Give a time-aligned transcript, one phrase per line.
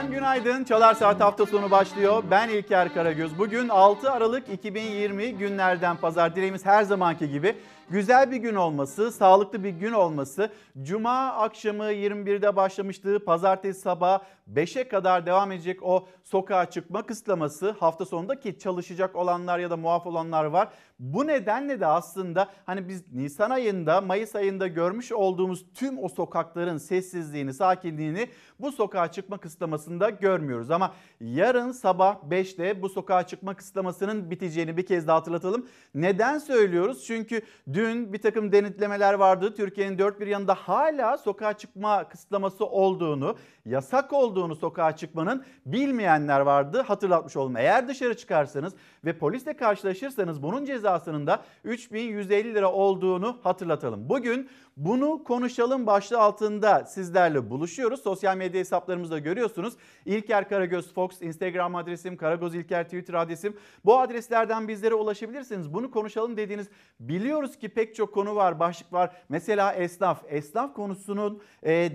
[0.00, 0.64] Efendim günaydın.
[0.64, 2.22] Çalar Saat hafta sonu başlıyor.
[2.30, 3.38] Ben İlker Karagöz.
[3.38, 6.36] Bugün 6 Aralık 2020 günlerden pazar.
[6.36, 7.56] Dileğimiz her zamanki gibi
[7.90, 10.50] güzel bir gün olması, sağlıklı bir gün olması.
[10.82, 13.24] Cuma akşamı 21'de başlamıştı.
[13.24, 14.20] Pazartesi sabah
[14.54, 19.76] 5'e kadar devam edecek o sokağa çıkma kısıtlaması hafta sonunda ki çalışacak olanlar ya da
[19.76, 20.68] muaf olanlar var.
[20.98, 26.78] Bu nedenle de aslında hani biz Nisan ayında, Mayıs ayında görmüş olduğumuz tüm o sokakların
[26.78, 28.28] sessizliğini, sakinliğini
[28.60, 30.70] bu sokağa çıkma kısıtlamasında görmüyoruz.
[30.70, 35.66] Ama yarın sabah 5'te bu sokağa çıkma kısıtlamasının biteceğini bir kez daha hatırlatalım.
[35.94, 37.04] Neden söylüyoruz?
[37.06, 39.54] Çünkü dün bir takım denetlemeler vardı.
[39.54, 46.80] Türkiye'nin dört bir yanında hala sokağa çıkma kısıtlaması olduğunu, yasak olduğunu sokağa çıkmanın bilmeyenler vardı.
[46.86, 47.56] Hatırlatmış olalım.
[47.56, 48.72] Eğer dışarı çıkarsanız
[49.04, 54.08] ve polisle karşılaşırsanız bunun cezasının da 3150 lira olduğunu hatırlatalım.
[54.08, 58.02] Bugün bunu konuşalım başlığı altında sizlerle buluşuyoruz.
[58.02, 59.74] Sosyal medya hesaplarımızda görüyorsunuz.
[60.06, 63.56] İlker Karagöz Fox Instagram adresim, Karagöz İlker Twitter adresim.
[63.84, 65.74] Bu adreslerden bizlere ulaşabilirsiniz.
[65.74, 66.68] Bunu konuşalım dediğiniz
[67.00, 69.16] biliyoruz ki pek çok konu var, başlık var.
[69.28, 70.24] Mesela esnaf.
[70.28, 71.90] Esnaf konusunun e,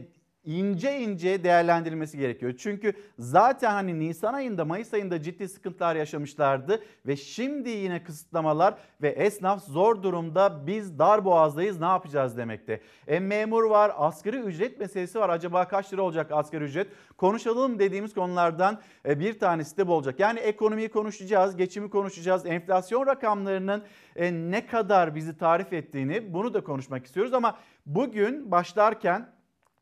[0.45, 2.53] ince ince değerlendirilmesi gerekiyor.
[2.57, 9.09] Çünkü zaten hani Nisan ayında Mayıs ayında ciddi sıkıntılar yaşamışlardı ve şimdi yine kısıtlamalar ve
[9.09, 12.81] esnaf zor durumda biz dar boğazdayız ne yapacağız demekte.
[13.07, 18.13] E, memur var asgari ücret meselesi var acaba kaç lira olacak asgari ücret konuşalım dediğimiz
[18.13, 20.19] konulardan e, bir tanesi de bu olacak.
[20.19, 23.83] Yani ekonomiyi konuşacağız geçimi konuşacağız enflasyon rakamlarının
[24.15, 29.34] e, ne kadar bizi tarif ettiğini bunu da konuşmak istiyoruz ama bugün başlarken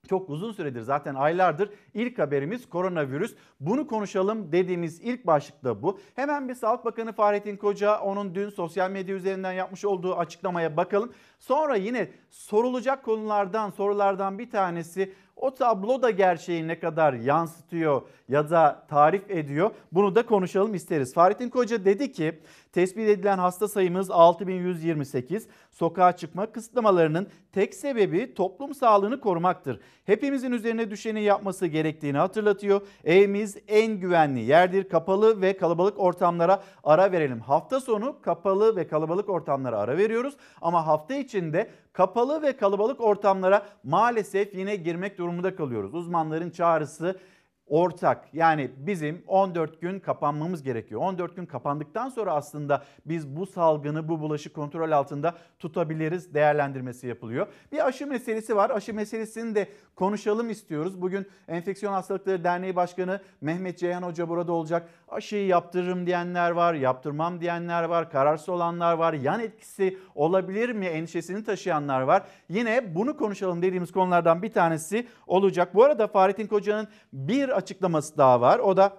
[0.10, 3.36] çok uzun süredir zaten aylardır ilk haberimiz koronavirüs.
[3.60, 6.00] Bunu konuşalım dediğimiz ilk başlık da bu.
[6.16, 11.14] Hemen bir Sağlık Bakanı Fahrettin Koca onun dün sosyal medya üzerinden yapmış olduğu açıklamaya bakalım.
[11.40, 18.50] Sonra yine sorulacak konulardan sorulardan bir tanesi o tablo da gerçeği ne kadar yansıtıyor ya
[18.50, 21.14] da tarif ediyor bunu da konuşalım isteriz.
[21.14, 22.40] Fahrettin Koca dedi ki
[22.74, 25.48] tespit edilen hasta sayımız 6128.
[25.72, 29.80] Sokağa çıkma kısıtlamalarının tek sebebi toplum sağlığını korumaktır.
[30.06, 32.82] Hepimizin üzerine düşeni yapması gerektiğini hatırlatıyor.
[33.04, 34.90] Evimiz en güvenli yerdir.
[34.90, 37.40] Kapalı ve kalabalık ortamlara ara verelim.
[37.40, 43.66] Hafta sonu kapalı ve kalabalık ortamlara ara veriyoruz ama hafta içinde kapalı ve kalabalık ortamlara
[43.84, 45.94] maalesef yine girmek durumunda kalıyoruz.
[45.94, 47.20] Uzmanların çağrısı
[47.68, 48.34] ortak.
[48.34, 51.02] Yani bizim 14 gün kapanmamız gerekiyor.
[51.02, 57.48] 14 gün kapandıktan sonra aslında biz bu salgını, bu bulaşı kontrol altında tutabiliriz değerlendirmesi yapılıyor.
[57.72, 58.70] Bir aşı meselesi var.
[58.70, 61.02] Aşı meselesini de konuşalım istiyoruz.
[61.02, 64.90] Bugün Enfeksiyon Hastalıkları Derneği Başkanı Mehmet Ceyhan Hoca burada olacak.
[65.10, 69.14] Aşıyı yaptırırım diyenler var, yaptırmam diyenler var, kararsız olanlar var.
[69.14, 72.24] Yan etkisi olabilir mi endişesini taşıyanlar var.
[72.50, 75.76] Yine bunu konuşalım dediğimiz konulardan bir tanesi olacak.
[75.76, 78.60] Bu arada Fahrettin Koca'nın bir açıklaması daha var.
[78.60, 78.94] O da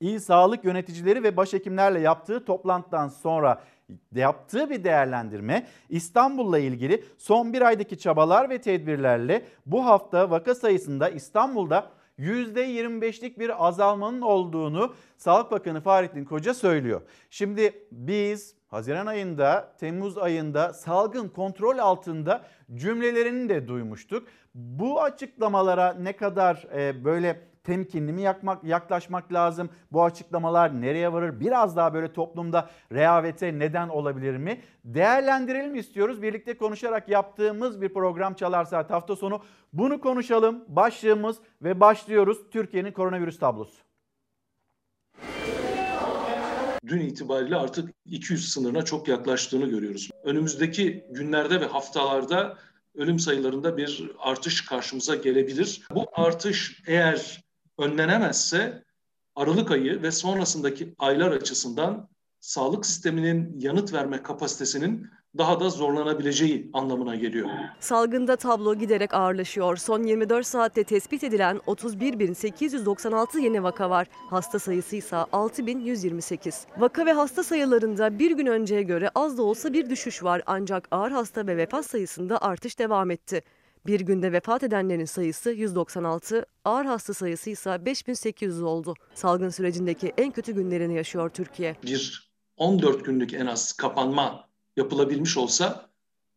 [0.00, 3.62] İl Sağlık Yöneticileri ve Başhekimlerle yaptığı toplantıdan sonra
[4.14, 11.08] yaptığı bir değerlendirme İstanbul'la ilgili son bir aydaki çabalar ve tedbirlerle bu hafta vaka sayısında
[11.08, 17.02] İstanbul'da %25'lik bir azalmanın olduğunu Sağlık Bakanı Fahrettin Koca söylüyor.
[17.30, 22.44] Şimdi biz Haziran ayında, Temmuz ayında salgın kontrol altında
[22.74, 24.28] cümlelerini de duymuştuk.
[24.54, 29.70] Bu açıklamalara ne kadar e, böyle temkinli mi yakmak, yaklaşmak lazım?
[29.92, 31.40] Bu açıklamalar nereye varır?
[31.40, 34.60] Biraz daha böyle toplumda rehavete neden olabilir mi?
[34.84, 36.22] Değerlendirelim istiyoruz.
[36.22, 39.42] Birlikte konuşarak yaptığımız bir program Çalar Saat hafta sonu.
[39.72, 40.64] Bunu konuşalım.
[40.68, 42.38] Başlığımız ve başlıyoruz.
[42.50, 43.76] Türkiye'nin koronavirüs tablosu.
[46.86, 50.10] Dün itibariyle artık 200 sınırına çok yaklaştığını görüyoruz.
[50.24, 52.56] Önümüzdeki günlerde ve haftalarda
[52.94, 55.82] ölüm sayılarında bir artış karşımıza gelebilir.
[55.94, 57.47] Bu artış eğer
[57.78, 58.84] önlenemezse
[59.36, 62.08] Aralık ayı ve sonrasındaki aylar açısından
[62.40, 65.06] sağlık sisteminin yanıt verme kapasitesinin
[65.38, 67.48] daha da zorlanabileceği anlamına geliyor.
[67.80, 69.76] Salgında tablo giderek ağırlaşıyor.
[69.76, 74.06] Son 24 saatte tespit edilen 31.896 yeni vaka var.
[74.30, 76.66] Hasta sayısı ise 6.128.
[76.78, 80.88] Vaka ve hasta sayılarında bir gün önceye göre az da olsa bir düşüş var ancak
[80.90, 83.42] ağır hasta ve vefat sayısında artış devam etti.
[83.86, 88.94] Bir günde vefat edenlerin sayısı 196, ağır hasta sayısı ise 5800 oldu.
[89.14, 91.76] Salgın sürecindeki en kötü günlerini yaşıyor Türkiye.
[91.82, 95.90] Bir 14 günlük en az kapanma yapılabilmiş olsa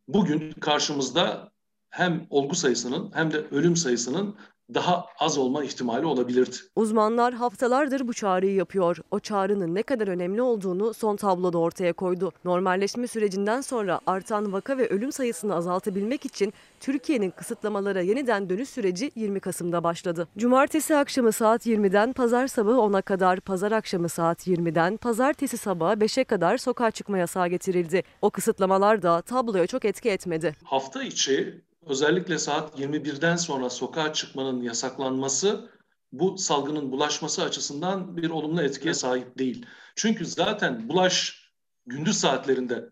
[0.08, 1.52] bugün karşımızda
[1.90, 4.36] hem olgu sayısının hem de ölüm sayısının
[4.74, 6.56] daha az olma ihtimali olabilirdi.
[6.76, 8.98] Uzmanlar haftalardır bu çağrıyı yapıyor.
[9.12, 12.32] O çağrının ne kadar önemli olduğunu son tabloda ortaya koydu.
[12.46, 19.12] Normalleşme sürecinden sonra artan vaka ve ölüm sayısını azaltabilmek için Türkiye'nin kısıtlamalara yeniden dönüş süreci
[19.16, 20.28] 20 Kasım'da başladı.
[20.38, 26.24] Cumartesi akşamı saat 20'den pazar sabahı 10'a kadar, pazar akşamı saat 20'den pazartesi sabahı 5'e
[26.24, 28.04] kadar sokağa çıkma yasağı getirildi.
[28.22, 30.56] O kısıtlamalar da tabloya çok etki etmedi.
[30.64, 35.70] Hafta içi özellikle saat 21'den sonra sokağa çıkmanın yasaklanması
[36.12, 39.66] bu salgının bulaşması açısından bir olumlu etkiye sahip değil.
[39.96, 41.42] Çünkü zaten bulaş
[41.86, 42.90] gündüz saatlerinde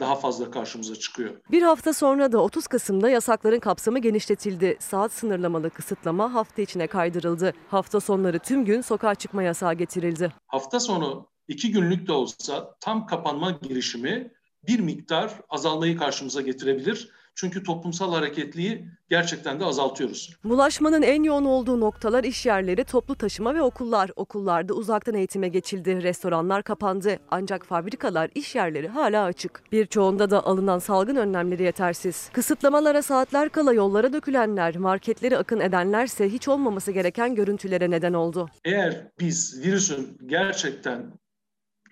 [0.00, 1.36] daha fazla karşımıza çıkıyor.
[1.50, 4.76] Bir hafta sonra da 30 Kasım'da yasakların kapsamı genişletildi.
[4.80, 7.52] Saat sınırlamalı kısıtlama hafta içine kaydırıldı.
[7.68, 10.32] Hafta sonları tüm gün sokağa çıkma yasağı getirildi.
[10.46, 14.32] Hafta sonu iki günlük de olsa tam kapanma girişimi
[14.68, 17.10] bir miktar azalmayı karşımıza getirebilir.
[17.34, 20.36] Çünkü toplumsal hareketliği gerçekten de azaltıyoruz.
[20.44, 24.10] Bulaşmanın en yoğun olduğu noktalar iş yerleri, toplu taşıma ve okullar.
[24.16, 27.18] Okullarda uzaktan eğitime geçildi, restoranlar kapandı.
[27.30, 29.62] Ancak fabrikalar, iş yerleri hala açık.
[29.72, 32.30] Birçoğunda da alınan salgın önlemleri yetersiz.
[32.32, 38.48] Kısıtlamalara saatler kala yollara dökülenler, marketleri akın edenlerse hiç olmaması gereken görüntülere neden oldu.
[38.64, 41.12] Eğer biz virüsün gerçekten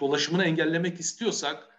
[0.00, 1.69] dolaşımını engellemek istiyorsak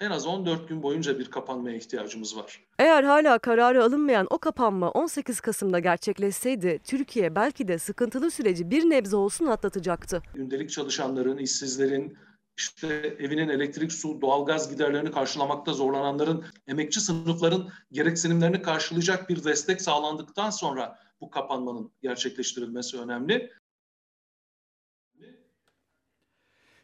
[0.00, 2.60] en az 14 gün boyunca bir kapanmaya ihtiyacımız var.
[2.78, 8.90] Eğer hala kararı alınmayan o kapanma 18 Kasım'da gerçekleşseydi Türkiye belki de sıkıntılı süreci bir
[8.90, 10.22] nebze olsun atlatacaktı.
[10.34, 12.18] Gündelik çalışanların, işsizlerin,
[12.56, 20.50] işte evinin elektrik, su, doğalgaz giderlerini karşılamakta zorlananların, emekçi sınıfların gereksinimlerini karşılayacak bir destek sağlandıktan
[20.50, 23.52] sonra bu kapanmanın gerçekleştirilmesi önemli.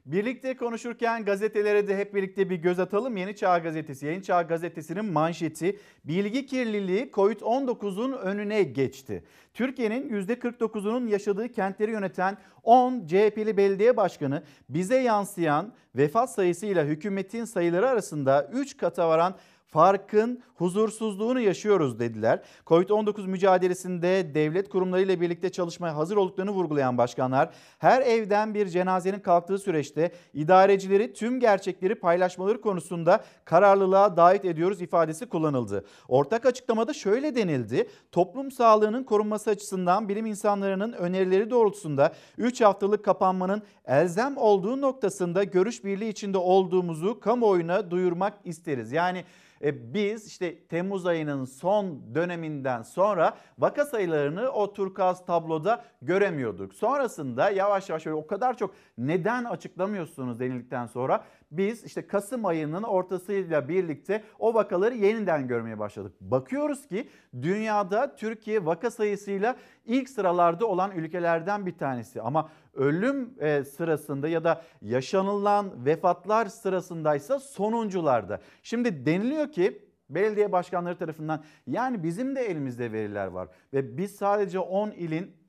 [0.06, 3.16] Birlikte konuşurken gazetelere de hep birlikte bir göz atalım.
[3.16, 9.24] Yeni Çağ Gazetesi, Yeni Çağ Gazetesi'nin manşeti bilgi kirliliği COVID-19'un önüne geçti.
[9.54, 17.88] Türkiye'nin %49'unun yaşadığı kentleri yöneten 10 CHP'li belediye başkanı bize yansıyan vefat sayısıyla hükümetin sayıları
[17.88, 19.34] arasında 3 kata varan
[19.74, 22.42] farkın huzursuzluğunu yaşıyoruz dediler.
[22.66, 29.58] Covid-19 mücadelesinde devlet kurumlarıyla birlikte çalışmaya hazır olduklarını vurgulayan başkanlar her evden bir cenazenin kalktığı
[29.58, 35.84] süreçte idarecileri tüm gerçekleri paylaşmaları konusunda kararlılığa davet ediyoruz ifadesi kullanıldı.
[36.08, 37.88] Ortak açıklamada şöyle denildi.
[38.12, 45.84] Toplum sağlığının korunması açısından bilim insanlarının önerileri doğrultusunda 3 haftalık kapanmanın elzem olduğu noktasında görüş
[45.84, 48.92] birliği içinde olduğumuzu kamuoyuna duyurmak isteriz.
[48.92, 49.24] Yani
[49.64, 56.74] e, biz işte Temmuz ayının son döneminden sonra vaka sayılarını o turkaz tabloda göremiyorduk.
[56.74, 61.24] Sonrasında yavaş yavaş öyle o kadar çok neden açıklamıyorsunuz denildikten sonra
[61.56, 66.12] biz işte Kasım ayının ortasıyla birlikte o vakaları yeniden görmeye başladık.
[66.20, 67.08] Bakıyoruz ki
[67.42, 74.44] dünyada Türkiye vaka sayısıyla ilk sıralarda olan ülkelerden bir tanesi ama ölüm e, sırasında ya
[74.44, 78.40] da yaşanılan vefatlar sırasındaysa sonuncularda.
[78.62, 84.58] Şimdi deniliyor ki belediye başkanları tarafından yani bizim de elimizde veriler var ve biz sadece
[84.58, 85.44] 10 ilin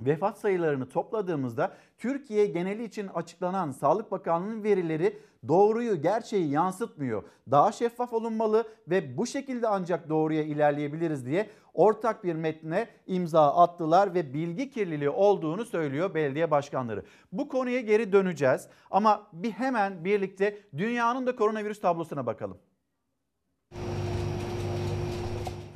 [0.00, 5.18] vefat sayılarını topladığımızda Türkiye geneli için açıklanan Sağlık Bakanlığı'nın verileri
[5.48, 7.22] doğruyu, gerçeği yansıtmıyor.
[7.50, 14.14] Daha şeffaf olunmalı ve bu şekilde ancak doğruya ilerleyebiliriz diye ortak bir metne imza attılar
[14.14, 17.04] ve bilgi kirliliği olduğunu söylüyor belediye başkanları.
[17.32, 22.58] Bu konuya geri döneceğiz ama bir hemen birlikte dünyanın da koronavirüs tablosuna bakalım.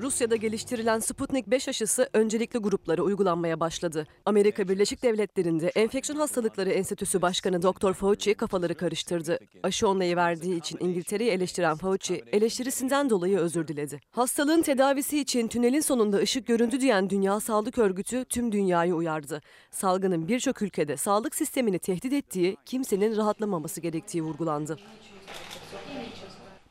[0.02, 4.06] Rusya'da geliştirilen Sputnik 5 aşısı öncelikli gruplara uygulanmaya başladı.
[4.26, 7.92] Amerika Birleşik Devletleri'nde Enfeksiyon Hastalıkları Enstitüsü Başkanı Dr.
[7.92, 9.38] Fauci kafaları karıştırdı.
[9.62, 14.00] Aşı onayı verdiği için İngiltere'yi eleştiren Fauci, eleştirisinden dolayı özür diledi.
[14.10, 19.40] Hastalığın tedavisi için tünelin sonunda ışık göründü diyen Dünya Sağlık Örgütü tüm dünyayı uyardı.
[19.70, 24.78] Salgının birçok ülkede sağlık sistemini tehdit ettiği, kimsenin rahatlamaması gerektiği vurgulandı.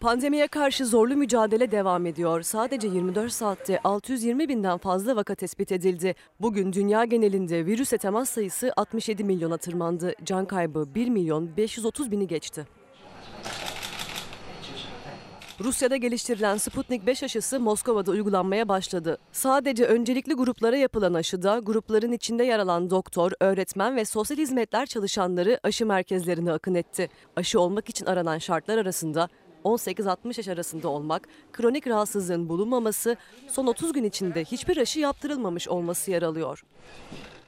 [0.02, 2.42] Pandemiye karşı zorlu mücadele devam ediyor.
[2.42, 6.16] Sadece 24 saatte 620 binden fazla vaka tespit edildi.
[6.40, 10.14] Bugün dünya genelinde virüse temas sayısı 67 milyona tırmandı.
[10.24, 12.68] Can kaybı 1 milyon 530 bini geçti.
[15.64, 19.18] Rusya'da geliştirilen Sputnik 5 aşısı Moskova'da uygulanmaya başladı.
[19.32, 25.60] Sadece öncelikli gruplara yapılan aşıda grupların içinde yer alan doktor, öğretmen ve sosyal hizmetler çalışanları
[25.64, 27.10] aşı merkezlerine akın etti.
[27.36, 29.28] Aşı olmak için aranan şartlar arasında
[29.64, 36.12] 18-60 yaş arasında olmak, kronik rahatsızlığın bulunmaması, son 30 gün içinde hiçbir aşı yaptırılmamış olması
[36.12, 36.64] yer alıyor.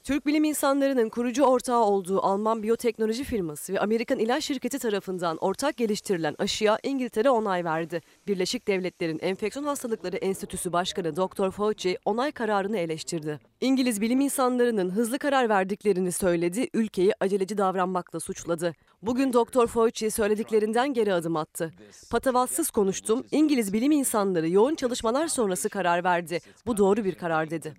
[0.04, 5.78] Türk bilim insanlarının kurucu ortağı olduğu Alman biyoteknoloji firması ve Amerikan ilaç şirketi tarafından ortak
[5.78, 8.02] geliştirilen aşıya İngiltere onay verdi.
[8.28, 11.52] Birleşik Devletler'in Enfeksiyon Hastalıkları Enstitüsü Başkanı Dr.
[11.52, 13.40] Fauci onay kararını eleştirdi.
[13.62, 18.74] İngiliz bilim insanlarının hızlı karar verdiklerini söyledi, ülkeyi aceleci davranmakla suçladı.
[19.02, 19.68] Bugün Dr.
[19.68, 21.72] Fauci söylediklerinden geri adım attı.
[22.12, 26.40] Patavatsız konuştum, İngiliz bilim insanları yoğun çalışmalar sonrası karar verdi.
[26.66, 27.74] Bu doğru bir karar dedi.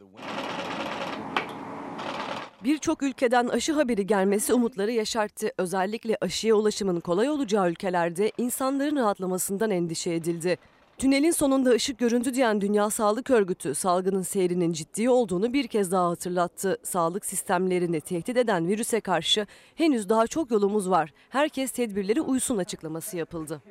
[2.64, 5.50] Birçok ülkeden aşı haberi gelmesi umutları yaşarttı.
[5.59, 10.59] Özellikle aşıya ulaşımın kolay olacağı ülkelerde insanların rahatlamasından endişe edildi.
[10.99, 16.11] Tünelin sonunda ışık göründü diyen Dünya Sağlık Örgütü salgının seyrinin ciddi olduğunu bir kez daha
[16.11, 16.78] hatırlattı.
[16.83, 21.12] Sağlık sistemlerini tehdit eden virüse karşı henüz daha çok yolumuz var.
[21.28, 23.62] Herkes tedbirleri uysun açıklaması yapıldı.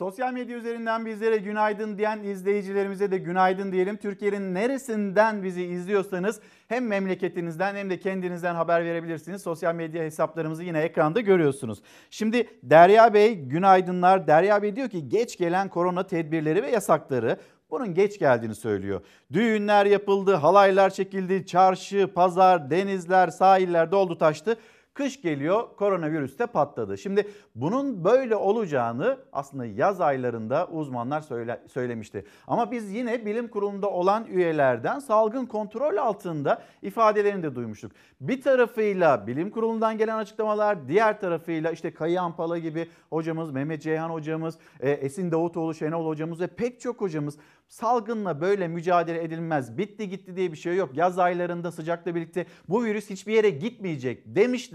[0.00, 3.96] Sosyal medya üzerinden bizlere günaydın diyen izleyicilerimize de günaydın diyelim.
[3.96, 9.42] Türkiye'nin neresinden bizi izliyorsanız hem memleketinizden hem de kendinizden haber verebilirsiniz.
[9.42, 11.82] Sosyal medya hesaplarımızı yine ekranda görüyorsunuz.
[12.10, 14.26] Şimdi Derya Bey günaydınlar.
[14.26, 17.36] Derya Bey diyor ki geç gelen korona tedbirleri ve yasakları
[17.70, 19.00] bunun geç geldiğini söylüyor.
[19.32, 24.56] Düğünler yapıldı, halaylar çekildi, çarşı, pazar, denizler, sahiller doldu taştı.
[24.94, 26.98] Kış geliyor koronavirüs de patladı.
[26.98, 32.24] Şimdi bunun böyle olacağını aslında yaz aylarında uzmanlar söyle, söylemişti.
[32.46, 37.92] Ama biz yine bilim kurulunda olan üyelerden salgın kontrol altında ifadelerini de duymuştuk.
[38.20, 44.10] Bir tarafıyla bilim kurulundan gelen açıklamalar, diğer tarafıyla işte Kayı Ampala gibi hocamız, Mehmet Ceyhan
[44.10, 49.78] hocamız, e, Esin Davutoğlu, Şenol hocamız ve pek çok hocamız salgınla böyle mücadele edilmez.
[49.78, 50.90] Bitti gitti diye bir şey yok.
[50.94, 54.22] Yaz aylarında sıcakla birlikte bu virüs hiçbir yere gitmeyecek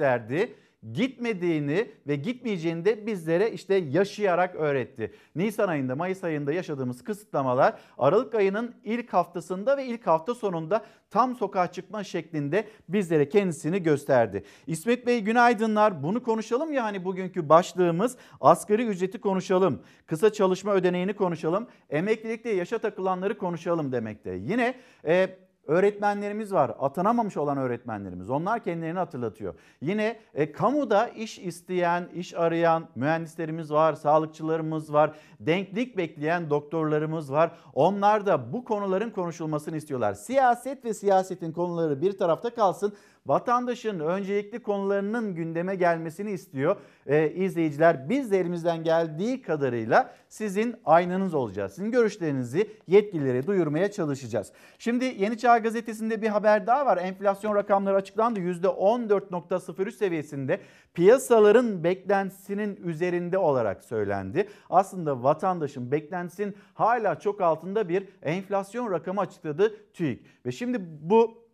[0.05, 0.55] demişlerdi
[0.93, 5.13] gitmediğini ve gitmeyeceğini de bizlere işte yaşayarak öğretti.
[5.35, 11.35] Nisan ayında, Mayıs ayında yaşadığımız kısıtlamalar Aralık ayının ilk haftasında ve ilk hafta sonunda tam
[11.35, 14.43] sokağa çıkma şeklinde bizlere kendisini gösterdi.
[14.67, 16.03] İsmet Bey günaydınlar.
[16.03, 19.81] Bunu konuşalım ya hani bugünkü başlığımız asgari ücreti konuşalım.
[20.05, 21.67] Kısa çalışma ödeneğini konuşalım.
[21.89, 24.31] Emeklilikte yaşa takılanları konuşalım demekte.
[24.31, 25.29] Yine e,
[25.67, 26.71] öğretmenlerimiz var.
[26.79, 28.29] Atanamamış olan öğretmenlerimiz.
[28.29, 29.53] Onlar kendilerini hatırlatıyor.
[29.81, 35.15] Yine e, kamuda iş isteyen, iş arayan mühendislerimiz var, sağlıkçılarımız var.
[35.39, 37.51] Denklik bekleyen doktorlarımız var.
[37.73, 40.13] Onlar da bu konuların konuşulmasını istiyorlar.
[40.13, 42.93] Siyaset ve siyasetin konuları bir tarafta kalsın
[43.25, 46.75] vatandaşın öncelikli konularının gündeme gelmesini istiyor
[47.07, 48.09] ee, izleyiciler.
[48.09, 51.73] Biz de geldiği kadarıyla sizin aynanız olacağız.
[51.73, 54.51] Sizin görüşlerinizi yetkililere duyurmaya çalışacağız.
[54.79, 56.97] Şimdi Yeni Çağ Gazetesi'nde bir haber daha var.
[56.97, 58.39] Enflasyon rakamları açıklandı.
[58.39, 60.59] %14.03 seviyesinde
[60.93, 64.49] piyasaların beklentisinin üzerinde olarak söylendi.
[64.69, 70.25] Aslında vatandaşın beklentisinin hala çok altında bir enflasyon rakamı açıkladı TÜİK.
[70.45, 71.44] Ve şimdi bu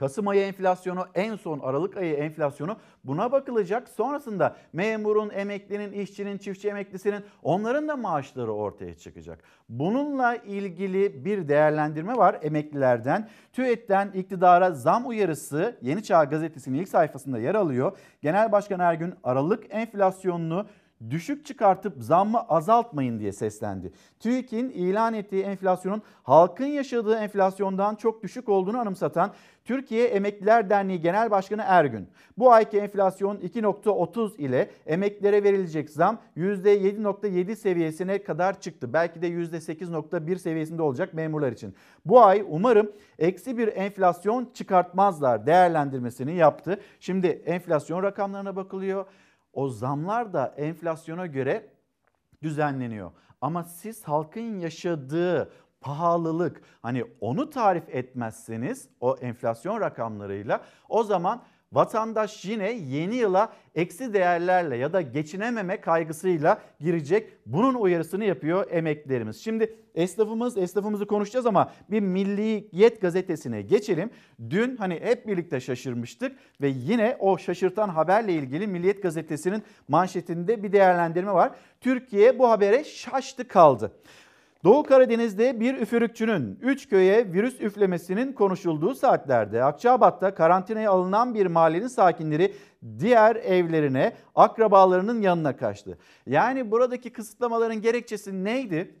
[0.00, 3.88] Kasım ayı enflasyonu en son Aralık ayı enflasyonu buna bakılacak.
[3.88, 9.42] Sonrasında memurun, emeklinin, işçinin, çiftçi emeklisinin onların da maaşları ortaya çıkacak.
[9.68, 13.28] Bununla ilgili bir değerlendirme var emeklilerden.
[13.52, 17.96] TÜET'ten iktidara zam uyarısı Yeni Çağ Gazetesi'nin ilk sayfasında yer alıyor.
[18.22, 20.66] Genel Başkan Ergün Aralık enflasyonunu
[21.10, 23.92] düşük çıkartıp zammı azaltmayın diye seslendi.
[24.20, 29.32] TÜİK'in ilan ettiği enflasyonun halkın yaşadığı enflasyondan çok düşük olduğunu anımsatan
[29.64, 37.56] Türkiye Emekliler Derneği Genel Başkanı Ergün, bu ayki enflasyon 2.30 ile emeklilere verilecek zam %7.7
[37.56, 38.92] seviyesine kadar çıktı.
[38.92, 41.74] Belki de %8.1 seviyesinde olacak memurlar için.
[42.04, 46.80] Bu ay umarım eksi bir enflasyon çıkartmazlar değerlendirmesini yaptı.
[47.00, 49.06] Şimdi enflasyon rakamlarına bakılıyor.
[49.52, 51.68] O zamlar da enflasyona göre
[52.42, 53.10] düzenleniyor.
[53.40, 61.42] Ama siz halkın yaşadığı pahalılık hani onu tarif etmezseniz o enflasyon rakamlarıyla o zaman
[61.72, 67.32] vatandaş yine yeni yıla eksi değerlerle ya da geçinememe kaygısıyla girecek.
[67.46, 69.44] Bunun uyarısını yapıyor emeklilerimiz.
[69.44, 74.10] Şimdi esnafımız, esnafımızı konuşacağız ama bir Milliyet gazetesine geçelim.
[74.50, 80.72] Dün hani hep birlikte şaşırmıştık ve yine o şaşırtan haberle ilgili Milliyet gazetesinin manşetinde bir
[80.72, 81.52] değerlendirme var.
[81.80, 83.92] Türkiye bu habere şaştı kaldı.
[84.64, 91.86] Doğu Karadeniz'de bir üfürükçünün 3 köye virüs üflemesinin konuşulduğu saatlerde Akçabat'ta karantinaya alınan bir mahallenin
[91.86, 92.54] sakinleri
[92.98, 95.98] diğer evlerine, akrabalarının yanına kaçtı.
[96.26, 98.94] Yani buradaki kısıtlamaların gerekçesi neydi?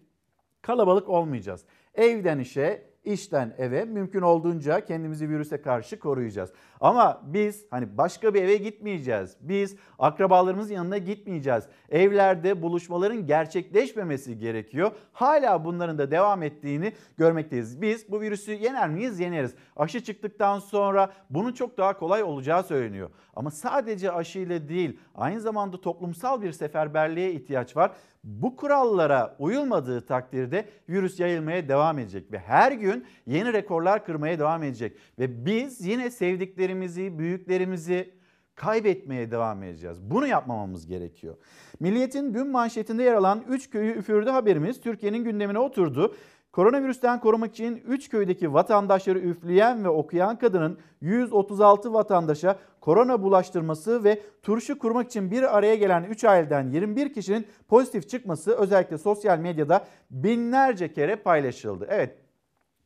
[0.62, 1.64] Kalabalık olmayacağız.
[1.94, 6.52] Evden işe, işten eve mümkün olduğunca kendimizi virüse karşı koruyacağız.
[6.80, 9.36] Ama biz hani başka bir eve gitmeyeceğiz.
[9.40, 11.64] Biz akrabalarımızın yanına gitmeyeceğiz.
[11.90, 14.90] Evlerde buluşmaların gerçekleşmemesi gerekiyor.
[15.12, 17.82] Hala bunların da devam ettiğini görmekteyiz.
[17.82, 19.20] Biz bu virüsü yener miyiz?
[19.20, 19.54] Yeneriz.
[19.76, 23.10] Aşı çıktıktan sonra bunun çok daha kolay olacağı söyleniyor.
[23.36, 27.92] Ama sadece aşıyla değil aynı zamanda toplumsal bir seferberliğe ihtiyaç var.
[28.24, 34.62] Bu kurallara uyulmadığı takdirde virüs yayılmaya devam edecek ve her gün yeni rekorlar kırmaya devam
[34.62, 34.96] edecek.
[35.18, 38.14] Ve biz yine sevdiklerimizi, büyüklerimizi
[38.54, 40.02] kaybetmeye devam edeceğiz.
[40.02, 41.36] Bunu yapmamamız gerekiyor.
[41.80, 46.14] Milliyetin dün manşetinde yer alan 3 köyü üfürdü haberimiz Türkiye'nin gündemine oturdu.
[46.52, 54.22] Koronavirüsten korumak için 3 köydeki vatandaşları üfleyen ve okuyan kadının 136 vatandaşa korona bulaştırması ve
[54.42, 59.86] turşu kurmak için bir araya gelen 3 aileden 21 kişinin pozitif çıkması özellikle sosyal medyada
[60.10, 61.86] binlerce kere paylaşıldı.
[61.90, 62.18] Evet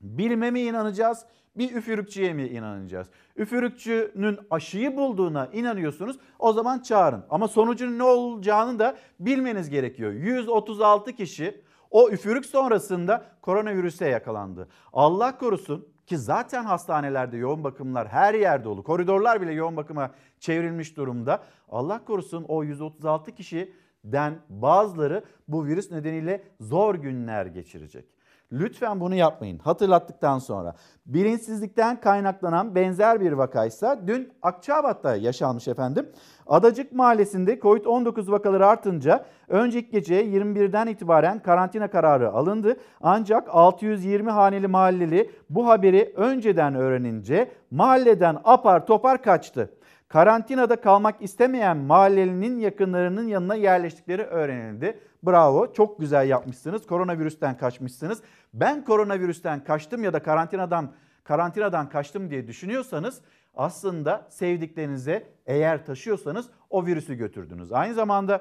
[0.01, 3.07] bilime mi inanacağız bir üfürükçüye mi inanacağız?
[3.37, 7.25] Üfürükçünün aşıyı bulduğuna inanıyorsunuz o zaman çağırın.
[7.31, 10.13] Ama sonucun ne olacağını da bilmeniz gerekiyor.
[10.13, 11.64] 136 kişi
[11.95, 14.69] o üfürük sonrasında koronavirüse yakalandı.
[14.93, 18.83] Allah korusun ki zaten hastanelerde yoğun bakımlar her yerde dolu.
[18.83, 21.43] Koridorlar bile yoğun bakıma çevrilmiş durumda.
[21.69, 28.14] Allah korusun o 136 kişiden bazıları bu virüs nedeniyle zor günler geçirecek.
[28.53, 29.59] Lütfen bunu yapmayın.
[29.59, 30.75] Hatırlattıktan sonra.
[31.07, 36.09] Bilinçsizlikten kaynaklanan benzer bir vakaysa dün Akçabat'ta yaşanmış efendim.
[36.47, 42.77] Adacık Mahallesi'nde COVID-19 vakaları artınca önceki gece 21'den itibaren karantina kararı alındı.
[43.01, 49.71] Ancak 620 haneli mahalleli bu haberi önceden öğrenince mahalleden apar topar kaçtı
[50.15, 55.01] karantinada kalmak istemeyen mahallelinin yakınlarının yanına yerleştikleri öğrenildi.
[55.23, 58.23] Bravo çok güzel yapmışsınız koronavirüsten kaçmışsınız.
[58.53, 60.93] Ben koronavirüsten kaçtım ya da karantinadan
[61.25, 63.21] karantinadan kaçtım diye düşünüyorsanız
[63.55, 67.73] aslında sevdiklerinize eğer taşıyorsanız o virüsü götürdünüz.
[67.73, 68.41] Aynı zamanda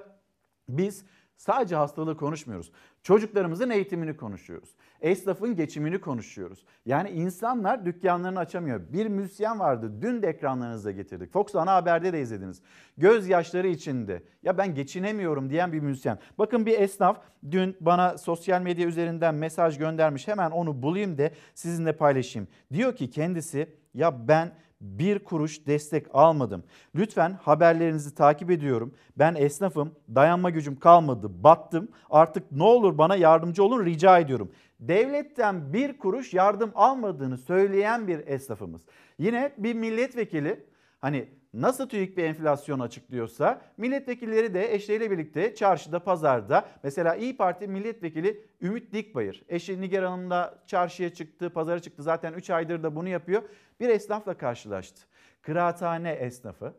[0.69, 1.05] biz
[1.37, 2.71] sadece hastalığı konuşmuyoruz.
[3.03, 4.69] Çocuklarımızın eğitimini konuşuyoruz.
[5.03, 6.65] Esnafın geçimini konuşuyoruz.
[6.85, 8.93] Yani insanlar dükkanlarını açamıyor.
[8.93, 11.33] Bir müzisyen vardı dün de ekranlarınıza getirdik.
[11.33, 12.61] Fox Ana Haber'de de izlediniz.
[12.97, 16.19] Gözyaşları içinde ya ben geçinemiyorum diyen bir müzisyen.
[16.37, 17.17] Bakın bir esnaf
[17.51, 20.27] dün bana sosyal medya üzerinden mesaj göndermiş.
[20.27, 22.47] Hemen onu bulayım da sizinle paylaşayım.
[22.73, 24.51] Diyor ki kendisi ya ben
[24.83, 26.63] bir kuruş destek almadım.
[26.95, 28.93] Lütfen haberlerinizi takip ediyorum.
[29.17, 31.87] Ben esnafım, dayanma gücüm kalmadı, battım.
[32.09, 34.51] Artık ne olur bana yardımcı olun rica ediyorum.
[34.87, 38.81] Devletten bir kuruş yardım almadığını söyleyen bir esnafımız.
[39.17, 40.65] Yine bir milletvekili
[40.99, 47.67] hani nasıl TÜİK bir enflasyon açıklıyorsa milletvekilleri de eşleriyle birlikte çarşıda, pazarda mesela İyi Parti
[47.67, 53.09] milletvekili Ümit Dikbayır eşi Nigar Hanım'la çarşıya çıktı, pazara çıktı zaten 3 aydır da bunu
[53.09, 53.43] yapıyor.
[53.79, 55.01] Bir esnafla karşılaştı.
[55.41, 56.73] Kıraathane esnafı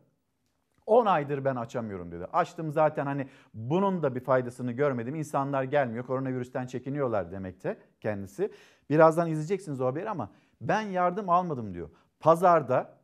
[0.86, 2.24] 10 aydır ben açamıyorum dedi.
[2.32, 5.14] Açtım zaten hani bunun da bir faydasını görmedim.
[5.14, 8.50] İnsanlar gelmiyor koronavirüsten çekiniyorlar demekte kendisi.
[8.90, 11.90] Birazdan izleyeceksiniz o haberi ama ben yardım almadım diyor.
[12.20, 12.98] Pazarda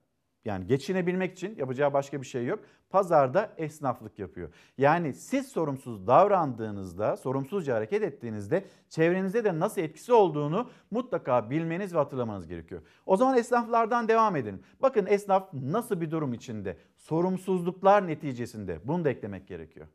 [0.45, 2.61] yani geçinebilmek için yapacağı başka bir şey yok.
[2.91, 4.49] Pazarda esnaflık yapıyor.
[4.79, 11.99] Yani siz sorumsuz davrandığınızda, sorumsuzca hareket ettiğinizde çevrenizde de nasıl etkisi olduğunu mutlaka bilmeniz ve
[11.99, 12.83] hatırlamanız gerekiyor.
[13.07, 14.63] O zaman esnaflardan devam edin.
[14.83, 16.77] Bakın esnaf nasıl bir durum içinde?
[16.97, 18.81] Sorumsuzluklar neticesinde.
[18.85, 19.87] Bunu da eklemek gerekiyor.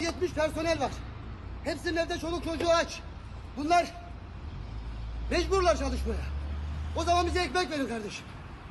[0.00, 0.92] 70 personel var.
[1.64, 3.00] Hepsinin evde çoluk çocuğu aç.
[3.56, 3.94] Bunlar
[5.30, 6.20] Mecburlar çalışmaya.
[6.96, 8.24] O zaman bize ekmek verin kardeşim.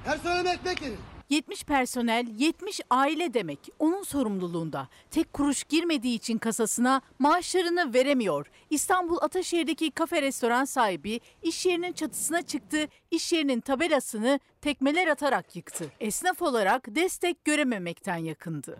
[0.05, 0.97] Personelime ekmek verin.
[1.29, 3.59] 70 personel, 70 aile demek.
[3.79, 4.87] Onun sorumluluğunda.
[5.11, 8.51] Tek kuruş girmediği için kasasına maaşlarını veremiyor.
[8.69, 15.85] İstanbul Ataşehir'deki kafe restoran sahibi iş yerinin çatısına çıktı, iş yerinin tabelasını tekmeler atarak yıktı.
[15.99, 18.79] Esnaf olarak destek görememekten yakındı.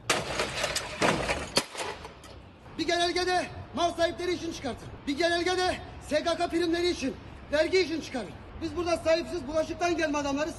[2.77, 4.87] Bir genelgede mal sahipleri için çıkartın.
[5.07, 7.13] Bir genelgede SGK primleri için
[7.51, 8.33] vergi için çıkarır.
[8.61, 10.55] Biz burada sahipsiz bulaşıktan gelme adamlarız.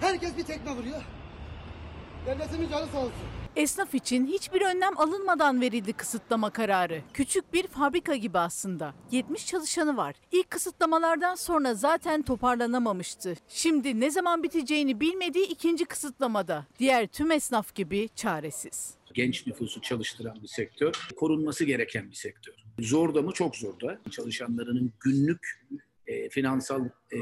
[0.00, 1.02] Herkes bir tekme vuruyor.
[2.26, 3.12] Devletimiz canı sağ olsun.
[3.56, 7.02] Esnaf için hiçbir önlem alınmadan verildi kısıtlama kararı.
[7.12, 8.94] Küçük bir fabrika gibi aslında.
[9.10, 10.14] 70 çalışanı var.
[10.32, 13.34] İlk kısıtlamalardan sonra zaten toparlanamamıştı.
[13.48, 16.66] Şimdi ne zaman biteceğini bilmediği ikinci kısıtlamada.
[16.78, 18.94] Diğer tüm esnaf gibi çaresiz.
[19.14, 22.54] Genç nüfusu çalıştıran bir sektör, korunması gereken bir sektör.
[22.78, 23.98] Zor da mı çok zor da.
[24.10, 25.64] Çalışanlarının günlük
[26.06, 27.18] e, finansal e,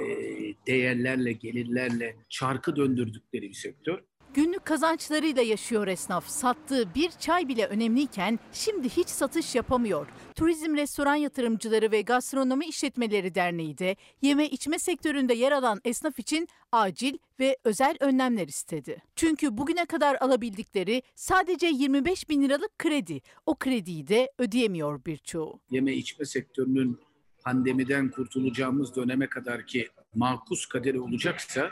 [0.67, 3.99] değerlerle, gelirlerle çarkı döndürdükleri bir sektör.
[4.35, 6.29] Günlük kazançlarıyla yaşıyor esnaf.
[6.29, 10.07] Sattığı bir çay bile önemliyken şimdi hiç satış yapamıyor.
[10.35, 16.49] Turizm Restoran Yatırımcıları ve Gastronomi İşletmeleri Derneği de yeme içme sektöründe yer alan esnaf için
[16.73, 19.03] acil ve özel önlemler istedi.
[19.17, 23.21] Çünkü bugüne kadar alabildikleri sadece 25 bin liralık kredi.
[23.47, 25.61] O krediyi de ödeyemiyor birçoğu.
[25.71, 26.99] Yeme içme sektörünün
[27.45, 31.71] pandemiden kurtulacağımız döneme kadar ki makus kaderi olacaksa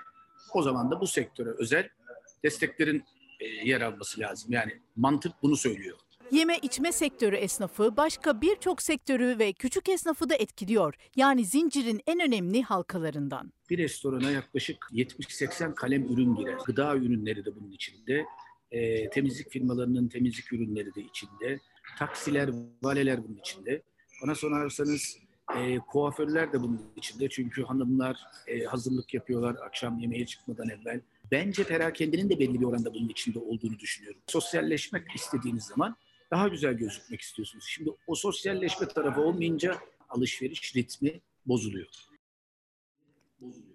[0.54, 1.88] o zaman da bu sektöre özel
[2.44, 3.04] desteklerin
[3.40, 4.52] e, yer alması lazım.
[4.52, 5.96] Yani mantık bunu söylüyor.
[6.30, 10.94] Yeme içme sektörü esnafı başka birçok sektörü ve küçük esnafı da etkiliyor.
[11.16, 13.52] Yani zincirin en önemli halkalarından.
[13.70, 16.58] Bir restorana yaklaşık 70-80 kalem ürün girer.
[16.66, 18.24] Gıda ürünleri de bunun içinde.
[18.70, 21.60] E, temizlik firmalarının temizlik ürünleri de içinde.
[21.98, 22.50] Taksiler,
[22.82, 23.82] valeler bunun içinde.
[24.22, 25.18] Bana sorarsanız
[25.56, 27.28] e, kuaförler de bunun içinde.
[27.28, 31.00] Çünkü hanımlar e, hazırlık yapıyorlar akşam yemeğe çıkmadan evvel.
[31.32, 34.20] Bence perakendinin de belli bir oranda bunun içinde olduğunu düşünüyorum.
[34.26, 35.96] Sosyalleşmek istediğiniz zaman
[36.30, 37.64] daha güzel gözükmek istiyorsunuz.
[37.68, 41.88] Şimdi o sosyalleşme tarafı olmayınca alışveriş ritmi bozuluyor.
[43.40, 43.69] Bozuluyor.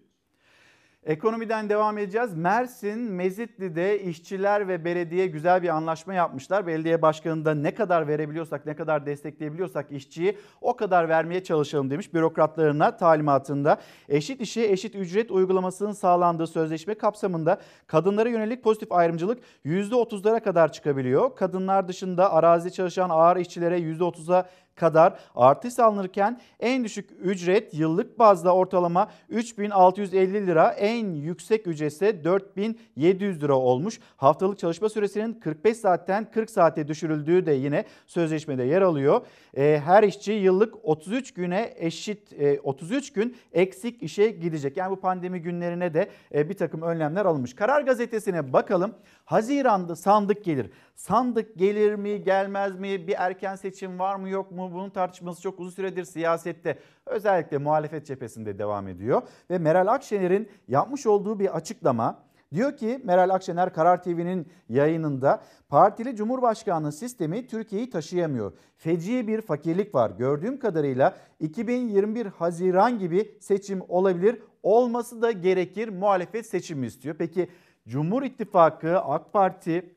[1.05, 2.33] Ekonomiden devam edeceğiz.
[2.33, 6.67] Mersin, Mezitli'de işçiler ve belediye güzel bir anlaşma yapmışlar.
[6.67, 12.13] Belediye başkanı da ne kadar verebiliyorsak, ne kadar destekleyebiliyorsak işçiyi o kadar vermeye çalışalım demiş
[12.13, 13.77] bürokratlarına talimatında.
[14.09, 21.35] Eşit işe eşit ücret uygulamasının sağlandığı sözleşme kapsamında kadınlara yönelik pozitif ayrımcılık %30'lara kadar çıkabiliyor.
[21.35, 28.55] Kadınlar dışında arazi çalışan ağır işçilere %30'a kadar artış sağlanırken en düşük ücret yıllık bazda
[28.55, 33.99] ortalama 3650 lira, en yüksek ücret ise 4700 lira olmuş.
[34.17, 39.21] Haftalık çalışma süresinin 45 saatten 40 saate düşürüldüğü de yine sözleşmede yer alıyor.
[39.57, 42.33] Ee, her işçi yıllık 33 güne eşit
[42.63, 44.77] 33 gün eksik işe gidecek.
[44.77, 47.55] Yani bu pandemi günlerine de e, bir takım önlemler alınmış.
[47.55, 48.95] Karar gazetesine bakalım.
[49.25, 50.71] Haziranda sandık gelir.
[50.95, 53.07] Sandık gelir mi gelmez mi?
[53.07, 54.69] Bir erken seçim var mı yok mu?
[54.73, 59.21] Bunun tartışması çok uzun süredir siyasette özellikle muhalefet cephesinde devam ediyor.
[59.49, 66.15] Ve Meral Akşener'in yapmış olduğu bir açıklama Diyor ki Meral Akşener Karar TV'nin yayınında partili
[66.15, 68.53] cumhurbaşkanlığı sistemi Türkiye'yi taşıyamıyor.
[68.77, 70.11] Feci bir fakirlik var.
[70.17, 74.41] Gördüğüm kadarıyla 2021 Haziran gibi seçim olabilir.
[74.63, 75.89] Olması da gerekir.
[75.89, 77.15] Muhalefet seçimi istiyor.
[77.19, 77.49] Peki
[77.87, 79.95] Cumhur İttifakı, AK Parti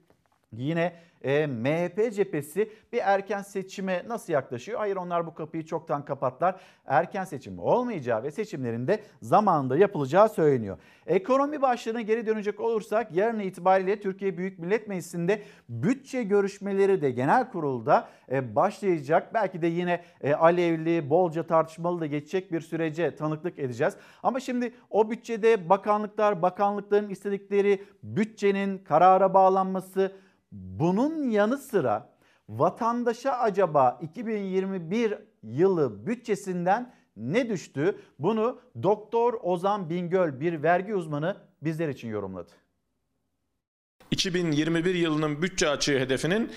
[0.52, 4.78] yine e, MHP cephesi bir erken seçime nasıl yaklaşıyor?
[4.78, 6.60] Hayır onlar bu kapıyı çoktan kapatlar.
[6.86, 10.78] Erken seçim olmayacağı ve seçimlerinde zamanında yapılacağı söyleniyor.
[11.06, 17.50] Ekonomi başlığına geri dönecek olursak yarın itibariyle Türkiye Büyük Millet Meclisi'nde bütçe görüşmeleri de genel
[17.50, 19.34] kurulda e, başlayacak.
[19.34, 23.96] Belki de yine e, alevli, bolca tartışmalı da geçecek bir sürece tanıklık edeceğiz.
[24.22, 30.12] Ama şimdi o bütçede bakanlıklar, bakanlıkların istedikleri bütçenin karara bağlanması
[30.52, 32.08] bunun yanı sıra
[32.48, 37.98] vatandaşa acaba 2021 yılı bütçesinden ne düştü?
[38.18, 42.50] Bunu Doktor Ozan Bingöl bir vergi uzmanı bizler için yorumladı.
[44.18, 46.50] 2021 yılının bütçe açığı hedefinin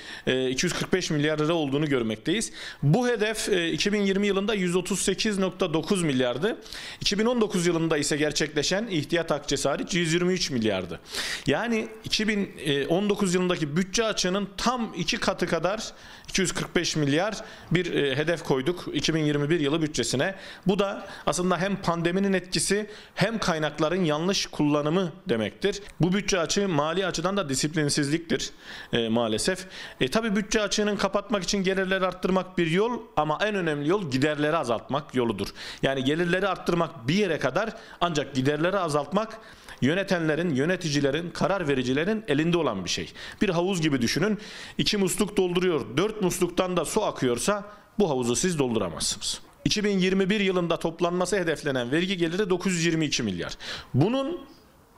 [0.50, 2.52] 245 e, milyar lira olduğunu görmekteyiz.
[2.84, 6.58] Bu hedef 2020 e, yılında 138.9 milyardı.
[7.02, 11.00] 2019 yılında ise gerçekleşen ihtiyat akçesi hariç 123 milyardı.
[11.48, 15.94] Yani 2019 yılındaki bütçe açığının tam iki katı kadar
[16.30, 17.38] 245 milyar
[17.72, 20.36] bir e, hedef koyduk 2021 yılı bütçesine.
[20.68, 25.82] Bu da aslında hem pandeminin etkisi hem kaynakların yanlış kullanımı demektir.
[26.02, 28.52] Bu bütçe açığı mali açıdan da disiplinsizliktir
[28.94, 29.66] e, maalesef.
[30.00, 34.58] E, tabii bütçe açığının kapatmak için gelirleri arttırmak bir yol ama en önemli yol giderleri
[34.58, 35.48] azaltmak yoludur.
[35.84, 37.70] Yani gelirleri arttırmak bir yere kadar
[38.02, 39.40] ancak giderleri azaltmak
[39.82, 43.12] yönetenlerin, yöneticilerin, karar vericilerin elinde olan bir şey.
[43.42, 44.38] Bir havuz gibi düşünün.
[44.78, 47.64] İki musluk dolduruyor, dört musluktan da su akıyorsa
[48.00, 49.42] bu havuzu siz dolduramazsınız.
[49.66, 53.58] 2021 yılında toplanması hedeflenen vergi geliri 922 milyar.
[53.94, 54.42] Bunun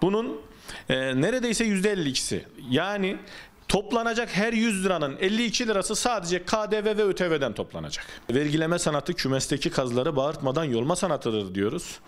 [0.01, 0.41] bunun
[0.89, 3.17] e, neredeyse %52'si yani
[3.73, 8.05] Toplanacak her 100 liranın 52 lirası sadece KDV ve ÖTV'den toplanacak.
[8.33, 11.99] Vergileme sanatı kümesteki kazları bağırtmadan yolma sanatıdır diyoruz.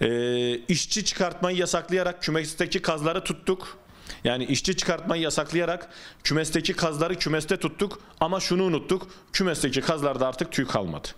[0.00, 3.78] Ee, işçi çıkartmayı yasaklayarak kümesteki kazları tuttuk.
[4.24, 5.88] Yani işçi çıkartmayı yasaklayarak
[6.24, 9.08] kümesteki kazları kümeste tuttuk ama şunu unuttuk.
[9.32, 11.08] Kümesteki kazlarda artık tüy kalmadı.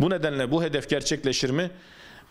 [0.00, 1.70] Bu nedenle bu hedef gerçekleşir mi?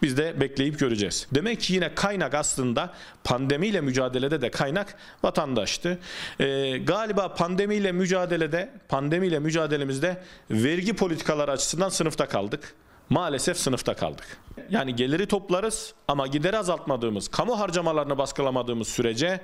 [0.01, 1.27] Biz de bekleyip göreceğiz.
[1.31, 5.99] Demek ki yine kaynak aslında pandemiyle mücadelede de kaynak vatandaştı.
[6.39, 12.73] Ee, galiba pandemiyle mücadelede, pandemiyle mücadelemizde vergi politikaları açısından sınıfta kaldık.
[13.09, 14.37] Maalesef sınıfta kaldık.
[14.69, 19.41] Yani geliri toplarız ama gideri azaltmadığımız, kamu harcamalarını baskılamadığımız sürece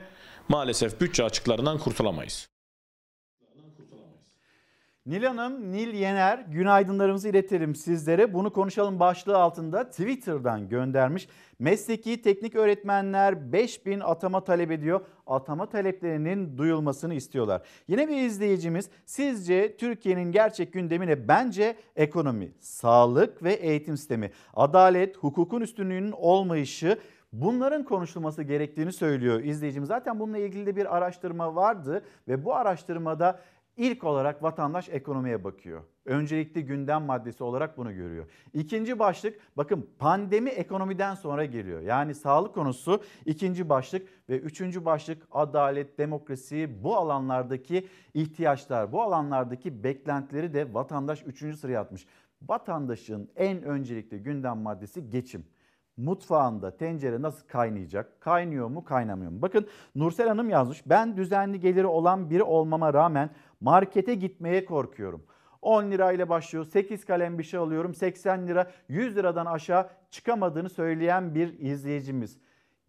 [0.49, 2.50] maalesef bütçe açıklarından kurtulamayız.
[5.05, 8.33] Nil Hanım, Nil Yener günaydınlarımızı iletelim sizlere.
[8.33, 11.27] Bunu konuşalım başlığı altında Twitter'dan göndermiş.
[11.59, 15.01] Mesleki teknik öğretmenler 5000 atama talep ediyor.
[15.27, 17.61] Atama taleplerinin duyulmasını istiyorlar.
[17.87, 21.27] Yine bir izleyicimiz sizce Türkiye'nin gerçek gündemi ne?
[21.27, 26.97] Bence ekonomi, sağlık ve eğitim sistemi, adalet, hukukun üstünlüğünün olmayışı
[27.33, 29.87] Bunların konuşulması gerektiğini söylüyor izleyicimiz.
[29.87, 33.39] Zaten bununla ilgili de bir araştırma vardı ve bu araştırmada
[33.77, 35.81] İlk olarak vatandaş ekonomiye bakıyor.
[36.05, 38.25] Öncelikli gündem maddesi olarak bunu görüyor.
[38.53, 41.81] İkinci başlık bakın pandemi ekonomiden sonra geliyor.
[41.81, 49.83] Yani sağlık konusu ikinci başlık ve üçüncü başlık adalet, demokrasi bu alanlardaki ihtiyaçlar, bu alanlardaki
[49.83, 52.07] beklentileri de vatandaş üçüncü sıraya atmış.
[52.41, 55.45] Vatandaşın en öncelikli gündem maddesi geçim
[55.97, 58.21] mutfağında tencere nasıl kaynayacak?
[58.21, 59.41] Kaynıyor mu, kaynamıyor mu?
[59.41, 60.83] Bakın Nursel Hanım yazmış.
[60.85, 63.29] Ben düzenli geliri olan biri olmama rağmen
[63.61, 65.23] markete gitmeye korkuyorum.
[65.61, 66.65] 10 lirayla başlıyor.
[66.65, 67.93] 8 kalem bir şey alıyorum.
[67.93, 72.37] 80 lira 100 liradan aşağı çıkamadığını söyleyen bir izleyicimiz.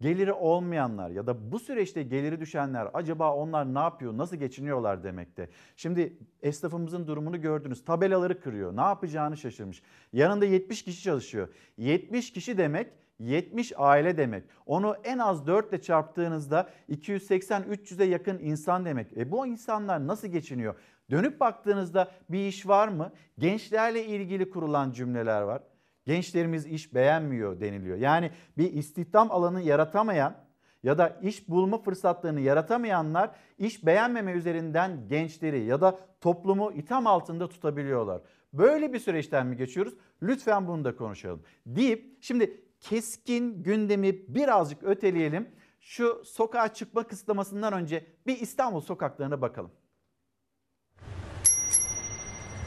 [0.01, 5.49] Geliri olmayanlar ya da bu süreçte geliri düşenler acaba onlar ne yapıyor, nasıl geçiniyorlar demekte.
[5.75, 7.85] Şimdi esnafımızın durumunu gördünüz.
[7.85, 8.75] Tabelaları kırıyor.
[8.75, 9.83] Ne yapacağını şaşırmış.
[10.13, 11.47] Yanında 70 kişi çalışıyor.
[11.77, 12.87] 70 kişi demek
[13.19, 14.43] 70 aile demek.
[14.65, 19.17] Onu en az 4 ile çarptığınızda 280-300'e yakın insan demek.
[19.17, 20.75] E bu insanlar nasıl geçiniyor?
[21.11, 23.11] Dönüp baktığınızda bir iş var mı?
[23.37, 25.63] Gençlerle ilgili kurulan cümleler var.
[26.05, 27.97] Gençlerimiz iş beğenmiyor deniliyor.
[27.97, 30.35] Yani bir istihdam alanı yaratamayan
[30.83, 37.49] ya da iş bulma fırsatlarını yaratamayanlar iş beğenmeme üzerinden gençleri ya da toplumu itham altında
[37.49, 38.21] tutabiliyorlar.
[38.53, 39.93] Böyle bir süreçten mi geçiyoruz?
[40.23, 41.43] Lütfen bunu da konuşalım.
[41.65, 45.49] Deyip şimdi keskin gündemi birazcık öteleyelim.
[45.79, 49.71] Şu sokağa çıkma kısıtlamasından önce bir İstanbul sokaklarına bakalım.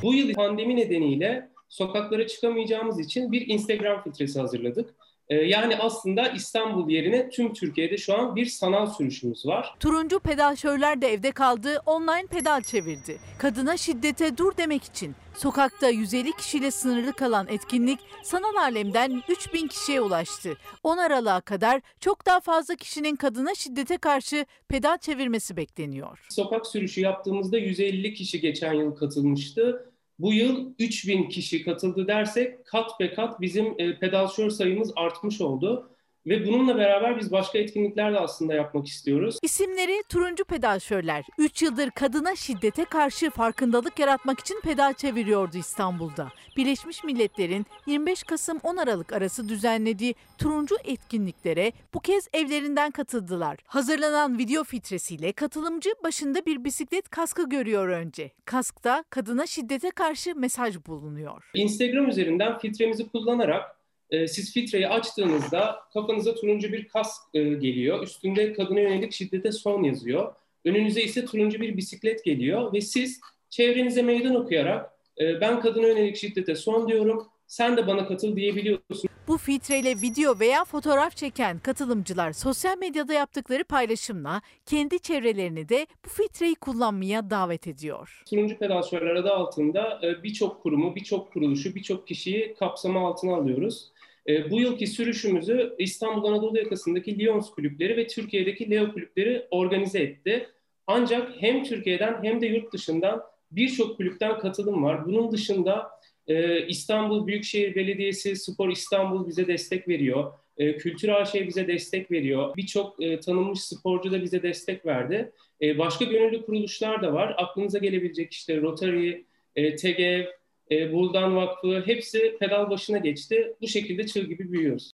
[0.02, 4.94] Bu yıl pandemi nedeniyle sokaklara çıkamayacağımız için bir Instagram filtresi hazırladık.
[5.28, 9.74] Ee, yani aslında İstanbul yerine tüm Türkiye'de şu an bir sanal sürüşümüz var.
[9.80, 13.18] Turuncu pedalşörler de evde kaldı, online pedal çevirdi.
[13.38, 20.00] Kadına şiddete dur demek için sokakta 150 kişiyle sınırlı kalan etkinlik sanal alemden 3000 kişiye
[20.00, 20.56] ulaştı.
[20.82, 26.26] 10 Aralık'a kadar çok daha fazla kişinin kadına şiddete karşı pedal çevirmesi bekleniyor.
[26.30, 29.90] Sokak sürüşü yaptığımızda 150 kişi geçen yıl katılmıştı.
[30.18, 35.95] Bu yıl 3000 kişi katıldı dersek kat be kat bizim e, pedalşör sayımız artmış oldu.
[36.26, 39.38] Ve bununla beraber biz başka etkinlikler de aslında yapmak istiyoruz.
[39.42, 41.24] İsimleri turuncu pedalşörler.
[41.38, 46.32] 3 yıldır kadına şiddete karşı farkındalık yaratmak için pedal çeviriyordu İstanbul'da.
[46.56, 53.58] Birleşmiş Milletler'in 25 Kasım 10 Aralık arası düzenlediği turuncu etkinliklere bu kez evlerinden katıldılar.
[53.66, 58.30] Hazırlanan video filtresiyle katılımcı başında bir bisiklet kaskı görüyor önce.
[58.44, 61.50] Kaskta kadına şiddete karşı mesaj bulunuyor.
[61.54, 63.75] Instagram üzerinden filtremizi kullanarak
[64.10, 68.02] e, siz filtreyi açtığınızda kafanıza turuncu bir kask e, geliyor.
[68.02, 70.34] Üstünde kadına yönelik şiddete son yazıyor.
[70.64, 74.90] Önünüze ise turuncu bir bisiklet geliyor ve siz çevrenize meydan okuyarak
[75.20, 77.28] e, ben kadına yönelik şiddete son diyorum.
[77.46, 79.10] Sen de bana katıl diyebiliyorsun.
[79.28, 86.08] Bu filtreyle video veya fotoğraf çeken katılımcılar sosyal medyada yaptıkları paylaşımla kendi çevrelerini de bu
[86.08, 88.22] filtreyi kullanmaya davet ediyor.
[88.30, 93.92] Turuncu pedalşörler adı altında e, birçok kurumu, birçok kuruluşu, birçok kişiyi kapsama altına alıyoruz.
[94.28, 100.48] E, bu yılki sürüşümüzü İstanbul Anadolu yakasındaki Lions kulüpleri ve Türkiye'deki Leo kulüpleri organize etti.
[100.86, 105.06] Ancak hem Türkiye'den hem de yurt dışından birçok kulüpten katılım var.
[105.06, 105.90] Bunun dışında
[106.26, 110.32] e, İstanbul Büyükşehir Belediyesi, Spor İstanbul bize destek veriyor.
[110.58, 112.56] E, Kültür AŞ bize destek veriyor.
[112.56, 115.32] Birçok e, tanınmış sporcu da bize destek verdi.
[115.62, 117.34] E, başka gönüllü kuruluşlar da var.
[117.38, 119.24] Aklınıza gelebilecek işte Rotary,
[119.56, 120.24] e, TGV,
[120.70, 123.56] e, Buldan Vakfı hepsi pedal başına geçti.
[123.60, 124.92] Bu şekilde çığ gibi büyüyoruz.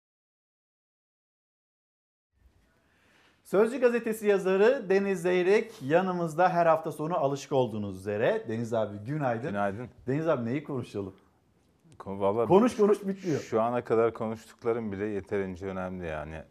[3.45, 8.45] Sözcü gazetesi yazarı Deniz Zeyrek yanımızda her hafta sonu alışık olduğunuz üzere.
[8.49, 9.49] Deniz abi günaydın.
[9.49, 9.89] Günaydın.
[10.07, 11.15] Deniz abi neyi konuşalım?
[12.07, 13.41] Vallahi Konuş konuş bitmiyor.
[13.41, 16.43] Şu ana kadar konuştuklarım bile yeterince önemli yani.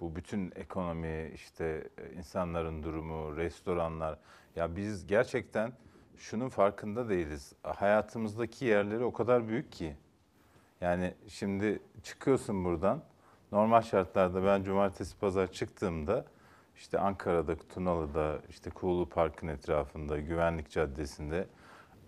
[0.00, 4.18] Bu bütün ekonomi, işte insanların durumu, restoranlar.
[4.56, 5.72] Ya biz gerçekten
[6.18, 7.52] şunun farkında değiliz.
[7.62, 9.96] Hayatımızdaki yerleri o kadar büyük ki.
[10.80, 13.02] Yani şimdi çıkıyorsun buradan.
[13.52, 16.24] Normal şartlarda ben cumartesi pazar çıktığımda
[16.76, 21.46] işte Ankara'da, Tunalı'da, işte Kuğulu Park'ın etrafında, Güvenlik Caddesi'nde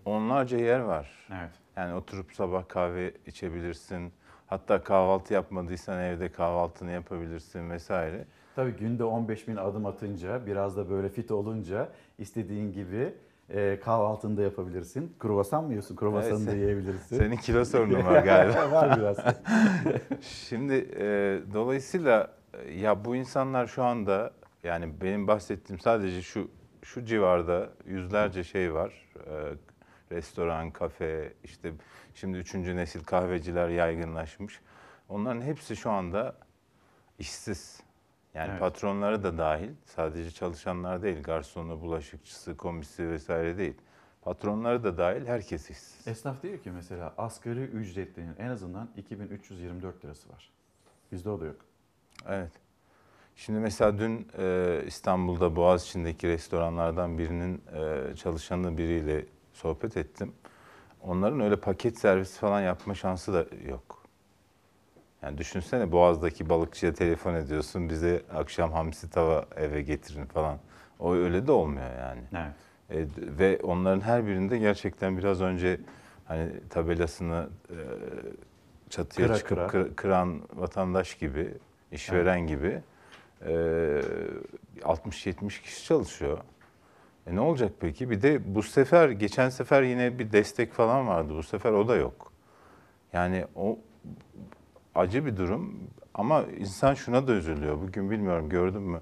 [0.05, 1.27] onlarca yer var.
[1.31, 1.51] Evet.
[1.75, 4.13] Yani oturup sabah kahve içebilirsin.
[4.47, 8.25] Hatta kahvaltı yapmadıysan evde kahvaltını yapabilirsin vesaire.
[8.55, 13.13] Tabii günde 15 bin adım atınca biraz da böyle fit olunca istediğin gibi
[13.49, 15.15] e, kahvaltında yapabilirsin.
[15.19, 15.95] Kruvasan mı yiyorsun?
[15.95, 17.17] Kruvasanı Evet, da yiyebilirsin.
[17.17, 18.71] Senin kilo sorunun var galiba.
[18.71, 19.17] var biraz.
[20.21, 21.05] Şimdi e,
[21.53, 24.31] dolayısıyla e, ya bu insanlar şu anda
[24.63, 26.49] yani benim bahsettiğim sadece şu
[26.83, 29.09] şu civarda yüzlerce şey var.
[29.15, 29.31] E,
[30.11, 31.71] restoran, kafe, işte
[32.13, 34.61] şimdi üçüncü nesil kahveciler yaygınlaşmış.
[35.09, 36.35] Onların hepsi şu anda
[37.19, 37.79] işsiz.
[38.37, 38.59] Yani Evet.
[38.59, 39.69] patronları da dahil.
[39.85, 43.73] Sadece çalışanlar değil, garsonu, bulaşıkçısı, komisi vesaire değil.
[44.21, 46.07] Patronları da dahil herkes işsiz.
[46.07, 50.51] Esnaf diyor ki mesela asgari ücretlinin en azından 2324 lirası var.
[51.11, 51.55] Bizde o da yok.
[52.27, 52.51] Evet.
[53.35, 60.33] Şimdi mesela dün e, İstanbul'da Boğaziçi'ndeki restoranlardan birinin e, çalışanı biriyle sohbet ettim.
[61.01, 63.96] Onların öyle paket servisi falan yapma şansı da yok.
[65.21, 70.57] Yani düşünsene Boğaz'daki balıkçıya telefon ediyorsun bize akşam hamsi tava eve getirin falan.
[70.99, 72.21] O öyle de olmuyor yani.
[72.33, 72.53] Evet.
[72.89, 73.07] E,
[73.39, 75.79] ve onların her birinde gerçekten biraz önce
[76.25, 77.75] hani tabelasını e,
[78.89, 79.67] çatıya Kıra çıkıp kıra.
[79.67, 81.53] kır- kıran vatandaş gibi,
[81.91, 82.81] işveren gibi
[83.45, 83.51] e,
[84.81, 86.37] 60-70 kişi çalışıyor.
[87.27, 88.09] E ne olacak peki?
[88.09, 91.33] Bir de bu sefer, geçen sefer yine bir destek falan vardı.
[91.35, 92.31] Bu sefer o da yok.
[93.13, 93.79] Yani o
[94.97, 95.79] acı bir durum
[96.13, 97.81] ama insan şuna da üzülüyor.
[97.81, 99.01] Bugün bilmiyorum gördün mü?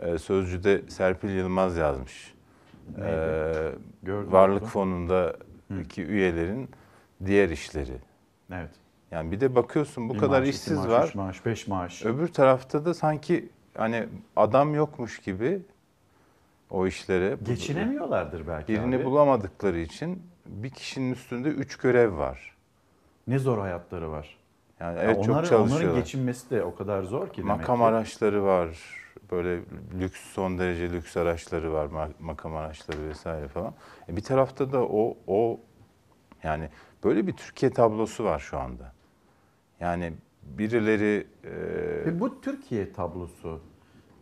[0.00, 2.34] E, Sözcü'de Serpil Yılmaz yazmış.
[2.98, 3.10] Neydi?
[3.10, 4.68] Ee, Gördüm Varlık onu.
[4.68, 6.70] fonundaki üyelerin
[7.26, 7.96] diğer işleri.
[8.52, 8.70] Evet.
[9.10, 11.08] Yani bir de bakıyorsun bu Bir kadar maaş, işsiz maaş, var.
[11.08, 12.04] Üç maaş, beş maaş.
[12.04, 14.06] Öbür tarafta da sanki hani
[14.36, 15.62] adam yokmuş gibi
[16.70, 17.36] o işlere.
[17.42, 19.04] Geçinemiyorlardır belki Birini abi.
[19.04, 22.56] bulamadıkları için bir kişinin üstünde üç görev var.
[23.26, 24.36] Ne zor hayatları var.
[24.80, 25.88] Yani Ya evet onların, çok çalışıyorlar.
[25.88, 27.84] onların geçinmesi de o kadar zor ki demek Makam ki.
[27.84, 28.68] araçları var.
[29.30, 29.60] Böyle
[30.00, 31.86] lüks son derece lüks araçları var.
[31.86, 33.74] ma- Makam araçları vesaire falan.
[34.08, 35.60] E bir tarafta da o o
[36.42, 36.68] yani
[37.04, 38.92] böyle bir Türkiye tablosu var şu anda.
[39.80, 40.12] Yani
[40.42, 41.50] birileri e,
[42.06, 43.60] Ve bu Türkiye tablosu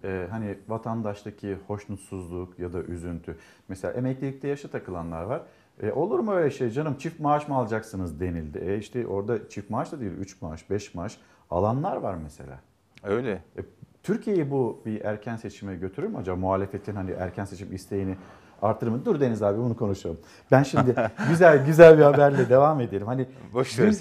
[0.05, 3.37] e, hani vatandaştaki hoşnutsuzluk ya da üzüntü.
[3.69, 5.43] Mesela emeklilikte yaşa takılanlar var.
[5.83, 8.59] E, olur mu öyle şey canım çift maaş mı alacaksınız denildi.
[8.59, 11.19] E işte orada çift maaş da değil 3 maaş 5 maaş
[11.51, 12.61] alanlar var mesela.
[13.03, 13.31] öyle.
[13.33, 13.61] E,
[14.03, 16.37] Türkiye'yi bu bir erken seçime götürür mü acaba?
[16.37, 18.17] Muhalefetin hani erken seçim isteğini
[18.63, 19.05] artırır mı?
[19.05, 20.19] Dur Deniz abi bunu konuşalım.
[20.51, 20.95] Ben şimdi
[21.29, 23.07] güzel güzel bir haberle devam edelim.
[23.07, 23.93] Hani Boş ver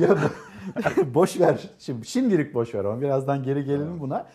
[0.00, 1.70] ya bu- boş ver.
[1.78, 4.26] Şimdi şimdilik boş ver ama birazdan geri gelelim buna.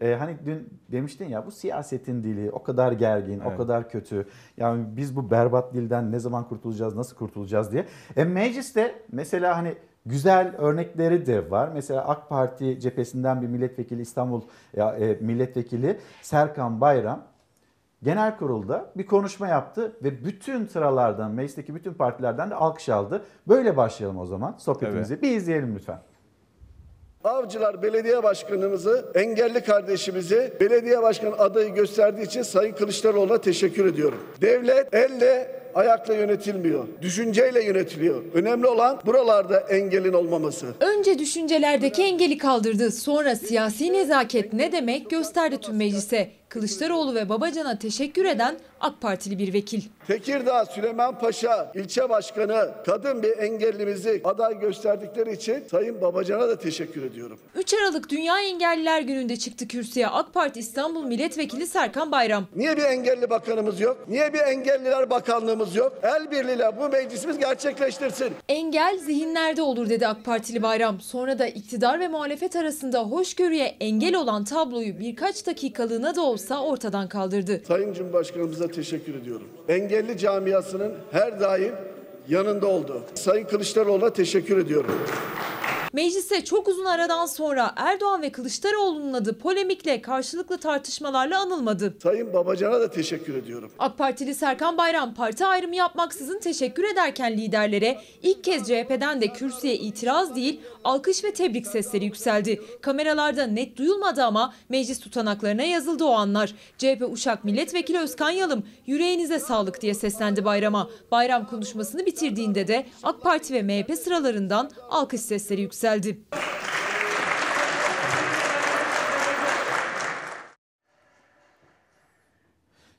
[0.00, 3.56] Ee, hani dün demiştin ya bu siyasetin dili o kadar gergin, o Evet.
[3.56, 4.26] kadar kötü.
[4.56, 7.86] Yani biz bu berbat dilden ne zaman kurtulacağız, nasıl kurtulacağız diye.
[8.16, 9.74] E mecliste mesela hani
[10.06, 11.70] güzel örnekleri de var.
[11.74, 14.40] Mesela AK Parti cephesinden bir milletvekili İstanbul
[14.76, 17.22] ya, e, milletvekili Serkan Bayram
[18.02, 23.22] genel kurulda bir konuşma yaptı ve bütün sıralardan, meclisteki bütün partilerden de alkış aldı.
[23.48, 25.22] Böyle başlayalım o zaman sohbetimizi.
[25.22, 25.98] Bir izleyelim lütfen.
[27.24, 34.18] Avcılar Belediye Başkanımızı, engelli kardeşimizi belediye başkanı adayı gösterdiği için Sayın Kılıçdaroğlu'na teşekkür ediyorum.
[34.40, 36.86] Devlet elle ayakla yönetilmiyor.
[37.02, 38.22] Düşünceyle yönetiliyor.
[38.34, 40.66] Önemli olan buralarda engelin olmaması.
[40.80, 42.90] Önce düşüncelerdeki engeli kaldırdı.
[42.90, 46.30] Sonra siyasi nezaket ne demek gösterdi tüm meclise.
[46.48, 49.82] Kılıçdaroğlu ve Babacan'a teşekkür eden AK Partili bir vekil.
[50.10, 57.02] Tekirdağ Süleyman Paşa ilçe başkanı kadın bir engellimizi aday gösterdikleri için Sayın Babacan'a da teşekkür
[57.02, 57.38] ediyorum.
[57.54, 62.46] 3 Aralık Dünya Engelliler Günü'nde çıktı kürsüye AK Parti İstanbul Milletvekili Serkan Bayram.
[62.56, 63.98] Niye bir engelli bakanımız yok?
[64.08, 65.92] Niye bir engelliler bakanlığımız yok?
[66.02, 68.32] El birliğiyle bu meclisimiz gerçekleştirsin.
[68.48, 71.00] Engel zihinlerde olur dedi AK Partili Bayram.
[71.00, 77.08] Sonra da iktidar ve muhalefet arasında hoşgörüye engel olan tabloyu birkaç dakikalığına da olsa ortadan
[77.08, 77.62] kaldırdı.
[77.68, 79.48] Sayın Cumhurbaşkanımıza teşekkür ediyorum.
[80.00, 81.74] Engelli camiasının her daim
[82.28, 83.02] yanında oldu.
[83.14, 84.90] Sayın Kılıçdaroğlu'na teşekkür ediyorum.
[85.92, 91.94] Meclise çok uzun aradan sonra Erdoğan ve Kılıçdaroğlu'nun adı polemikle karşılıklı tartışmalarla anılmadı.
[92.02, 93.70] Sayın Babacan'a da teşekkür ediyorum.
[93.78, 99.74] AK Partili Serkan Bayram parti ayrımı yapmaksızın teşekkür ederken liderlere ilk kez CHP'den de kürsüye
[99.74, 102.62] itiraz değil alkış ve tebrik sesleri yükseldi.
[102.80, 106.54] Kameralarda net duyulmadı ama meclis tutanaklarına yazıldı o anlar.
[106.78, 110.90] CHP Uşak Milletvekili Özkan Yalım yüreğinize sağlık diye seslendi bayrama.
[111.10, 115.79] Bayram konuşmasını bitirdiğinde de AK Parti ve MHP sıralarından alkış sesleri yükseldi.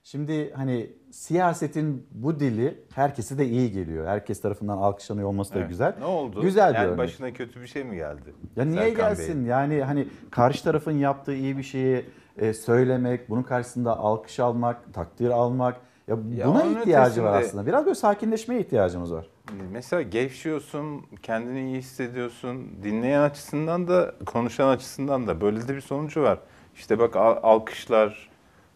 [0.04, 4.08] Şimdi hani siyasetin bu dili herkese de iyi geliyor.
[4.08, 5.70] Herkes tarafından alkışlanıyor olması da Evet.
[5.70, 5.94] güzel.
[6.00, 6.42] Ne oldu?
[6.42, 6.98] Güzel bir yani örnek.
[6.98, 8.34] başına kötü bir şey mi geldi?
[8.56, 9.42] Ya niye Serkan gelsin?
[9.44, 9.50] Bey?
[9.50, 12.06] Yani hani karşı tarafın yaptığı iyi bir şeyi
[12.38, 15.76] e, söylemek, bunun karşısında alkış almak, takdir almak.
[16.08, 17.66] Ya, Ya buna ihtiyacı var ötesinde- aslında.
[17.66, 19.28] Biraz böyle sakinleşmeye ihtiyacımız var.
[19.72, 22.68] Mesela gevşiyorsun, kendini iyi hissediyorsun.
[22.84, 26.40] Dinleyen açısından da, konuşan açısından da böyle de bir sonucu var.
[26.76, 28.30] İşte bak al- alkışlar,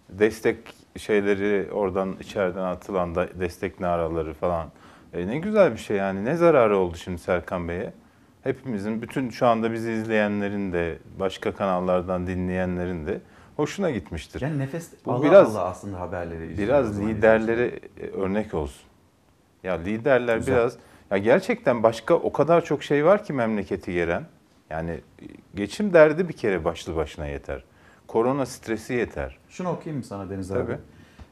[0.10, 0.58] destek
[0.98, 4.68] şeyleri oradan içeriden atılan da destek naraları falan.
[5.14, 6.26] E ne güzel bir şey yani.
[6.26, 7.94] Ne zararı oldu şimdi Serkan Bey'e?
[8.44, 13.22] Hepimizin, bütün şu anda bizi izleyenlerin de, başka kanallardan dinleyenlerin de
[13.56, 14.42] hoşuna gitmiştir.
[14.42, 18.85] Yani nefes Bu Allah biraz- Allah aslında haberleri Biraz liderlere e, örnek olsun.
[19.66, 20.56] Ya liderler Güzel.
[20.56, 20.78] biraz
[21.12, 24.26] ya gerçekten başka o kadar çok şey var ki memleketi geren.
[24.70, 25.02] Yani
[25.56, 27.64] geçim derdi bir kere başlı başına yeter.
[28.08, 29.38] Korona stresi yeter.
[29.50, 30.60] Şunu okuyayım mı sana Deniz abi?
[30.60, 30.78] Tabii.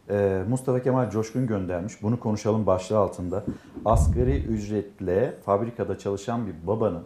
[0.09, 2.01] Ee, Mustafa Kemal Coşkun göndermiş.
[2.01, 3.43] Bunu konuşalım başlığı altında.
[3.85, 7.03] Asgari ücretle fabrikada çalışan bir babanın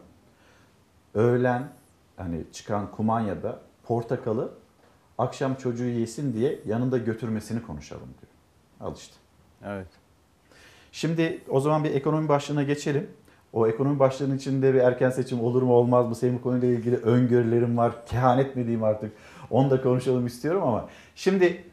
[1.13, 1.69] öğlen
[2.17, 4.51] hani çıkan kumanyada portakalı
[5.17, 8.32] akşam çocuğu yesin diye yanında götürmesini konuşalım diyor.
[8.80, 9.15] Al işte.
[9.65, 9.88] Evet.
[10.98, 13.08] Şimdi o zaman bir ekonomi başlığına geçelim.
[13.54, 16.16] O ekonomi başlığının içinde bir erken seçim olur mu olmaz mı?
[16.16, 18.06] Senin bu konuyla ilgili öngörülerim var.
[18.06, 19.12] Kehanet mi diyeyim artık?
[19.50, 20.89] Onu da konuşalım istiyorum ama.
[21.16, 21.64] Şimdi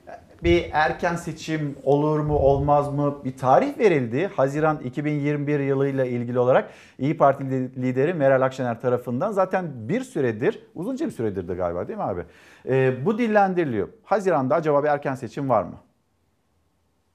[0.43, 3.25] bir erken seçim olur mu olmaz mı?
[3.25, 4.31] Bir tarih verildi.
[4.37, 7.45] Haziran 2021 yılıyla ilgili olarak İyi Parti
[7.83, 12.23] lideri Meral Akşener tarafından zaten bir süredir, uzunca bir süredir de galiba değil mi abi?
[12.69, 13.89] Ee, bu dillendiriliyor.
[14.03, 15.75] Haziran'da acaba bir erken seçim var mı?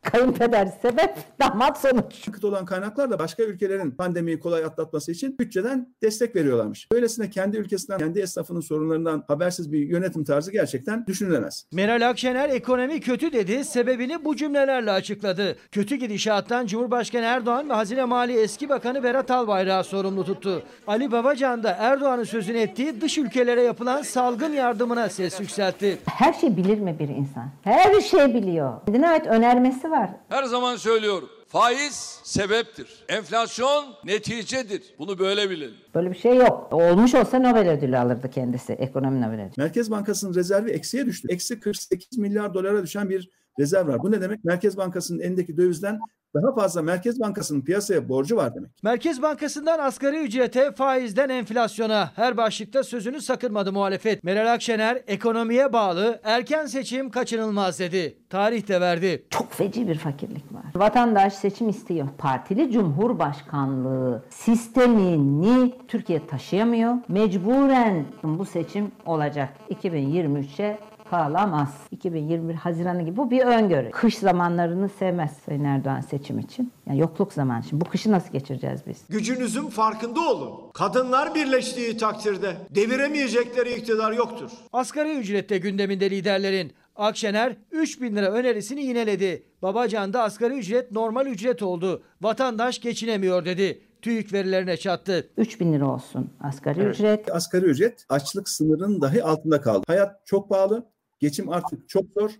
[0.02, 2.28] Kayınpeder sebep, damat sonuç.
[2.28, 6.88] Yakıt olan kaynaklar da başka ülkelerin pandemiyi kolay atlatması için bütçeden destek veriyorlarmış.
[6.92, 11.66] Böylesine kendi ülkesinden, kendi esnafının sorunlarından habersiz bir yönetim tarzı gerçekten düşünülemez.
[11.72, 15.56] Meral Akşener ekonomi kötü dedi, sebebini bu cümlelerle açıkladı.
[15.72, 20.64] Kötü gidişattan Cumhurbaşkanı Erdoğan ve Hazine Mali Eski Bakanı Berat Albayrak'ı sorumlu tuttu.
[20.88, 25.98] Ali Babacan da Erdoğan'ın sözünü ettiği dış ülkelere yapılan salgın yardımına ses yükseltti.
[26.06, 27.50] Her şey bilir mi bir insan?
[27.64, 28.74] Her şey biliyor.
[28.86, 30.10] Kendine ait önermesi var.
[30.30, 31.30] Her zaman söylüyorum.
[31.48, 33.06] Faiz sebeptir.
[33.10, 34.96] Enflasyon neticedir.
[35.00, 35.76] Bunu böyle bilelim.
[35.96, 36.74] Böyle bir şey yok.
[36.74, 38.74] Olmuş olsa Nobel ödülü alırdı kendisi.
[38.74, 39.54] Ekonomi Nobel ödülü.
[39.58, 41.28] Merkez Bankası'nın rezervi eksiye düştü.
[41.32, 43.30] Eksi 48 milyar dolara düşen bir
[43.60, 44.00] rezerv var.
[44.04, 44.44] Bu ne demek?
[44.44, 46.00] Merkez Bankası'nın elindeki dövizden
[46.34, 48.72] daha fazla Merkez Bankası'nın piyasaya borcu var demek.
[48.84, 54.24] Merkez Bankası'ndan asgari ücrete, faizden enflasyona her başlıkta sözünü sakınmadı muhalefet.
[54.24, 58.18] Meral Akşener ekonomiye bağlı erken seçim kaçınılmaz dedi.
[58.30, 59.26] Tarih de verdi.
[59.30, 60.64] Çok feci bir fakirlik var.
[60.76, 62.08] Vatandaş seçim istiyor.
[62.18, 66.94] Partili Cumhurbaşkanlığı sistemini Türkiye taşıyamıyor.
[67.08, 69.50] Mecburen bu seçim olacak.
[69.70, 70.80] 2023'e
[71.10, 71.70] kalamaz.
[71.92, 73.92] 2021 Haziranı gibi bu bir öngörü.
[73.92, 76.72] Kış zamanlarını sevmez Sayın Erdoğan seçim için.
[76.88, 77.64] Yani yokluk zamanı.
[77.64, 78.98] Şimdi bu kışı nasıl geçireceğiz biz?
[79.10, 80.72] Gücünüzün farkında olun.
[80.74, 84.52] Kadınlar birleştiği takdirde deviremeyecekleri iktidar yoktur.
[84.74, 86.74] Asgari ücrette gündeminde liderlerin.
[86.96, 89.44] Akşener 3 bin lira önerisini yineledi.
[89.62, 92.04] Babacan da asgari ücret normal ücret oldu.
[92.22, 93.82] Vatandaş geçinemiyor dedi.
[94.02, 95.30] TÜİK verilerine çattı.
[95.38, 97.32] 3 bin lira olsun asgari ücret.
[97.36, 99.84] Asgari ücret açlık sınırının dahi altında kaldı.
[99.88, 100.86] Hayat çok pahalı.
[101.20, 102.32] Geçim artık çok zor.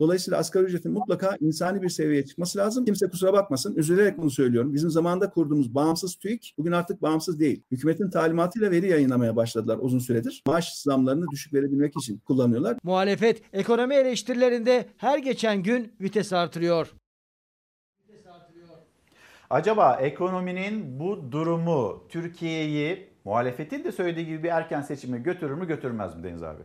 [0.00, 2.84] Dolayısıyla asgari ücretin mutlaka insani bir seviyeye çıkması lazım.
[2.84, 3.74] Kimse kusura bakmasın.
[3.76, 4.74] Üzülerek bunu söylüyorum.
[4.74, 7.62] Bizim zamanında kurduğumuz bağımsız TÜİK bugün artık bağımsız değil.
[7.70, 10.42] Hükümetin talimatıyla veri yayınlamaya başladılar uzun süredir.
[10.46, 12.76] Maaş zamlarını düşük verebilmek için kullanıyorlar.
[12.82, 16.94] Muhalefet ekonomi eleştirilerinde her geçen gün vites artırıyor.
[19.50, 26.16] Acaba ekonominin bu durumu Türkiye'yi muhalefetin de söylediği gibi bir erken seçime götürür mü götürmez
[26.16, 26.62] mi Deniz abi?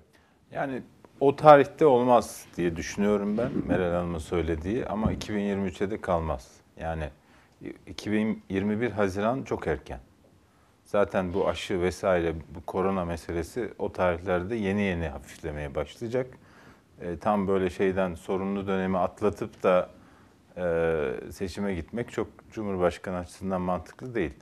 [0.52, 0.84] Yani
[1.24, 6.52] o tarihte olmaz diye düşünüyorum ben Meral Hanım'ın söylediği ama 2023'e de kalmaz.
[6.80, 7.10] Yani
[7.88, 10.00] 2021 Haziran çok erken.
[10.86, 16.28] Zaten bu aşı vesaire bu korona meselesi o tarihlerde yeni yeni hafiflemeye başlayacak.
[17.02, 19.90] E, tam böyle şeyden sorunlu dönemi atlatıp da
[20.58, 24.34] e, seçime gitmek çok Cumhurbaşkanı açısından mantıklı değil.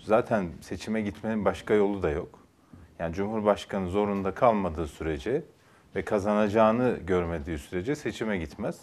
[0.00, 2.38] Zaten seçime gitmenin başka yolu da yok.
[2.98, 5.42] Yani Cumhurbaşkanı zorunda kalmadığı sürece
[5.98, 8.80] ve kazanacağını görmediği sürece seçime gitmez.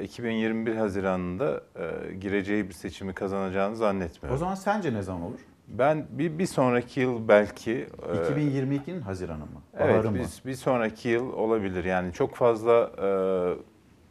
[0.00, 4.34] 2021 Haziran'ında e, gireceği bir seçimi kazanacağını zannetmiyorum.
[4.34, 5.38] O zaman sence ne zaman olur?
[5.68, 7.72] Ben bir, bir sonraki yıl belki...
[7.72, 9.62] e, 2022'nin Haziran'ı mı?
[9.78, 10.18] Evet, Baharı mı?
[10.18, 11.84] biz, bir sonraki yıl olabilir.
[11.84, 13.08] Yani çok fazla e,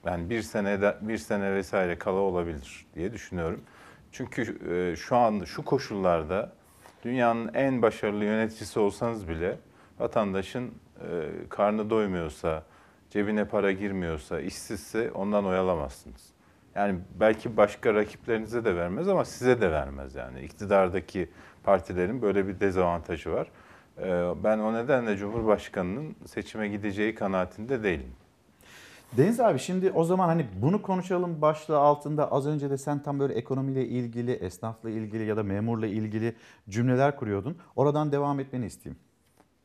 [0.09, 3.61] yani bir sene bir sene vesaire kala olabilir diye düşünüyorum.
[4.11, 6.51] Çünkü e, şu an şu koşullarda
[7.05, 9.57] dünyanın en başarılı yöneticisi olsanız bile
[9.99, 10.71] vatandaşın e,
[11.49, 12.63] karnı doymuyorsa,
[13.09, 16.35] cebine para girmiyorsa, işsizse ondan oyalamazsınız.
[16.75, 20.41] Yani belki başka rakiplerinize de vermez ama size de vermez yani.
[20.41, 21.29] İktidardaki
[21.63, 23.47] partilerin böyle bir dezavantajı var.
[23.97, 28.11] E, ben o nedenle Cumhurbaşkanı'nın seçime gideceği kanaatinde değilim.
[29.17, 33.19] Deniz abi şimdi o zaman hani bunu konuşalım başlığı altında az önce de sen tam
[33.19, 36.35] böyle ekonomiyle ilgili, esnafla ilgili ya da memurla ilgili
[36.69, 37.57] cümleler kuruyordun.
[37.75, 38.99] Oradan devam etmeni isteyeyim.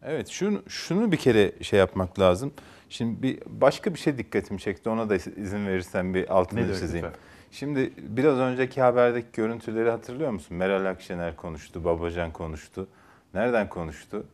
[0.02, 2.52] Evet şunu, şunu bir kere şey yapmak lazım.
[2.88, 4.88] Şimdi bir başka bir şey dikkatimi çekti.
[4.90, 7.06] Ona da izin verirsen bir altını Nedir çizeyim.
[7.06, 7.20] lütfen?
[7.50, 10.56] Şimdi biraz önceki haberdeki görüntüleri hatırlıyor musun?
[10.56, 12.88] Meral Akşener konuştu, Babacan konuştu.
[13.34, 14.26] Nereden konuştu?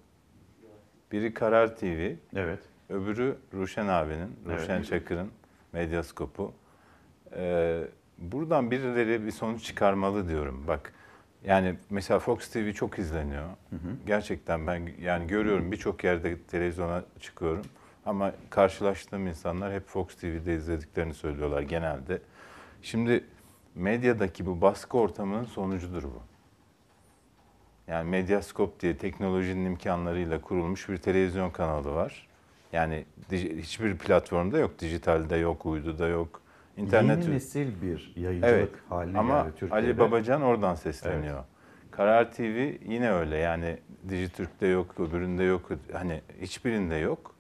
[1.13, 2.59] Biri Karar TV, Evet.
[2.91, 4.61] öbürü Ruşen abinin, Evet.
[4.61, 5.31] Ruşen Çakır'ın
[5.73, 6.53] Medyaskop'u.
[7.37, 7.81] Ee,
[8.19, 10.65] buradan birileri bir sonuç çıkarmalı diyorum.
[10.69, 10.93] Bak
[11.47, 13.45] yani mesela Fox TV çok izleniyor.
[14.07, 17.65] Gerçekten ben yani görüyorum birçok yerde televizyona çıkıyorum.
[18.07, 22.21] Ama karşılaştığım insanlar hep Fox TV'de izlediklerini söylüyorlar genelde.
[22.83, 23.25] Şimdi
[23.75, 26.23] medyadaki bu baskı ortamının sonucudur bu.
[27.89, 32.29] Yani Medyaskop diye teknolojinin imkanlarıyla kurulmuş bir televizyon kanalı var.
[32.73, 34.79] Yani hiçbir platformda yok.
[34.79, 36.43] Dijitalde yok, uyduda yok.
[36.77, 38.71] İnternet Yeni nesil bir yayıncılık Evet.
[38.89, 39.75] haline Ama geldi Türkiye'de.
[39.87, 41.45] Ali Babacan oradan sesleniyor.
[41.91, 43.37] Karar TV yine öyle.
[43.37, 45.69] Yani Dijitürk'te yok, öbüründe yok.
[45.93, 47.35] Hani hiçbirinde yok.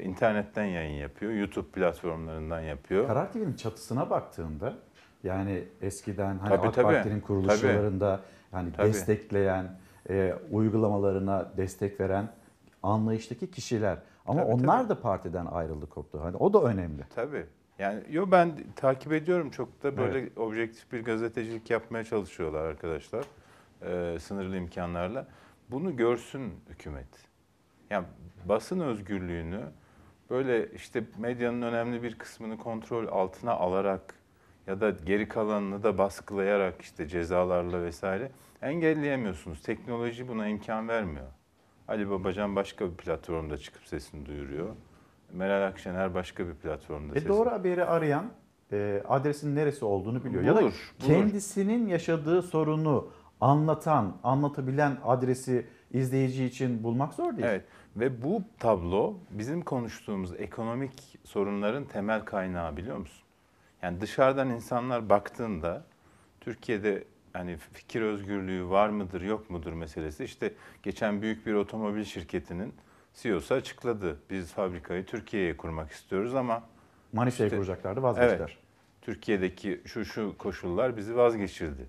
[0.00, 1.32] İnternetten yayın yapıyor.
[1.32, 3.06] YouTube platformlarından yapıyor.
[3.06, 4.74] Karar TV'nin çatısına baktığında
[5.24, 6.84] yani eskiden hani Tabii, AK tabii.
[6.84, 8.20] Parti'nin kuruluşlarında
[8.52, 8.88] yani Tabii.
[8.88, 9.78] destekleyen,
[10.10, 12.28] e, uygulamalarına destek veren
[12.82, 13.98] anlayıştaki kişiler.
[14.26, 14.88] Ama Tabii, onlar tabii.
[14.88, 16.20] da partiden ayrıldı koptu.
[16.22, 17.02] Hani o da önemli.
[17.14, 17.46] Tabii.
[17.78, 23.24] Yani yo ben takip ediyorum çok da böyle objektif bir gazetecilik yapmaya çalışıyorlar arkadaşlar.
[23.82, 25.26] Ee, sınırlı imkanlarla.
[25.70, 27.28] Bunu görsün hükümet.
[27.90, 28.06] Yani
[28.44, 29.60] basın özgürlüğünü
[30.30, 34.14] böyle işte medyanın önemli bir kısmını kontrol altına alarak
[34.66, 38.30] ya da geri kalanını da baskılayarak işte cezalarla vesaire
[38.62, 39.62] engelleyemiyorsunuz.
[39.62, 41.26] Teknoloji buna imkan vermiyor.
[41.88, 44.76] Ali Babacan başka bir platformda çıkıp sesini duyuruyor.
[45.32, 48.30] Meral Akşener başka bir platformda E doğru haberi arayan
[48.72, 50.42] e, adresin neresi olduğunu biliyor.
[50.42, 51.08] ya da Bulur, bulur.
[51.08, 53.08] kendisinin yaşadığı sorunu
[53.40, 57.48] anlatan, anlatabilen adresi izleyici için bulmak zor değil.
[57.48, 57.64] Evet
[57.96, 63.22] ve bu tablo bizim konuştuğumuz ekonomik sorunların temel kaynağı biliyor musun?
[63.82, 65.84] Yani dışarıdan insanlar baktığında
[66.40, 70.52] Türkiye'de hani fikir özgürlüğü var mıdır yok mudur meselesi işte
[70.82, 72.74] geçen büyük bir otomobil şirketinin
[73.22, 74.16] CEO'su açıkladı.
[74.30, 76.62] Biz fabrikayı Türkiye'ye kurmak istiyoruz ama
[77.12, 78.38] Manisa'ya kuracaklardı, vazgeçtiler.
[78.38, 78.56] Evet,
[79.02, 81.86] Türkiye'deki şu şu koşullar bizi vazgeçirdi.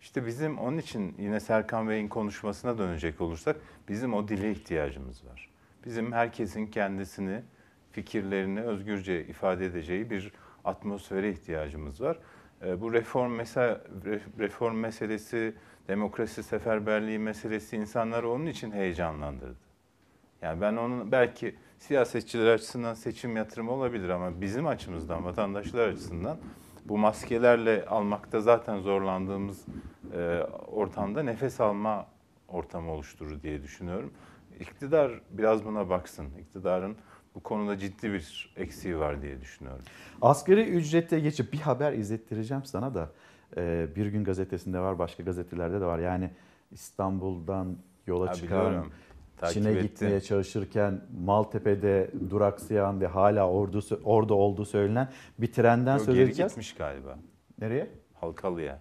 [0.00, 3.56] İşte bizim onun için yine Serkan Bey'in konuşmasına dönecek olursak
[3.88, 5.48] bizim o dile ihtiyacımız var.
[5.84, 7.42] Bizim herkesin kendisini,
[7.92, 10.32] fikirlerini özgürce ifade edeceği bir
[10.64, 12.18] atmosfere ihtiyacımız var.
[12.64, 13.80] Ee, Bu reform mesela
[14.38, 15.54] reform meselesi,
[15.88, 19.63] demokrasi seferberliği meselesi insanları onun için heyecanlandırdı.
[20.44, 26.36] Yani ben onun belki siyasetçiler açısından seçim yatırımı olabilir ama bizim açımızdan, vatandaşlar açısından
[26.84, 29.64] bu maskelerle almakta zaten zorlandığımız
[30.16, 32.06] e, ortamda nefes alma
[32.48, 34.12] ortamı oluşturur diye düşünüyorum.
[34.60, 36.26] İktidar biraz buna baksın.
[36.40, 36.96] İktidarın
[37.34, 39.84] bu konuda ciddi bir eksiği var diye düşünüyorum.
[40.22, 43.10] Asgari ücrete geçip bir haber izlettireceğim sana da.
[43.56, 45.98] Ee, bir gün gazetesinde var, başka gazetelerde de var.
[45.98, 46.30] Yani
[46.72, 47.76] İstanbul'dan
[48.06, 48.92] yola Ha, çıkan, biliyorum.
[49.36, 49.82] Takip Çin'e ettim.
[49.82, 55.08] gitmeye çalışırken Maltepe'de duraksayan ve hala ordu, orada olduğu söylenen
[55.38, 56.52] bir trenden Yok, söz geri edeceğiz.
[56.52, 57.18] gitmiş galiba.
[57.60, 57.90] Nereye?
[58.14, 58.78] Halkalı'ya.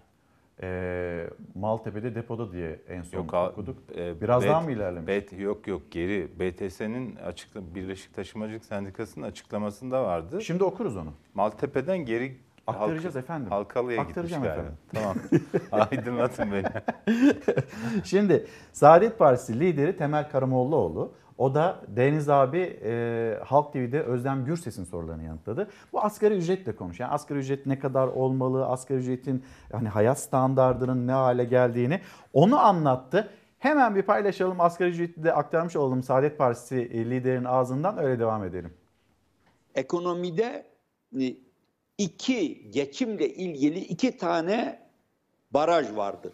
[0.62, 3.78] Ee, Maltepe'de depoda diye en son Yok, okuduk.
[3.98, 5.08] e, Biraz B- daha mı ilerlemiş?
[5.32, 6.28] B- yok yok geri.
[6.40, 10.42] BTS'nin açıkla Birleşik Taşımacılık Sendikası'nın açıklamasında vardı.
[10.42, 11.14] Şimdi okuruz onu.
[11.34, 12.38] Maltepe'den geri
[12.68, 13.50] Aktaracağız efendim.
[13.50, 14.74] Halkalı'ya Aktaracağım gitmiş galiba.
[15.02, 15.18] efendim.
[15.72, 15.88] Tamam.
[15.92, 16.66] Aydınlatın beni.
[18.04, 24.84] Şimdi Saadet Partisi lideri Temel Karamollaoğlu o da Deniz abi e, Halk TV'de Özlem Gürses'in
[24.84, 25.70] sorularını yanıtladı.
[25.94, 27.00] Bu asgari ücretle konuş.
[27.00, 28.66] Yani asgari ücret ne kadar olmalı?
[28.66, 32.02] Asgari ücretin hani hayat standardının ne hale geldiğini
[32.34, 33.30] onu anlattı.
[33.60, 34.62] Hemen bir paylaşalım.
[34.62, 36.76] Asgari ücreti de aktarmış olalım Saadet Partisi
[37.10, 38.74] liderinin ağzından öyle devam edelim.
[39.76, 40.66] ekonomide
[41.22, 41.26] e,
[41.98, 44.80] iki geçimle ilgili iki tane
[45.52, 46.34] baraj vardır.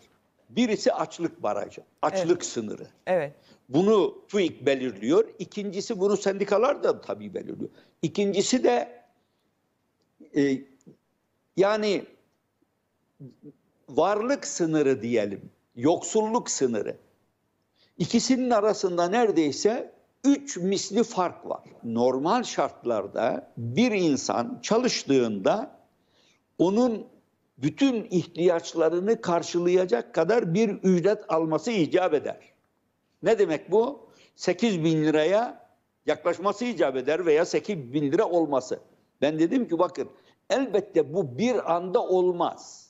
[0.49, 2.87] Birisi açlık barajı, açlık sınırı.
[3.07, 3.33] Evet.
[3.69, 5.29] Bunu TÜİK belirliyor.
[5.39, 7.69] İkincisi bunu sendikalar da tabii belirliyor.
[8.01, 9.03] İkincisi de
[10.35, 10.61] e,
[11.57, 12.05] yani
[13.89, 16.97] varlık sınırı diyelim, yoksulluk sınırı.
[17.97, 21.63] İkisinin arasında neredeyse üç misli fark var.
[21.83, 25.79] Normal şartlarda bir insan çalıştığında
[26.57, 27.07] onun
[27.57, 32.39] bütün ihtiyaçlarını karşılayacak kadar bir ücret alması icap eder.
[33.23, 34.09] Ne demek bu?
[34.35, 35.69] 8 bin liraya
[36.05, 38.79] yaklaşması icap eder veya 8 bin lira olması.
[39.21, 40.09] Ben dedim ki bakın
[40.49, 42.89] elbette bu bir anda olmaz.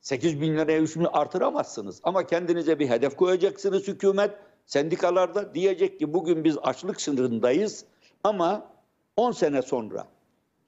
[0.00, 2.00] 8 bin liraya 3 bin artıramazsınız.
[2.02, 4.30] Ama kendinize bir hedef koyacaksınız hükümet.
[4.70, 7.84] Sendikalarda diyecek ki bugün biz açlık sınırındayız
[8.24, 8.66] ama
[9.16, 10.06] 10 sene sonra,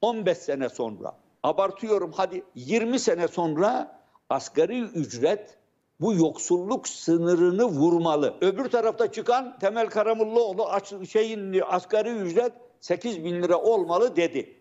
[0.00, 4.00] 15 sene sonra, abartıyorum hadi 20 sene sonra
[4.30, 5.58] asgari ücret
[6.00, 8.34] bu yoksulluk sınırını vurmalı.
[8.40, 14.56] Öbür tarafta çıkan Temel Karamollaoğlu aç, şeyin asgari ücret 8 bin lira olmalı dedi.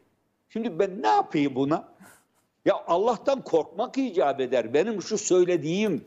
[0.50, 1.94] Şimdi ben ne yapayım buna?
[2.66, 4.74] Ya Allah'tan korkmak icap eder.
[4.74, 6.06] Benim şu söylediğim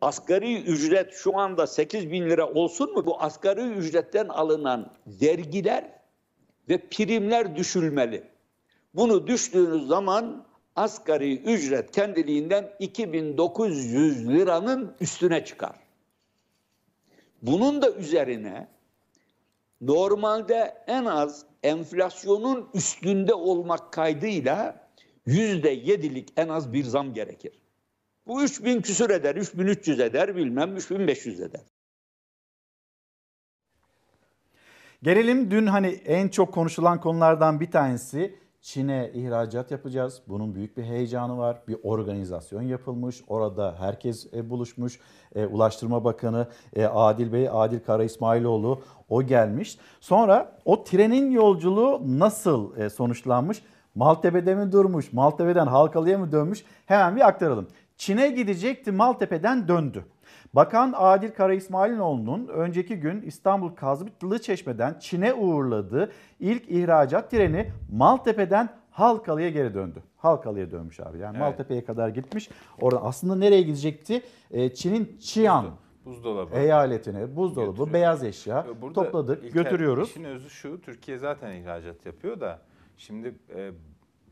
[0.00, 3.06] asgari ücret şu anda 8 bin lira olsun mu?
[3.06, 5.84] Bu asgari ücretten alınan vergiler
[6.68, 8.24] ve primler düşülmeli.
[8.94, 10.46] Bunu düştüğünüz zaman
[10.76, 15.76] asgari ücret kendiliğinden 2900 liranın üstüne çıkar.
[17.42, 18.68] Bunun da üzerine
[19.80, 24.88] normalde en az enflasyonun üstünde olmak kaydıyla
[25.26, 27.59] yüzde yedilik en az bir zam gerekir.
[28.30, 31.60] Bu 3000 küsür eder, 3300 eder, bilmem 3500 eder.
[35.02, 40.22] Gelelim dün hani en çok konuşulan konulardan bir tanesi Çin'e ihracat yapacağız.
[40.28, 41.62] Bunun büyük bir heyecanı var.
[41.68, 43.22] Bir organizasyon yapılmış.
[43.28, 45.00] Orada herkes e, buluşmuş.
[45.34, 49.78] E, Ulaştırma Bakanı e, Adil Bey, Adil Kara İsmailoğlu o gelmiş.
[50.00, 53.62] Sonra o trenin yolculuğu nasıl sonuçlanmış?
[53.94, 55.12] Maltepe'de mi durmuş?
[55.12, 56.64] Maltepe'den Halkalı'ya mı dönmüş?
[56.86, 57.68] Hemen bir aktaralım.
[58.00, 60.04] Çin'e gidecekti Maltepe'den döndü.
[60.54, 68.68] Bakan Adil Kara İsmailoğlu'nun önceki gün İstanbul Kazbitlı Çeşme'den Çin'e uğurladığı ilk ihracat treni Maltepe'den
[68.90, 70.02] Halkalı'ya geri döndü.
[70.16, 71.18] Halkalı'ya dönmüş abi.
[71.18, 71.40] Yani Evet.
[71.40, 72.50] Maltepe'ye kadar gitmiş.
[72.80, 74.22] Oradan aslında nereye gidecekti?
[74.50, 75.66] Ee, Çin'in Çiyan
[76.04, 76.56] Buzdolabı.
[76.56, 77.92] eyaletine buzdolabı, Götürüyor.
[77.92, 80.10] beyaz eşya Burada topladık, İlker, götürüyoruz.
[80.10, 82.58] İşin özü şu, Türkiye zaten ihracat yapıyor da
[82.96, 83.70] şimdi e,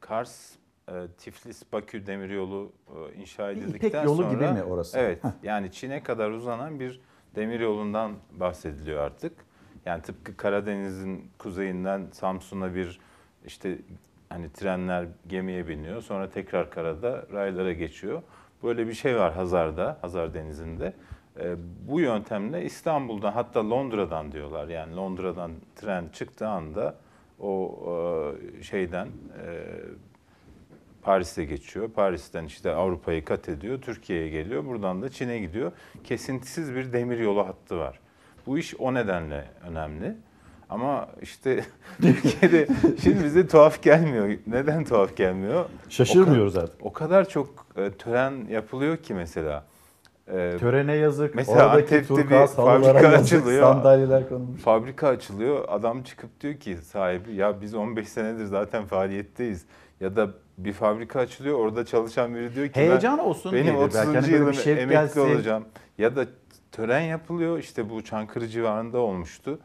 [0.00, 0.50] Kars,
[0.88, 4.30] e, Tiflis, Bakü demiryolu e, inşa İpek edildikten yolu sonra...
[4.30, 4.98] gibi mi orası?
[4.98, 7.00] Evet, yani Çin'e kadar uzanan bir
[7.36, 9.32] demiryolundan bahsediliyor artık.
[9.86, 13.00] Yani tıpkı Karadeniz'in kuzeyinden Samsun'a bir
[13.46, 13.78] işte
[14.28, 16.02] hani trenler gemiye biniyor.
[16.02, 18.22] Sonra tekrar karada raylara geçiyor.
[18.62, 20.92] Böyle bir şey var Hazar'da, Hazar Denizi'nde.
[21.40, 21.56] E,
[21.88, 24.68] bu yöntemle İstanbul'dan hatta Londra'dan diyorlar.
[24.68, 26.94] Yani Londra'dan tren çıktığı anda
[27.40, 27.78] o
[28.58, 29.64] e, şeyden e,
[31.08, 31.90] Paris'e geçiyor.
[31.90, 34.64] Paris'ten işte Avrupa'yı kat ediyor, Türkiye'ye geliyor.
[34.64, 35.72] Buradan da Çin'e gidiyor.
[36.04, 38.00] Kesintisiz bir demir yolu hattı var.
[38.46, 40.16] Bu iş o nedenle önemli.
[40.70, 41.64] Ama işte
[42.02, 42.68] Türkiye'de
[43.02, 44.38] şimdi bize tuhaf gelmiyor.
[44.46, 45.64] Neden tuhaf gelmiyor?
[45.88, 46.86] Şaşırmıyoruz o, artık.
[46.86, 49.64] O kadar çok e, tören yapılıyor ki mesela.
[50.26, 51.34] E, Törene yazık.
[51.34, 53.62] Mesela Oradaki Antep'te bir fabrika yazık, açılıyor.
[53.62, 54.60] sandalyeler konulmuş.
[54.60, 55.64] Fabrika açılıyor.
[55.68, 59.66] Adam çıkıp diyor ki sahibi ya biz 15 senedir zaten faaliyetteyiz.
[60.00, 61.58] Ya da bir fabrika açılıyor.
[61.58, 63.80] Orada çalışan biri diyor ki ben- Heyecan olsun benim diyedir.
[63.80, 63.94] 30.
[63.96, 65.20] Belki hani yılım şevk emekli gelsin.
[65.20, 65.64] olacağım.
[65.98, 66.26] Ya da
[66.72, 67.58] tören yapılıyor.
[67.58, 69.58] İşte bu Çankırı civarında olmuştu.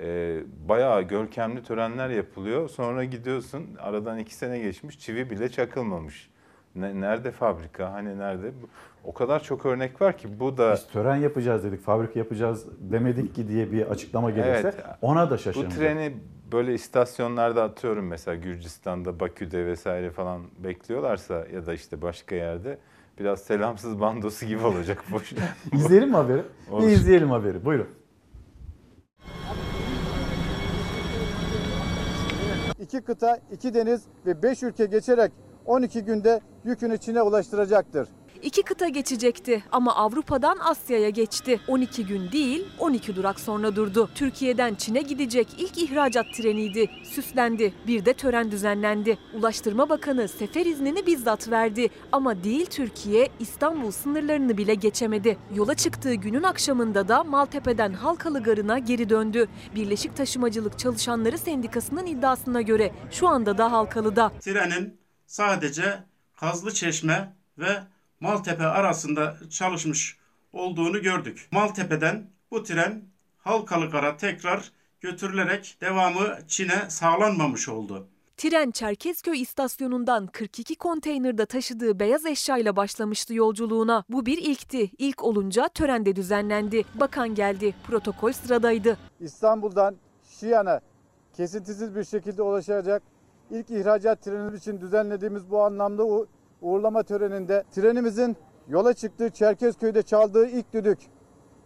[0.00, 0.36] Ee,
[0.68, 2.68] bayağı görkemli törenler yapılıyor.
[2.68, 6.30] Sonra gidiyorsun aradan iki sene geçmiş çivi bile çakılmamış.
[6.74, 7.92] Ne- nerede fabrika?
[7.92, 8.46] Hani nerede?
[8.62, 8.68] Bu-
[9.04, 13.34] O kadar çok örnek var ki bu da Biz tören yapacağız dedik, fabrika yapacağız demedik
[13.34, 14.74] ki diye bir açıklama gelirse Evet.
[15.02, 15.78] ona da bu şaşırmayacak.
[15.78, 16.12] treni
[16.52, 22.78] böyle istasyonlarda atıyorum mesela Gürcistan'da, Bakü'de vesaire falan bekliyorlarsa ya da işte başka yerde
[23.18, 25.32] biraz selamsız bandosu gibi olacak boş.
[25.72, 26.42] İzleyelim mi haberi?
[26.70, 26.82] Olur.
[26.82, 27.64] Bir izleyelim haberi.
[27.64, 27.88] Buyurun.
[32.80, 35.32] İki kıta, iki deniz ve beş ülke geçerek
[35.66, 38.08] 12 günde yükünü Çin'e ulaştıracaktır.
[38.42, 41.60] İki kıta geçecekti ama Avrupa'dan Asya'ya geçti.
[41.68, 44.10] 12 gün değil 12 durak sonra durdu.
[44.14, 46.90] Türkiye'den Çin'e gidecek ilk ihracat treniydi.
[47.04, 47.74] Süslendi.
[47.86, 49.18] Bir de tören düzenlendi.
[49.34, 51.88] Ulaştırma Bakanı sefer iznini bizzat verdi.
[52.12, 55.38] Ama değil Türkiye İstanbul sınırlarını bile geçemedi.
[55.54, 59.48] Yola çıktığı günün akşamında da Maltepe'den Halkalı Garı'na geri döndü.
[59.74, 64.32] Birleşik Taşımacılık Çalışanları Sendikası'nın iddiasına göre şu anda da Halkalı'da.
[64.40, 65.98] Trenin sadece
[66.40, 67.82] Kazlıçeşme ve
[68.20, 70.18] Maltepe arasında çalışmış
[70.52, 71.48] olduğunu gördük.
[71.52, 73.02] Maltepe'den bu tren
[73.38, 78.08] Halkalıgar'a tekrar götürülerek devamı Çin'e sağlanmamış oldu.
[78.36, 84.04] Tren Çerkezköy istasyonundan 42 konteynerde taşıdığı beyaz eşyayla başlamıştı yolculuğuna.
[84.08, 84.90] Bu bir ilkti.
[84.98, 86.84] İlk olunca törende düzenlendi.
[86.94, 87.74] Bakan geldi.
[87.86, 88.96] Protokol sıradaydı.
[89.20, 89.96] İstanbul'dan
[90.40, 90.80] Şiyan'a
[91.36, 93.02] kesintisiz bir şekilde ulaşacak
[93.50, 96.04] ilk ihracat trenimiz için düzenlediğimiz bu anlamda
[96.62, 98.36] uğurlama töreninde trenimizin
[98.68, 100.98] yola çıktığı Çerkezköy'de çaldığı ilk düdük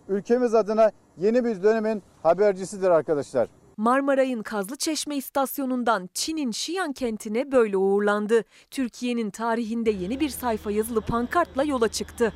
[0.08, 3.48] ülkemiz adına yeni bir dönemin habercisidir arkadaşlar.
[3.76, 8.44] Marmaray'ın Kazlıçeşme istasyonundan Çin'in Xi'an kentine böyle uğurlandı.
[8.70, 12.32] Türkiye'nin tarihinde yeni bir sayfa yazılı pankartla yola çıktı.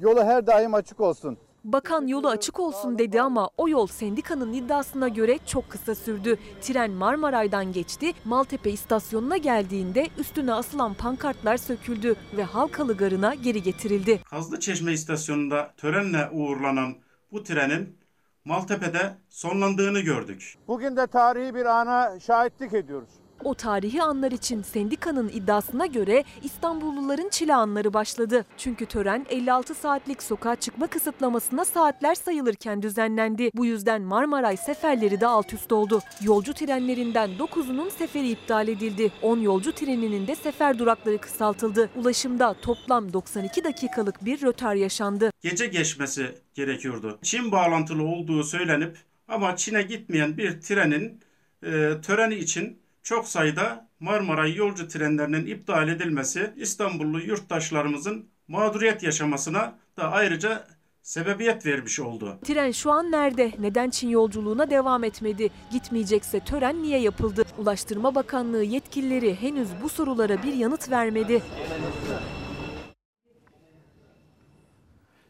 [0.00, 1.38] Yolu her daim açık olsun.
[1.64, 6.38] Bakan yolu açık olsun dedi ama o yol sendikanın iddiasına göre çok kısa sürdü.
[6.62, 14.20] Tren Marmaray'dan geçti, Maltepe istasyonuna geldiğinde üstüne asılan pankartlar söküldü ve Halkalı Garı'na geri getirildi.
[14.30, 16.94] Kazlıçeşme istasyonunda törenle uğurlanan
[17.32, 17.98] bu trenin
[18.44, 20.54] Maltepe'de sonlandığını gördük.
[20.68, 23.23] Bugün de tarihi bir ana şahitlik ediyoruz.
[23.44, 28.44] O tarihi anlar için sendikanın iddiasına göre İstanbulluların çile anları başladı.
[28.56, 33.50] Çünkü tören 56 saatlik sokağa çıkma kısıtlamasına saatler sayılırken düzenlendi.
[33.54, 36.00] Bu yüzden Marmaray seferleri de alt üst oldu.
[36.22, 39.12] Yolcu trenlerinden 9'unun seferi iptal edildi.
[39.22, 41.90] 10 yolcu treninin de sefer durakları kısaltıldı.
[41.96, 45.30] Ulaşımda toplam 92 dakikalık bir rötar yaşandı.
[45.42, 47.18] Gece geçmesi gerekiyordu.
[47.22, 48.96] Çin bağlantılı olduğu söylenip
[49.28, 51.20] ama Çin'e gitmeyen bir trenin
[51.62, 60.12] e, töreni için çok sayıda Marmaray yolcu trenlerinin iptal edilmesi İstanbullu yurttaşlarımızın mağduriyet yaşamasına da
[60.12, 60.66] ayrıca
[61.02, 62.38] sebebiyet vermiş oldu.
[62.44, 63.52] Tren şu an nerede?
[63.58, 65.50] Neden Çin yolculuğuna devam etmedi?
[65.72, 67.44] Gitmeyecekse tören niye yapıldı?
[67.58, 71.42] Ulaştırma Bakanlığı yetkilileri henüz bu sorulara bir yanıt vermedi.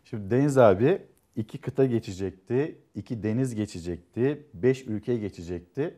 [0.05, 1.03] Şimdi Deniz abi
[1.37, 5.95] iki kıta geçecekti, iki deniz geçecekti, beş ülke geçecekti.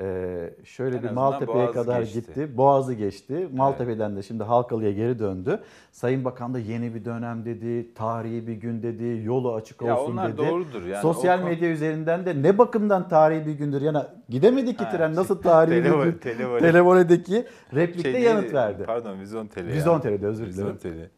[0.00, 2.20] Ee, şöyle En bir Maltepe'ye Boğaz'ı kadar geçti.
[2.20, 2.56] gitti.
[2.56, 3.48] Boğaz'ı geçti.
[3.54, 5.60] Maltepe'den de şimdi Halkalı'ya geri döndü.
[5.92, 10.12] Sayın Bakan da yeni bir dönem dedi, tarihi bir gün dedi, yolu açık Ya olsun
[10.12, 10.38] onlar dedi.
[10.38, 11.02] doğrudur yani.
[11.02, 13.82] Sosyal O medya üzerinden de ne bakımdan tarihi bir gündür?
[13.82, 16.18] Yani gidemedi ki Ha, tren şey, nasıl tarihi bir televole- gün?
[16.18, 16.60] televole.
[16.60, 18.82] Televoledeki replikte Şey yanıt verdi.
[18.86, 19.68] Pardon vizyon tele.
[19.70, 19.74] ya.
[19.76, 20.52] Vizyon Tele'de, özür dilerim.
[20.74, 21.10] Vizyon tele.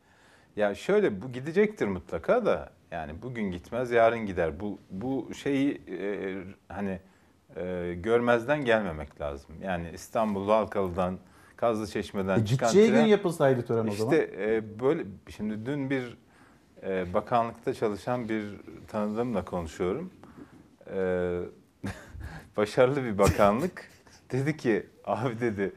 [0.56, 4.60] Ya şöyle bu gidecektir mutlaka da yani bugün gitmez yarın gider.
[4.60, 6.34] Bu bu şeyi e,
[6.68, 6.98] hani
[7.56, 9.50] e, görmezden gelmemek lazım.
[9.62, 11.18] Yani İstanbul Halkalı'dan
[11.56, 14.12] Kazlıçeşme'den E, çıkan gideceği gün tren yapılsaydı tören o zaman.
[14.12, 16.18] işte e, böyle şimdi dün bir
[16.82, 18.44] e, bakanlıkta çalışan bir
[18.88, 20.10] tanıdığımla konuşuyorum.
[20.94, 21.40] E,
[22.56, 23.88] başarılı bir bakanlık.
[24.32, 25.72] dedi ki abi dedi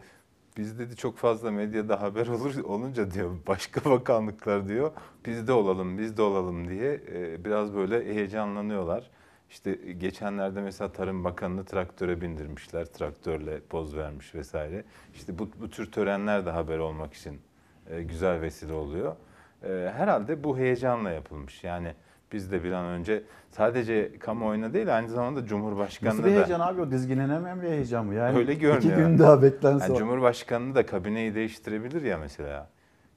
[0.57, 4.91] biz dedi çok fazla medyada haber olur olunca diyor başka bakanlıklar diyor
[5.25, 9.09] biz de olalım biz de olalım diye e, biraz böyle heyecanlanıyorlar.
[9.49, 12.85] İşte geçenlerde mesela Tarım Bakanı'nı traktöre bindirmişler.
[12.85, 14.83] Traktörle poz vermiş vesaire.
[15.15, 17.41] İşte bu, bu tür törenler de haber olmak için
[17.89, 19.15] e, güzel vesile oluyor.
[19.63, 21.63] E, herhalde bu heyecanla yapılmış.
[21.63, 21.93] Yani
[22.31, 26.59] biz de bir an önce sadece kamuoyuna değil aynı zamanda Cumhurbaşkanı'na Nasıl da bir heyecan
[26.59, 28.15] abi o dizginlenemeyen bir heyecan mı?
[28.15, 28.81] Yani öyle görünüyor.
[28.81, 29.85] İki gün daha beklense.
[29.85, 29.97] Yani.
[29.97, 32.69] Cumhurbaşkanı da kabineyi değiştirebilir ya mesela.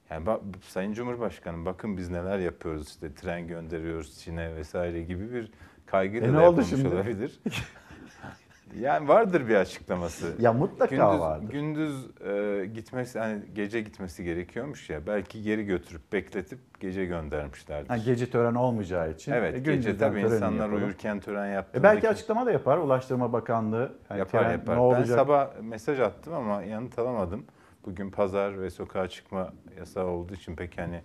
[0.09, 5.51] Yani bak, Sayın Cumhurbaşkanı bakın biz neler yapıyoruz işte tren gönderiyoruz Çin'e vesaire gibi bir
[5.93, 6.87] kaygıyla E ne da oldu yapılmış şimdi?
[6.87, 7.39] olabilir.
[8.79, 10.33] yani vardır bir açıklaması.
[10.39, 11.49] Ya mutlaka gündüz, vardır.
[11.49, 17.89] Gündüz e, gitmesi hani gece gitmesi gerekiyormuş ya belki geri götürüp bekletip gece göndermişlerdir.
[17.89, 19.31] Ha, gece tören olmayacağı için.
[19.31, 20.83] Evet e, gece tabii insanlar yapalım.
[20.83, 23.91] uyurken tören E yaptığında belki açıklama da yapar Ulaştırma Bakanlığı.
[24.09, 24.73] Yani yapar tren yapar.
[24.73, 25.07] Ne Ben olacak?
[25.19, 27.45] sabah mesaj attım ama yanıt alamadım.
[27.85, 31.01] Bugün pazar ve sokağa çıkma yasağı olduğu için pek hani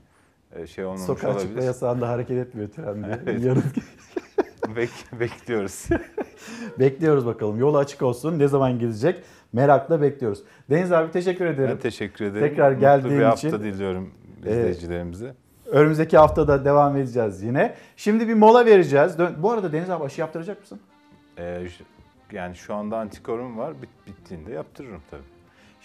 [0.57, 1.47] e, şey olmamış Sokağa olabilir.
[1.49, 3.19] çıkma yasağında hareket etmiyor tren diye.
[3.27, 3.45] Evet.
[3.45, 3.83] Yanıt-
[4.77, 5.89] Bek- bekliyoruz.
[6.79, 7.59] Bekliyoruz bakalım.
[7.59, 8.39] Yolu açık olsun.
[8.39, 9.23] Ne zaman gidecek?
[9.53, 10.43] Merakla bekliyoruz.
[10.71, 11.71] Deniz abi teşekkür ederim.
[11.71, 12.49] Ben teşekkür ederim.
[12.49, 13.61] Tekrar Mutlu geldiğin bir hafta için.
[13.63, 14.11] diliyorum
[14.47, 15.35] Ee, izleyicilerimize.
[15.67, 17.75] Önümüzdeki hafta da devam edeceğiz yine.
[17.97, 19.17] Şimdi bir mola vereceğiz.
[19.39, 20.81] Bu arada Deniz abi aşı yaptıracak mısın?
[21.39, 21.67] Ee,
[22.33, 23.73] yani şu anda antikorum var.
[23.83, 25.23] Bit- bittiğinde yaptırırım tabii.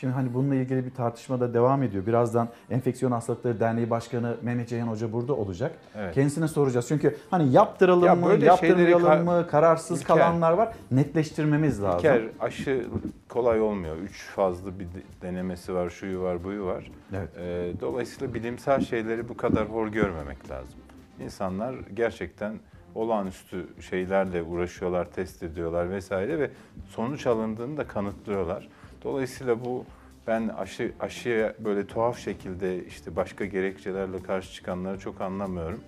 [0.04, 2.06] Şimdi hani bununla ilgili bir tartışma da devam ediyor.
[2.06, 5.72] Birazdan Enfeksiyon Hastalıkları Derneği Başkanı Mehmet Ceyhan Hoca burada olacak.
[5.96, 6.16] Evet.
[6.16, 6.88] Kendisine soracağız.
[6.88, 10.74] Çünkü hani yaptıralım Ya mı, yaptırmayalım mı, kararsız İlker- kalanlar var.
[10.92, 12.00] Netleştirmemiz lazım.
[12.00, 12.86] İlker aşı
[13.30, 13.98] kolay olmuyor.
[13.98, 16.92] Üç fazla bir de- denemesi var, şuyu var, buyu var.
[17.14, 17.30] Evet.
[17.38, 20.80] Ee, dolayısıyla bilimsel şeyleri bu kadar hor görmemek lazım.
[21.24, 22.54] İnsanlar gerçekten
[22.96, 26.50] olağanüstü şeylerle uğraşıyorlar, test ediyorlar vesaire ve
[26.88, 28.70] sonuç alındığını da kanıtlıyorlar.
[29.04, 29.86] Dolayısıyla bu
[30.28, 35.80] ben aşı aşıya böyle tuhaf şekilde işte başka gerekçelerle karşı çıkanları çok anlamıyorum.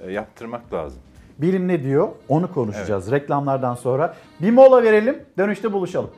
[0.00, 1.00] Ee, yaptırmak lazım.
[1.38, 2.08] Bilim ne diyor?
[2.28, 4.16] Onu konuşacağız reklamlardan sonra.
[4.40, 6.10] Bir mola verelim, dönüşte buluşalım.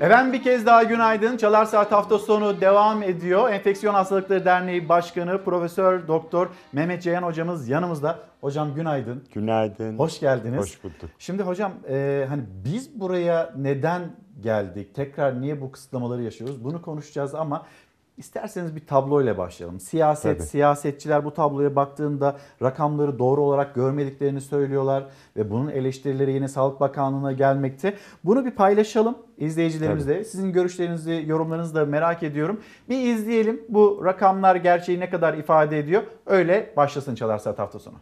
[0.00, 1.36] Efendim bir kez daha günaydın.
[1.36, 3.50] Çalar Saat hafta sonu devam ediyor.
[3.50, 8.18] Enfeksiyon Hastalıkları Derneği Başkanı Profesör Doktor Mehmet Ceyhan hocamız yanımızda.
[8.40, 9.24] Hocam günaydın.
[9.34, 9.98] Günaydın.
[9.98, 10.60] Hoş geldiniz.
[10.60, 11.10] Hoş bulduk.
[11.18, 14.02] Şimdi hocam e, hani biz buraya neden
[14.40, 14.94] geldik?
[14.94, 16.64] Tekrar niye bu kısıtlamaları yaşıyoruz?
[16.64, 17.66] Bunu konuşacağız ama
[18.16, 19.80] İsterseniz bir tabloyla başlayalım.
[19.80, 20.48] Siyaset, Tabii.
[20.48, 25.04] siyasetçiler bu tabloya baktığında rakamları doğru olarak görmediklerini söylüyorlar
[25.36, 27.96] ve bunun eleştirileri yine Sağlık Bakanlığı'na gelmekte.
[28.24, 30.24] Bunu bir paylaşalım izleyicilerimizle.
[30.24, 32.60] Sizin görüşlerinizi, yorumlarınızı da merak ediyorum.
[32.88, 36.02] Bir izleyelim bu rakamlar gerçeği ne kadar ifade ediyor.
[36.26, 37.96] Öyle başlasın Çalar Saat hafta sonu.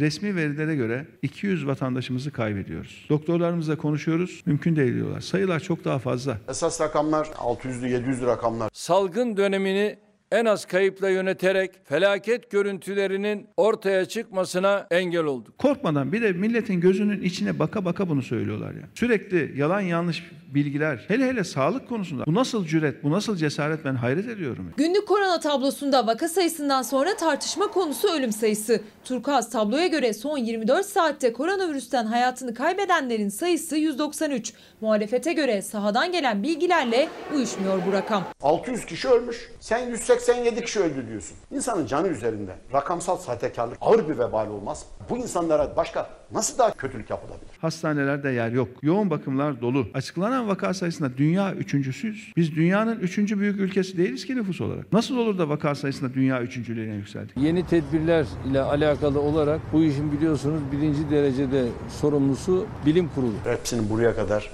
[0.00, 3.06] Resmi verilere göre 200 vatandaşımızı kaybediyoruz.
[3.08, 4.42] Doktorlarımızla konuşuyoruz.
[4.46, 5.20] Mümkün değil diyorlar.
[5.20, 6.38] Sayılar çok daha fazla.
[6.48, 8.70] Esas rakamlar 600'lü 700'lü rakamlar.
[8.72, 9.98] Salgın dönemini
[10.32, 15.58] en az kayıpla yöneterek felaket görüntülerinin ortaya çıkmasına engel olduk.
[15.58, 18.82] Korkmadan bir de milletin gözünün içine baka baka bunu söylüyorlar ya.
[18.94, 20.22] Sürekli yalan yanlış
[20.54, 21.04] bilgiler.
[21.08, 22.26] Hele hele sağlık konusunda.
[22.26, 24.72] Bu nasıl cüret, bu nasıl cesaret ben hayret ediyorum.
[24.76, 28.80] Günlük korona tablosunda vaka sayısından sonra tartışma konusu ölüm sayısı.
[29.04, 34.52] Turkuaz tabloya göre son 24 saatte koronavirüsten hayatını kaybedenlerin sayısı 193.
[34.80, 38.24] Muhalefete göre sahadan gelen bilgilerle uyuşmuyor bu rakam.
[38.42, 39.50] 600 kişi ölmüş.
[39.60, 41.36] Sen 187 kişi öldü diyorsun.
[41.50, 44.86] İnsanın canı üzerinde rakamsal sahtekarlık ağır bir vebal olmaz.
[45.10, 47.48] Bu insanlara başka nasıl daha kötülük yapılabilir?
[47.60, 48.68] Hastanelerde yer yok.
[48.82, 49.86] Yoğun bakımlar dolu.
[49.94, 52.32] Açıklanan vaka sayısında dünya üçüncüsüyüz.
[52.36, 54.92] Biz dünyanın üçüncü büyük ülkesi değiliz ki nüfus olarak.
[54.92, 57.36] Nasıl olur da vaka sayısında dünya üçüncülüğüne yükseldik?
[57.36, 61.64] Yeni tedbirler ile alakalı olarak bu işin biliyorsunuz birinci derecede
[62.00, 63.34] sorumlusu bilim kurulu.
[63.44, 64.50] Hepsinin buraya kadar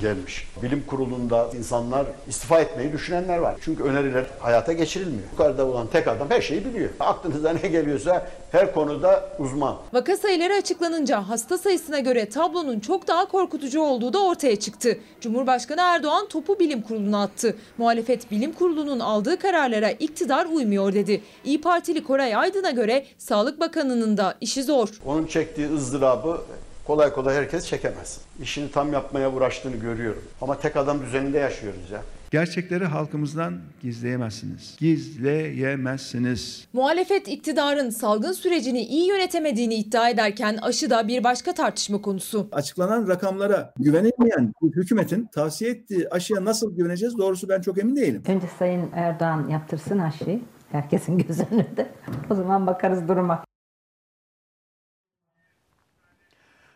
[0.00, 0.48] gelmiş.
[0.62, 3.56] Bilim kurulunda insanlar istifa etmeyi düşünenler var.
[3.60, 5.22] Çünkü öneriler hayata geçirilmiyor.
[5.32, 6.90] Yukarıda olan tek adam her şeyi biliyor.
[7.00, 9.76] Aklınıza ne geliyorsa her konuda uzman.
[9.92, 14.98] Vaka sayıları açıklanınca hasta sayısına göre tablonun çok daha korkutucu olduğu da ortaya çıktı.
[15.20, 17.56] Cumhurbaşkanı Erdoğan topu bilim kuruluna attı.
[17.78, 21.22] Muhalefet bilim kurulunun aldığı kararlara iktidar uymuyor dedi.
[21.44, 24.88] İyi Partili Koray Aydın'a göre Sağlık Bakanı'nın da işi zor.
[25.06, 26.40] Onun çektiği ızdırabı
[26.88, 28.20] kolay kolay herkes çekemez.
[28.42, 30.22] İşini tam yapmaya uğraştığını görüyorum.
[30.40, 32.02] Ama tek adam düzeninde yaşıyoruz ya.
[32.30, 34.76] Gerçekleri halkımızdan gizleyemezsiniz.
[34.78, 36.68] Gizleyemezsiniz.
[36.72, 42.48] Muhalefet iktidarın salgın sürecini iyi yönetemediğini iddia ederken aşı da bir başka tartışma konusu.
[42.52, 48.22] Açıklanan rakamlara güvenilmeyen bir hükümetin tavsiye ettiği aşıya nasıl güveneceğiz doğrusu ben çok emin değilim.
[48.28, 50.40] Önce Sayın Erdoğan yaptırsın aşıyı.
[50.72, 51.86] Herkesin göz önünde.
[52.30, 53.44] O zaman bakarız duruma.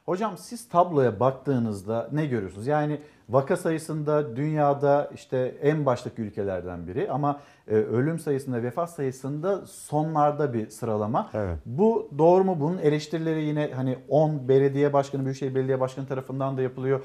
[0.06, 2.66] Hocam siz tabloya baktığınızda ne görüyorsunuz?
[2.66, 9.66] Yani vaka sayısında dünyada işte en baştaki ülkelerden biri ama e, ölüm sayısında, vefat sayısında
[9.66, 11.30] sonlarda bir sıralama.
[11.34, 11.58] Evet.
[11.66, 12.56] Bu doğru mu?
[12.60, 17.04] Bunun eleştirileri yine hani 10 belediye başkanı, Büyükşehir Belediye Başkanı tarafından da yapılıyor.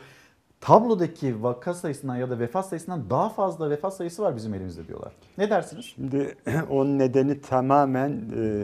[0.62, 5.14] Tablodaki vaka sayısından ya da vefat sayısından daha fazla vefat sayısı var bizim elimizde diyorlar.
[5.38, 5.86] Ne dersiniz?
[5.86, 6.36] Şimdi
[6.70, 8.64] onun nedeni tamamen e,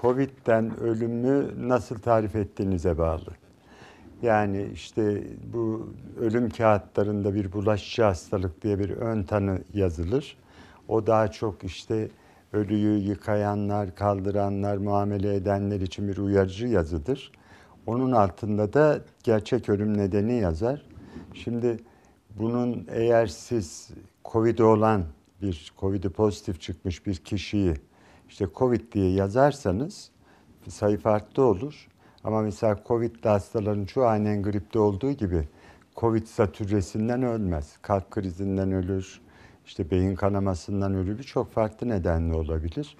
[0.00, 3.39] Covid'den ölümü nasıl tarif ettiğinize bağlı.
[4.22, 10.36] Yani işte bu ölüm kağıtlarında bir bulaşıcı hastalık diye bir ön tanı yazılır.
[10.88, 12.08] O daha çok işte
[12.52, 17.32] ölüyü yıkayanlar, kaldıranlar, muamele edenler için bir uyarıcı yazıdır.
[17.86, 20.82] Onun altında da gerçek ölüm nedeni yazar.
[21.34, 21.76] Şimdi
[22.38, 23.90] bunun eğer siz
[24.24, 25.04] Covid olan
[25.42, 27.74] bir Covid'i pozitif çıkmış bir kişiyi
[28.28, 30.10] işte Covid diye yazarsanız
[30.68, 31.88] sayı farklı olur.
[32.24, 35.48] Ama mesela Covid'li hastaların çoğu aynen gripte olduğu gibi
[35.96, 37.78] Covid satürresinden ölmez.
[37.82, 39.20] Kalp krizinden ölür,
[39.66, 41.22] işte beyin kanamasından ölür.
[41.22, 42.96] Çok farklı nedenli olabilir.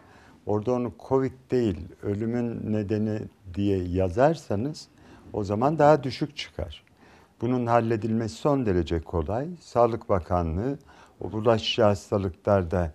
[0.47, 3.19] Orada onu Covid değil, ölümün nedeni
[3.55, 4.89] diye yazarsanız
[5.33, 6.85] o zaman daha düşük çıkar.
[7.41, 9.49] Bunun halledilmesi son derece kolay.
[9.61, 10.79] Sağlık Bakanlığı
[11.21, 12.93] o bulaşıcı hastalıklarda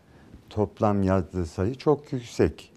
[0.50, 2.75] toplam yazdığı sayı çok yüksek.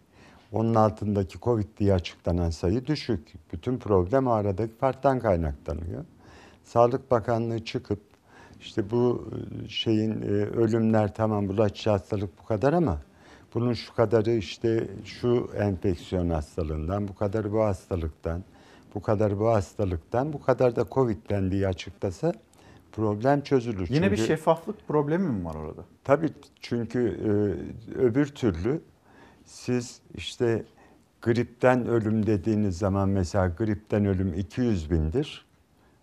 [0.52, 3.34] Onun altındaki Covid diye açıklanan sayı düşük.
[3.52, 6.04] Bütün problem aradaki farktan kaynaklanıyor.
[6.64, 8.00] Sağlık Bakanlığı çıkıp
[8.60, 9.30] işte bu
[9.68, 10.22] şeyin
[10.52, 12.98] ölümler tamam bulaşıcı hastalık bu kadar ama
[13.54, 18.44] bunun şu kadarı işte şu enfeksiyon hastalığından, bu kadarı bu hastalıktan,
[18.94, 22.32] bu kadar bu hastalıktan, bu kadar da Covid'den diye açıklasa
[22.92, 23.88] problem çözülür.
[23.88, 25.82] Yine çünkü, bir şeffaflık problemi mi var orada?
[26.04, 26.28] Tabii
[26.60, 27.28] çünkü e,
[28.00, 28.80] öbür türlü
[29.48, 30.64] siz işte
[31.22, 35.46] gripten ölüm dediğiniz zaman mesela gripten ölüm 200 bindir.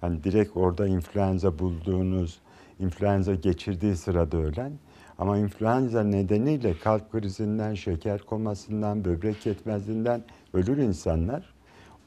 [0.02, 2.40] Hani direkt orada influenza bulduğunuz,
[2.80, 4.72] influenza geçirdiği sırada ölen.
[5.18, 10.24] Ama influenza nedeniyle kalp krizinden, şeker komasından, böbrek yetmezliğinden
[10.54, 11.54] ölür insanlar.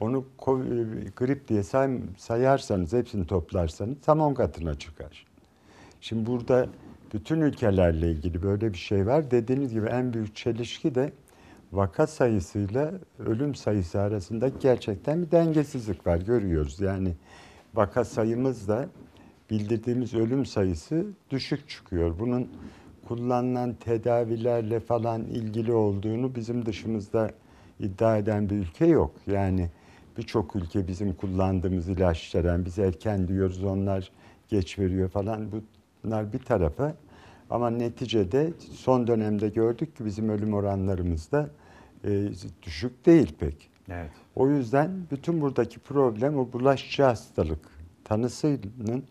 [0.00, 0.24] Onu
[1.16, 5.26] grip diye say, sayarsanız, hepsini toplarsanız tam 10 katına çıkar.
[6.00, 6.66] Şimdi burada
[7.14, 9.30] bütün ülkelerle ilgili böyle bir şey var.
[9.30, 11.12] Dediğiniz gibi en büyük çelişki de
[11.72, 16.80] vaka sayısıyla ölüm sayısı arasında gerçekten bir dengesizlik var görüyoruz.
[16.80, 17.14] Yani
[17.74, 18.88] vaka sayımızda
[19.50, 22.18] bildirdiğimiz ölüm sayısı düşük çıkıyor.
[22.18, 22.48] Bunun
[23.08, 27.30] kullanılan tedavilerle falan ilgili olduğunu bizim dışımızda
[27.80, 29.14] iddia eden bir ülke yok.
[29.26, 29.70] Yani
[30.18, 34.10] birçok ülke bizim kullandığımız ilaçlara biz erken diyoruz onlar
[34.48, 35.48] geç veriyor falan
[36.04, 36.94] bunlar bir tarafa
[37.50, 41.50] ama neticede son dönemde gördük ki bizim ölüm oranlarımız da
[42.04, 42.28] e,
[42.62, 43.70] düşük değil pek.
[43.88, 44.10] Evet.
[44.36, 47.60] O yüzden bütün buradaki problem o bulaşıcı hastalık
[48.04, 49.04] tanısının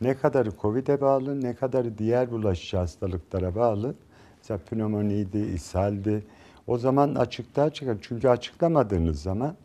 [0.00, 3.94] ne kadarı COVID'e bağlı, ne kadarı diğer bulaşıcı hastalıklara bağlı.
[4.38, 6.24] Mesela pneumoniydi, ishaldi.
[6.66, 7.96] O zaman açıklığa çıkar.
[8.00, 9.56] Çünkü açıklamadığınız zaman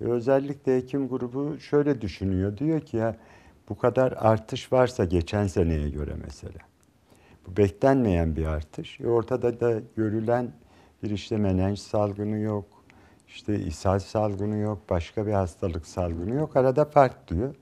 [0.00, 2.58] e, özellikle hekim grubu şöyle düşünüyor.
[2.58, 3.16] Diyor ki ya
[3.68, 6.58] bu kadar artış varsa geçen seneye göre mesela.
[7.46, 9.00] Bu beklenmeyen bir artış.
[9.00, 10.52] E ortada da görülen
[11.02, 12.64] bir işte menenj salgını yok.
[13.28, 14.78] işte ishal salgını yok.
[14.90, 16.56] Başka bir hastalık salgını yok.
[16.56, 17.54] Arada fark diyor.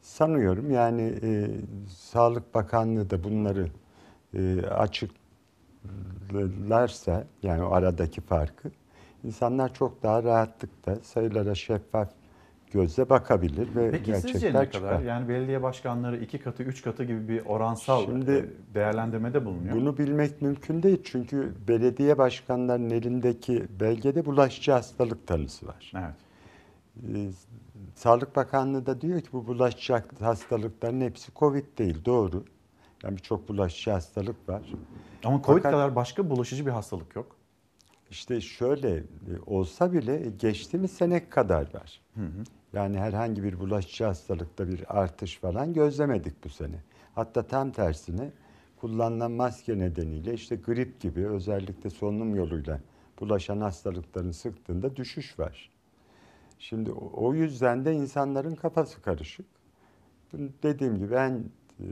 [0.00, 1.50] Sanıyorum yani e,
[1.88, 3.68] Sağlık Bakanlığı da bunları
[4.34, 4.60] e,
[6.30, 8.70] açıklarsa yani o aradaki farkı
[9.24, 12.08] insanlar çok daha rahatlıkla sayılara şeffaf
[12.76, 14.70] gözle bakabilir ve Peki gerçekler sizce ne kadar?
[14.72, 15.00] çıkar.
[15.00, 19.76] Yani belediye başkanları iki katı, üç katı gibi bir oransal Şimdi e, değerlendirmede bulunuyor.
[19.76, 25.92] Bunu bilmek mümkün değil çünkü belediye başkanlarının elindeki belgede bulaşıcı hastalık tanısı var.
[25.94, 26.14] Evet.
[27.16, 27.30] Ee,
[27.94, 32.04] Sağlık Bakanlığı da diyor ki bu bulaşıcı hastalıkların hepsi Covid değil.
[32.04, 32.44] Doğru.
[33.02, 34.62] Yani birçok bulaşıcı hastalık var.
[35.24, 37.36] Ama Covid Fakat- kadar başka bulaşıcı bir hastalık yok.
[38.10, 39.02] İşte şöyle e,
[39.46, 42.00] olsa bile geçtiğimiz sene kadar var.
[42.14, 42.44] Hı hı.
[42.72, 46.76] Yani herhangi bir bulaşıcı hastalıkta bir artış falan gözlemedik bu sene.
[47.14, 48.30] Hatta tam tersine
[48.76, 52.80] kullanılan maske nedeniyle işte grip gibi özellikle solunum yoluyla
[53.20, 55.70] bulaşan hastalıkların sıktığında düşüş var.
[56.58, 59.46] Şimdi o- yüzden de insanların kafası karışık.
[60.62, 61.44] Dediğim gibi en
[61.80, 61.86] e,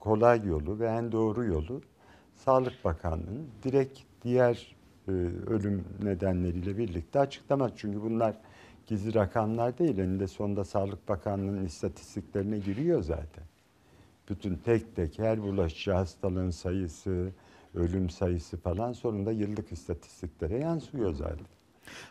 [0.00, 1.80] kolay yolu ve en doğru yolu
[2.36, 4.76] Sağlık Bakanlığı'nın direkt diğer
[5.08, 5.12] e,
[5.46, 7.72] ölüm nedenleriyle birlikte açıklamak.
[7.76, 8.36] Çünkü bunlar
[8.86, 9.98] gizli rakamlar değil.
[9.98, 13.44] Eninde sonunda Sağlık Bakanlığı'nın istatistiklerine giriyor zaten.
[14.28, 17.32] Bütün tek tek her bulaşıcı hastalığın sayısı,
[17.74, 21.46] ölüm sayısı falan sonunda yıllık istatistiklere yansıyor zaten.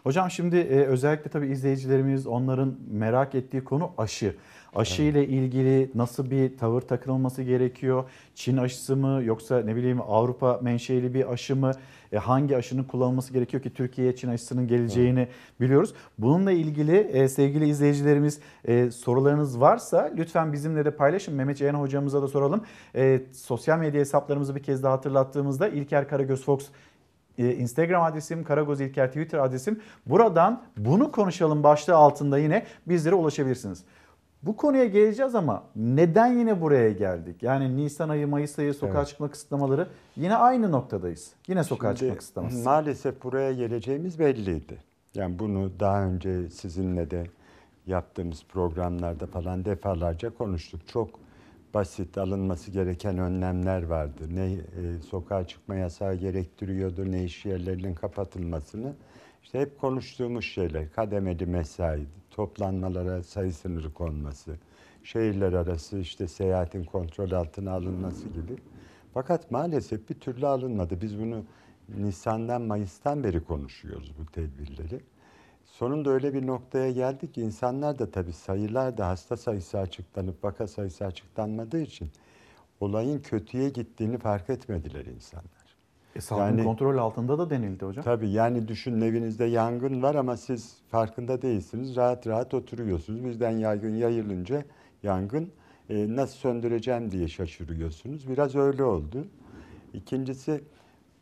[0.03, 4.35] Hocam şimdi e, özellikle tabii izleyicilerimiz onların merak ettiği konu aşı.
[4.75, 8.09] Aşı ile ilgili nasıl bir tavır takılması gerekiyor?
[8.35, 11.71] Çin aşısı mı yoksa ne bileyim Avrupa menşeli bir aşı mı?
[12.11, 15.27] E, hangi aşının kullanılması gerekiyor ki Türkiye'ye Çin aşısının geleceğini
[15.61, 15.93] biliyoruz.
[16.17, 21.35] Bununla ilgili e, sevgili izleyicilerimiz e, sorularınız varsa lütfen bizimle de paylaşın.
[21.35, 22.63] Mehmet Ceyhan hocamıza da soralım.
[22.95, 26.67] E, sosyal medya hesaplarımızı bir kez daha hatırlattığımızda İlker Karagöz Fox
[27.37, 29.79] Instagram adresim, Karagoz İlker Twitter adresim.
[30.05, 33.83] Buradan bunu konuşalım başlığı altında yine bizlere ulaşabilirsiniz.
[34.43, 37.43] Bu konuya geleceğiz ama neden yine buraya geldik?
[37.43, 39.07] Yani Nisan ayı, Mayıs ayı sokağa Evet.
[39.07, 41.31] çıkma kısıtlamaları yine aynı noktadayız.
[41.47, 42.63] Yine sokağa Şimdi, çıkma kısıtlaması.
[42.63, 44.77] Maalesef buraya geleceğimiz belliydi.
[45.15, 47.23] Yani bunu daha önce sizinle de
[47.87, 50.87] yaptığımız programlarda falan defalarca konuştuk.
[50.87, 51.09] Çok
[51.73, 54.23] basit alınması gereken önlemler vardı.
[54.29, 54.57] Ne e,
[55.09, 58.93] sokağa çıkma yasağı gerektiriyordu, ne iş yerlerinin kapatılmasını.
[59.43, 64.55] İşte hep konuştuğumuz şeyler, kademeli mesai, toplanmalara sayı sınırı konması,
[65.03, 68.55] şehirler arası işte seyahatin kontrol altına alınması gibi.
[69.13, 71.01] Fakat maalesef bir türlü alınmadı.
[71.01, 71.43] Biz bunu
[71.97, 75.01] Nisan'dan Mayıs'tan beri konuşuyoruz bu tedbirleri.
[75.81, 80.67] Sonunda öyle bir noktaya geldik ki insanlar da tabii sayılar da hasta sayısı açıklanıp vaka
[80.67, 82.09] sayısı açıklanmadığı için
[82.79, 85.75] olayın kötüye gittiğini fark etmediler insanlar.
[86.15, 88.03] E, salgın kontrol altında da denildi hocam.
[88.03, 91.95] Tabii yani düşünün evinizde yangın var ama siz farkında değilsiniz.
[91.95, 93.25] Rahat rahat oturuyorsunuz.
[93.25, 94.65] Bizden yaygın yayılınca
[95.03, 95.51] yangın
[95.89, 98.29] e, nasıl söndüreceğim diye şaşırıyorsunuz.
[98.29, 99.27] Biraz öyle oldu.
[99.93, 100.63] İkincisi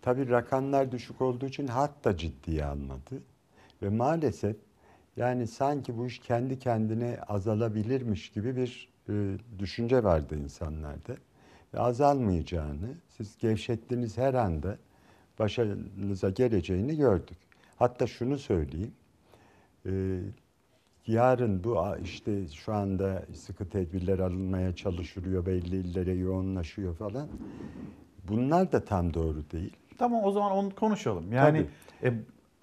[0.01, 3.22] tabii rakamlar düşük olduğu için hat da ciddiye almadı.
[3.82, 4.55] Ve maalesef
[5.17, 11.15] yani sanki bu iş kendi kendine azalabilirmiş gibi bir e, düşünce vardı insanlarda.
[11.73, 14.77] Ve azalmayacağını, siz gevşettiğiniz her anda
[15.39, 17.38] başınıza geleceğini gördük.
[17.75, 18.91] Hatta şunu söyleyeyim.
[19.86, 20.19] e,
[21.07, 27.27] yarın bu işte şu anda sıkı tedbirler alınmaya çalışılıyor, belli illere yoğunlaşıyor falan.
[28.27, 29.75] Bunlar da tam doğru değil.
[29.97, 31.34] Tamam o zaman onu konuşalım.
[31.34, 31.65] Yani
[32.03, 32.13] e,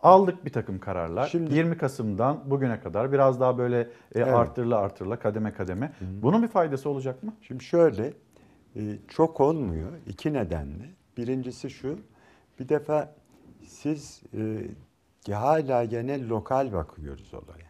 [0.03, 1.27] aldık bir takım kararlar.
[1.29, 4.29] Şimdi- 20 Kasım'dan bugüne kadar biraz daha böyle e, Evet.
[4.35, 5.93] artırıla artırıla kademe kademe.
[6.23, 7.33] Bunun bir faydası olacak mı?
[7.41, 8.13] Şimdi şöyle,
[8.77, 10.91] e, çok olmuyor iki nedenle.
[11.17, 11.99] Birincisi şu,
[12.61, 13.15] bir defa
[13.67, 14.23] siz
[15.29, 17.67] e, hala gene lokal bakıyoruz olaya.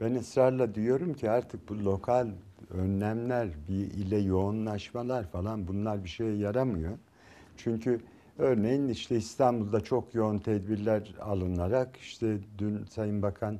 [0.00, 2.28] Ben ısrarla diyorum ki artık bu lokal
[2.70, 6.92] önlemler, bir ile yoğunlaşmalar falan bunlar bir şeye yaramıyor.
[7.56, 8.00] Çünkü
[8.38, 13.58] örneğin işte İstanbul'da çok yoğun tedbirler alınarak işte dün Sayın Bakan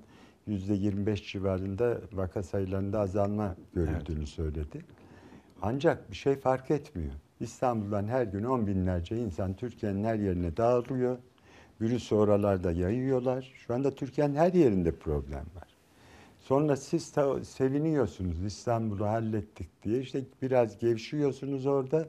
[0.48, 4.28] %25 civarında vaka sayılarında azalma görüldüğünü evet.
[4.28, 4.84] söyledi.
[5.62, 7.12] Ancak bir şey fark etmiyor.
[7.40, 11.18] İstanbul'dan her gün on binlerce insan Türkiye'nin her yerine dağılıyor.
[11.80, 13.52] Virüsü oralarda yayıyorlar.
[13.66, 15.68] Şu anda Türkiye'nin her yerinde problem var.
[16.40, 20.00] Sonra siz ta, seviniyorsunuz İstanbul'u hallettik diye.
[20.00, 22.08] İşte biraz gevşiyorsunuz orada.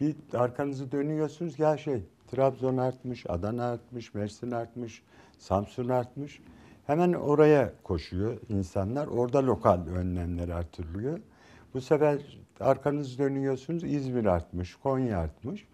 [0.00, 5.02] Bir arkanızı dönüyorsunuz ya şey Trabzon artmış, Adana artmış, Mersin artmış,
[5.38, 6.40] Samsun artmış.
[6.86, 9.06] Hemen oraya koşuyor insanlar.
[9.06, 11.20] Orada lokal önlemler artırılıyor.
[11.74, 15.66] Bu sefer arkanız dönüyorsunuz İzmir artmış, Konya artmış.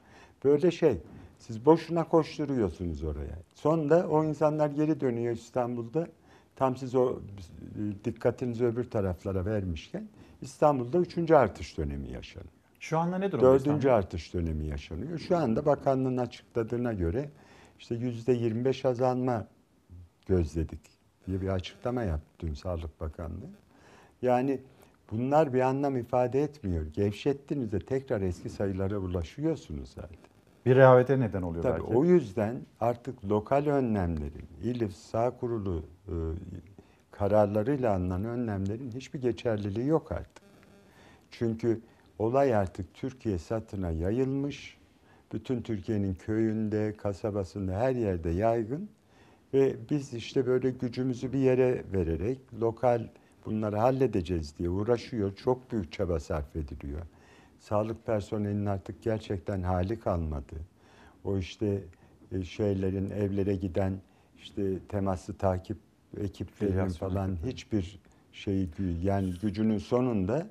[0.45, 0.99] Böyle şey.
[1.39, 3.39] Siz boşuna koşturuyorsunuz oraya.
[3.55, 6.09] Sonunda o insanlar geri dönüyor İstanbul'da.
[6.57, 7.19] Tam siz o
[8.05, 10.09] dikkatinizi öbür taraflara vermişken
[10.43, 12.64] İstanbul'da üçüncü artış dönemi yaşanıyor.
[12.85, 15.19] Şu anda ne durumda Dördüncü artış dönemi yaşanıyor.
[15.19, 17.31] Şu anda bakanlığın açıkladığına göre
[17.79, 19.47] işte yüzde 25 azalma
[20.27, 20.81] gözledik
[21.27, 23.51] diye bir açıklama yaptı dün Sağlık Bakanlığı.
[24.23, 24.61] Yani
[25.11, 26.87] bunlar bir anlam ifade etmiyor.
[26.87, 30.19] Gevşettiğinizde tekrar eski sayılara ulaşıyorsunuz zaten.
[30.67, 31.97] Bir rehavete neden oluyor Tabii belki.
[31.97, 36.15] o yüzden artık lokal önlemlerin, İl Sağ Kurulu e,
[37.11, 40.45] kararlarıyla alınan önlemlerin hiçbir geçerliliği yok artık.
[41.31, 41.81] Çünkü
[42.19, 44.79] olay artık Türkiye satına yayılmış.
[45.33, 48.89] Bütün Türkiye'nin köyünde, kasabasında her yerde yaygın.
[49.55, 53.09] Ve biz işte böyle gücümüzü bir yere vererek lokal
[53.47, 55.37] bunları halledeceğiz diye uğraşıyor.
[55.37, 57.01] Çok büyük çaba sarf ediliyor.
[57.59, 60.55] Sağlık personelinin artık gerçekten hali kalmadı.
[61.25, 61.83] O işte
[62.33, 64.01] e, şeylerin evlere giden
[64.39, 65.79] işte temaslı takip
[66.21, 68.01] ekiplerinin falan hiçbir
[68.33, 68.69] şey
[69.03, 70.47] yani gücünün sonunda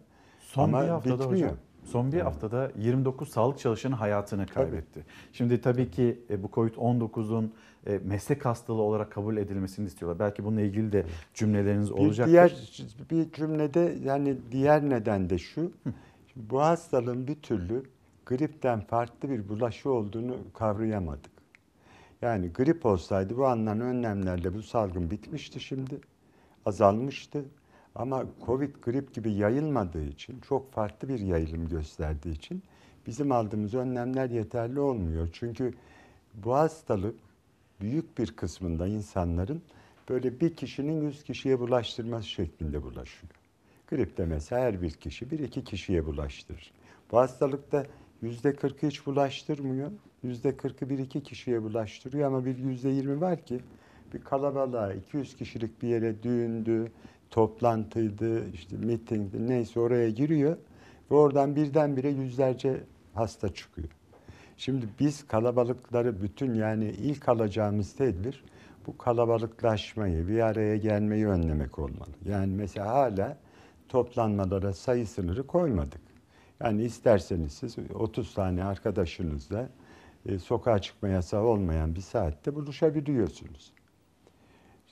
[0.54, 1.49] Son ama bir haftada bitmiyor.
[1.49, 1.58] hocam.
[1.84, 5.06] Son bir haftada 29 sağlık çalışanı hayatını kaybetti.
[5.34, 7.54] Şimdi tabii ki e, bu Covid-19'un
[7.88, 10.20] e, meslek hastalığı olarak kabul edilmesini istiyorlar.
[10.20, 12.32] Belki bununla ilgili de cümleleriniz Bir olacaktır.
[12.32, 12.51] diğer
[13.12, 15.72] bir cümlede yani diğer neden de şu.
[16.34, 17.84] Şimdi bu hastalığın bir türlü
[18.26, 21.32] gripten farklı bir bulaşı olduğunu kavrayamadık.
[22.22, 25.99] Yani grip olsaydı bu alınan önlemlerle bu salgın bitmişti şimdi.
[26.66, 27.45] Azalmıştı.
[27.95, 32.63] Ama Covid grip gibi yayılmadığı için, çok farklı bir yayılım gösterdiği için
[33.07, 35.29] bizim aldığımız önlemler yeterli olmuyor.
[35.33, 35.73] Çünkü
[36.33, 37.15] bu hastalık
[37.81, 39.61] büyük bir kısmında insanların
[40.09, 43.33] böyle bir kişinin yüz kişiye bulaştırması şeklinde bulaşıyor.
[43.87, 46.71] Gripte mesela her bir kişi bir iki kişiye bulaştırır.
[47.11, 47.85] Bu hastalıkta
[48.21, 49.91] yüzde kırkı hiç bulaştırmıyor.
[50.23, 53.59] Yüzde kırkı bir iki kişiye bulaştırıyor ama bir yüzde yirmi var ki
[54.13, 56.91] bir kalabalığa 200 kişilik bir yere düğündü,
[57.34, 60.57] toplantıydı, işte mitingdi neyse oraya giriyor
[61.11, 63.88] ve oradan birdenbire yüzlerce hasta çıkıyor.
[64.57, 68.43] Şimdi biz kalabalıkları bütün yani ilk alacağımız tedbir
[68.88, 72.11] bu kalabalıklaşmayı, bir araya gelmeyi önlemek olmalı.
[72.25, 73.38] Yani mesela hala
[73.89, 76.01] toplanmalara sayı sınırı koymadık.
[76.59, 79.69] Yani isterseniz siz 30 tane arkadaşınızla
[80.25, 83.73] e, sokağa çıkma yasağı olmayan bir saatte buluşabiliyorsunuz.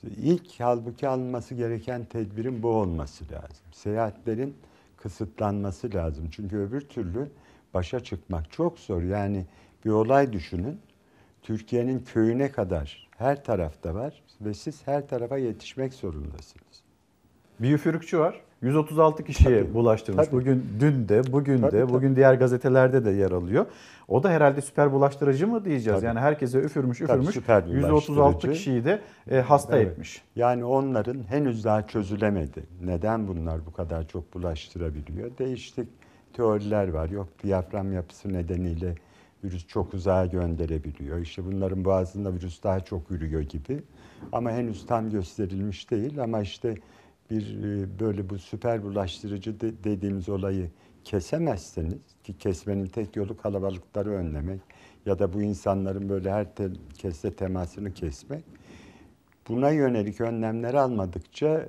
[0.04, 3.66] İşte ilk halbuki alınması gereken tedbirin bu olması lazım.
[3.72, 4.56] Seyahatlerin
[4.98, 6.30] kısıtlanması lazım.
[6.32, 7.32] Çünkü öbür türlü
[7.74, 9.02] başa çıkmak çok zor.
[9.02, 9.46] Yani
[9.86, 10.80] bir olay düşünün.
[11.42, 16.81] Türkiye'nin köyüne kadar her tarafta var ve siz her tarafa yetişmek zorundasınız.
[17.62, 18.42] Bir üfürükçü var.
[18.62, 20.26] 136 kişiye Tabii, bulaştırmış.
[20.28, 20.36] tabii.
[20.36, 21.94] Bugün dün de, bugün Tabii, de, tabii.
[21.94, 23.66] bugün diğer gazetelerde de yer alıyor.
[24.08, 26.00] O da herhalde süper bulaştırıcı mı diyeceğiz?
[26.00, 26.06] Tabii.
[26.08, 27.30] Yani herkese üfürmüş, Tabii, üfürmüş.
[27.36, 28.58] süper 136 bulaştırıcı.
[28.58, 29.02] kişiyi de
[29.32, 29.88] e, hasta Evet.
[29.92, 30.22] etmiş.
[30.36, 32.64] Yani onların henüz daha çözülemedi.
[32.84, 35.32] Neden bunlar bu kadar çok bulaştırabiliyor?
[35.40, 35.88] Değişik
[36.34, 37.10] teoriler var.
[37.10, 38.96] Yok diyafram yapısı nedeniyle
[39.44, 41.18] virüs çok uzağa gönderebiliyor.
[41.20, 43.80] İşte bunların boğazında virüs daha çok yürüyor gibi.
[44.32, 46.20] Ama henüz tam gösterilmiş değil.
[46.24, 46.76] Ama işte
[47.30, 50.70] bir e, böyle bu süper bulaştırıcı de- dediğimiz olayı
[51.04, 54.62] kesemezseniz ki kesmenin tek yolu kalabalıkları önlemek
[55.06, 58.44] ya da bu insanların böyle her te- keste temasını kesmek.
[59.50, 61.66] Buna yönelik önlemler almadıkça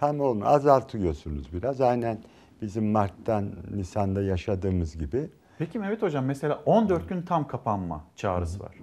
[0.00, 0.46] tam olmuyor.
[0.46, 1.80] Azaltıyorsunuz biraz.
[1.80, 2.18] Aynen
[2.62, 5.28] bizim Mart'tan Nisan'da yaşadığımız gibi.
[5.58, 8.74] Peki Mehmet Hocam mesela 14 gün tam kapanma çağrısı var.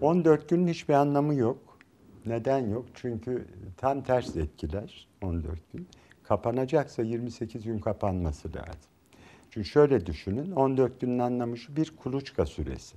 [0.00, 1.58] 14 günün hiçbir anlamı yok.
[2.26, 2.86] Neden yok?
[2.94, 3.46] Çünkü
[3.76, 5.88] tam ters etkiler 14 gün.
[6.22, 8.90] Kapanacaksa 28 gün kapanması lazım.
[9.50, 12.96] Çünkü şöyle düşünün 14 günün anlamı şu bir kuluçka süresi.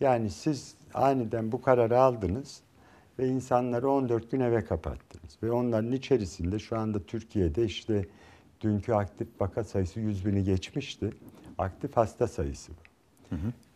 [0.00, 2.60] Yani siz aniden bu kararı aldınız
[3.18, 5.38] ve insanları 14 gün eve kapattınız.
[5.42, 8.06] Ve onların içerisinde şu anda Türkiye'de işte
[8.60, 11.10] dünkü aktif vaka sayısı 100 bini geçmişti.
[11.58, 12.90] Aktif hasta sayısı bu.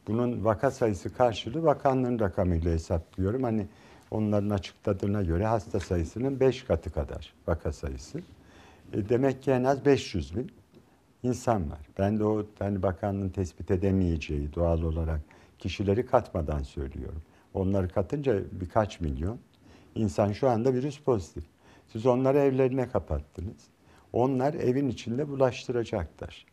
[0.07, 3.43] Bunun vaka sayısı karşılığı bakanlığın rakamıyla hesaplıyorum.
[3.43, 3.67] Hani
[4.15, 8.19] onların açıkladığına göre hasta sayısının 5 katı kadar vaka sayısı.
[8.93, 10.53] E demek ki en az 500 bin
[11.23, 11.81] insan var.
[11.99, 15.21] Ben de o hani bakanlığın tespit edemeyeceği doğal olarak
[15.59, 17.23] kişileri katmadan söylüyorum.
[17.55, 19.39] Onları katınca birkaç milyon
[19.95, 21.45] insan şu anda virüs pozitif.
[21.89, 23.69] Siz onları evlerine kapattınız.
[24.13, 26.47] Onlar evin içinde bulaştıracaklar.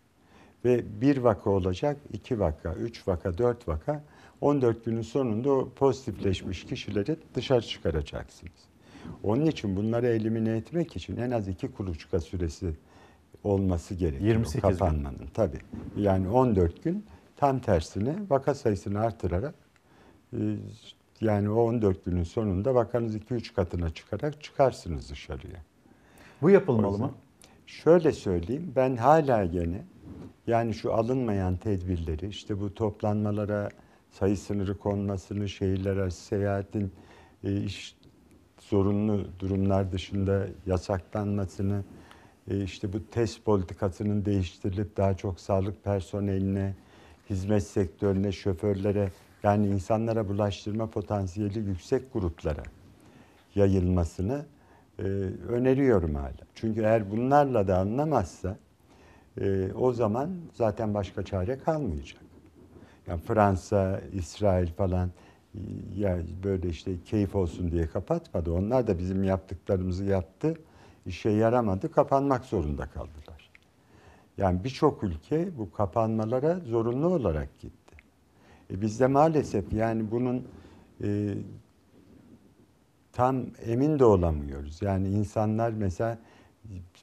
[0.65, 4.03] Ve bir vaka olacak, iki vaka, üç vaka, dört vaka.
[4.41, 8.71] 14 günün sonunda o pozitifleşmiş kişileri dışarı çıkaracaksınız.
[9.23, 12.75] Onun için bunları elimine etmek için en az iki kuluçka süresi
[13.43, 14.61] olması gerekiyor 28 gün.
[14.61, 15.27] kapanmanın.
[15.33, 15.59] Tabii.
[15.97, 17.05] Yani 14 gün
[17.37, 19.55] tam tersine vaka sayısını artırarak
[20.33, 20.37] e,
[21.21, 25.57] yani o 14 günün sonunda vakanız 2-3 katına çıkarak çıkarsınız dışarıya.
[26.41, 27.11] Bu yapılmalı mı?
[27.65, 29.81] Şöyle söyleyeyim ben hala gene
[30.47, 33.69] yani şu alınmayan tedbirleri işte bu toplanmalara
[34.11, 36.91] sayı sınırı konmasını, şehirler arası seyahatin
[37.43, 37.95] e, iş
[38.59, 41.83] zorunlu durumlar dışında yasaklanmasını,
[42.51, 46.75] e, işte bu test politikasının değiştirilip daha çok sağlık personeline,
[47.29, 49.11] hizmet sektörüne, şoförlere
[49.43, 52.63] yani insanlara bulaştırma potansiyeli yüksek gruplara
[53.55, 54.45] yayılmasını
[54.99, 55.03] e,
[55.49, 56.33] öneriyorum hala.
[56.55, 58.57] Çünkü eğer bunlarla da anlamazsa
[59.41, 62.30] e, o zaman zaten başka çare kalmayacak.
[63.11, 65.11] Yani Fransa, İsrail falan
[65.95, 68.51] ya böyle işte keyif olsun diye kapatmadı.
[68.51, 70.53] Onlar da bizim yaptıklarımızı yaptı.
[71.05, 71.91] İşe yaramadı.
[71.91, 73.51] Kapanmak zorunda kaldılar.
[74.37, 77.95] Yani birçok ülke bu kapanmalara zorunlu olarak gitti.
[78.71, 80.47] E bizde maalesef yani bunun
[81.03, 81.33] e,
[83.13, 84.81] tam emin de olamıyoruz.
[84.81, 86.17] Yani insanlar mesela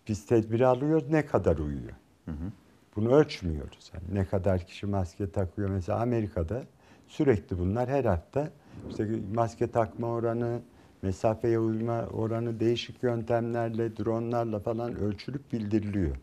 [0.08, 1.94] biz tedbiri alıyoruz ne kadar uyuyor?
[2.24, 2.52] Hı hı.
[2.98, 3.90] Bunu ölçmüyoruz.
[3.94, 6.62] Yani ne kadar kişi maske takıyor mesela Amerika'da
[7.08, 8.50] sürekli bunlar her hafta
[8.90, 10.60] işte maske takma oranı,
[11.02, 16.16] mesafeye uyma oranı değişik yöntemlerle, dronlarla falan ölçülüp bildiriliyor.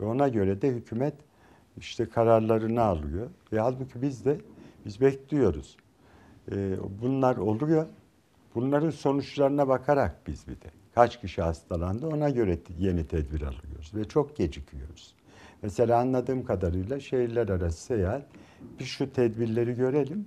[0.00, 1.14] Ve ona göre de hükümet
[1.76, 3.28] işte kararlarını alıyor.
[3.52, 4.40] Ve halbuki biz de
[4.86, 5.76] biz bekliyoruz.
[6.52, 7.86] Ee, bunlar oluyor.
[8.54, 14.04] Bunların sonuçlarına bakarak biz bir de kaç kişi hastalandı ona göre yeni tedbir alıyoruz ve
[14.04, 15.14] çok gecikiyoruz.
[15.64, 18.22] Mesela anladığım kadarıyla şehirler arası seyahat
[18.78, 20.26] bir şu tedbirleri görelim.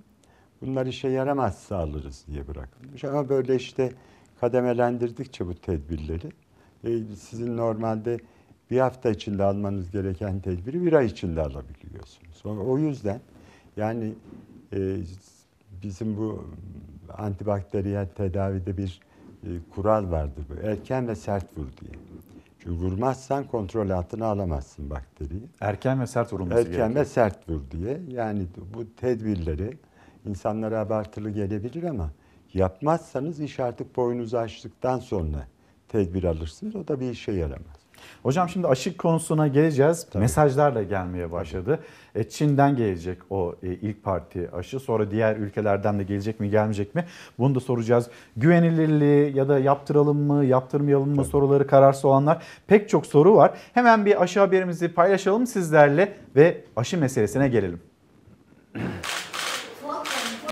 [0.60, 3.04] Bunlar işe yaramazsa alırız diye bırakılmış.
[3.04, 3.92] Ama böyle işte
[4.40, 6.28] kademelendirdikçe bu tedbirleri
[6.84, 8.18] e, sizin normalde
[8.70, 12.42] bir hafta içinde almanız gereken tedbiri bir ay içinde alabiliyorsunuz.
[12.44, 13.20] O yüzden
[13.76, 14.14] yani
[14.72, 14.96] e,
[15.82, 16.44] bizim bu
[17.18, 19.00] antibakteriyel tedavide bir
[19.44, 20.44] e, kural vardır.
[20.62, 21.92] Erken ve sert vur diye.
[22.58, 25.42] Çünkü vurmazsan kontrol altına alamazsın bakteriyi.
[25.60, 26.94] Erken ve sert vurulması Erken gerekiyor.
[27.00, 28.00] ve sert vur diye.
[28.08, 29.78] Yani bu tedbirleri
[30.26, 32.10] insanlara abartılı gelebilir ama
[32.54, 35.46] yapmazsanız iş artık boyunuzu açtıktan sonra
[35.88, 36.76] tedbir alırsınız.
[36.76, 37.77] O da bir işe yaramaz.
[38.22, 40.06] Hocam şimdi aşı konusuna geleceğiz.
[40.10, 40.22] Tabii.
[40.22, 41.78] Mesajlar da gelmeye başladı.
[42.14, 44.80] E, Çin'den gelecek o e, ilk parti aşı.
[44.80, 47.04] Sonra diğer ülkelerden de gelecek mi gelmeyecek mi?
[47.38, 48.10] Bunu da soracağız.
[48.36, 51.26] Güvenilirliği ya da yaptıralım mı yaptırmayalım mı Tabii.
[51.26, 53.58] soruları kararsız olanlar pek çok soru var.
[53.74, 57.80] Hemen bir aşı haberimizi paylaşalım sizlerle ve aşı meselesine gelelim.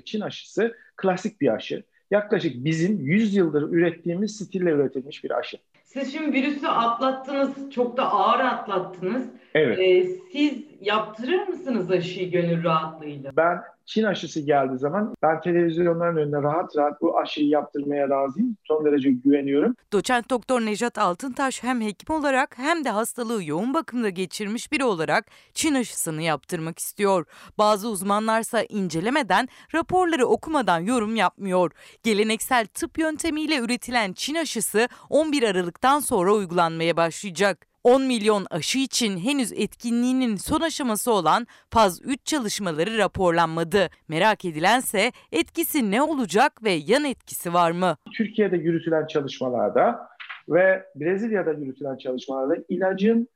[0.04, 1.84] Çin aşısı klasik bir aşı.
[2.10, 5.56] Yaklaşık bizim 100 yıldır ürettiğimiz stille üretilmiş bir aşı.
[5.86, 9.22] Siz şimdi virüsü atlattınız, çok da ağır atlattınız.
[9.56, 9.78] Evet.
[9.78, 13.30] Ee, siz yaptırır mısınız aşıyı gönül rahatlığıyla?
[13.36, 18.56] Ben Çin aşısı geldiği zaman ben televizyonların önünde rahat rahat bu aşıyı yaptırmaya razıyım.
[18.64, 19.74] Son derece güveniyorum.
[19.92, 25.26] Doçent Doktor Nejat Altıntaş hem hekim olarak hem de hastalığı yoğun bakımda geçirmiş biri olarak
[25.54, 27.26] Çin aşısını yaptırmak istiyor.
[27.58, 31.70] Bazı uzmanlarsa incelemeden, raporları okumadan yorum yapmıyor.
[32.02, 37.75] Geleneksel tıp yöntemiyle üretilen Çin aşısı 11 Aralık'tan sonra uygulanmaya başlayacak.
[37.86, 43.88] 10 milyon aşı için henüz etkinliğinin son aşaması olan faz 3 çalışmaları raporlanmadı.
[44.08, 47.96] Merak edilense etkisi ne olacak ve yan etkisi var mı?
[48.16, 50.08] Türkiye'de yürütülen çalışmalarda
[50.48, 53.28] ve Brezilya'da yürütülen çalışmalarda ilacın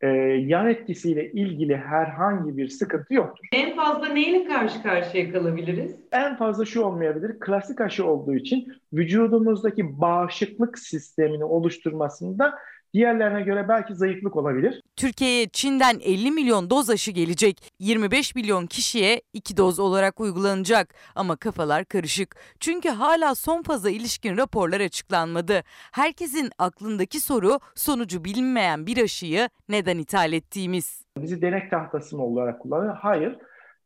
[0.00, 0.08] e,
[0.46, 3.46] yan etkisiyle ilgili herhangi bir sıkıntı yoktur.
[3.52, 5.96] En fazla neyle karşı karşıya kalabiliriz?
[6.12, 7.40] En fazla şu olmayabilir.
[7.40, 12.54] Klasik aşı olduğu için vücudumuzdaki bağışıklık sistemini oluşturmasında
[12.98, 14.82] Diğerlerine göre belki zayıflık olabilir.
[14.96, 17.72] Türkiye'ye Çin'den 50 milyon doz aşı gelecek.
[17.78, 20.94] 25 milyon kişiye 2 doz olarak uygulanacak.
[21.14, 22.36] Ama kafalar karışık.
[22.60, 25.62] Çünkü hala son faza ilişkin raporlar açıklanmadı.
[25.92, 31.04] Herkesin aklındaki soru sonucu bilinmeyen bir aşıyı neden ithal ettiğimiz.
[31.18, 32.96] Bizi denek tahtası mı olarak kullanıyor?
[33.00, 33.38] Hayır.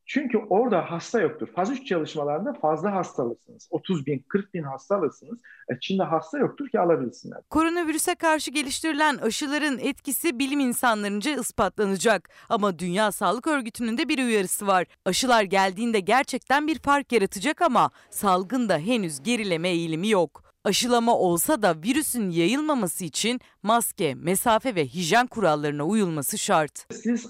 [0.07, 1.49] Çünkü orada hasta yoktur.
[1.55, 3.69] Faz 3 çalışmalarında fazla hasta alırsınız.
[3.71, 5.41] 30 bin, 40 bin hasta alırsınız.
[5.69, 7.41] E, Çin'de hasta yoktur ki alabilsinler.
[7.51, 12.31] Koronavirüse karşı geliştirilen aşıların etkisi bilim insanlarınca ispatlanacak.
[12.49, 14.87] Ama Dünya Sağlık Örgütü'nün de bir uyarısı var.
[15.05, 20.43] Aşılar geldiğinde gerçekten bir fark yaratacak ama salgında henüz gerileme eğilimi yok.
[20.65, 26.87] Aşılama olsa da virüsün yayılmaması için maske, mesafe ve hijyen kurallarına uyulması şart.
[26.93, 27.27] Siz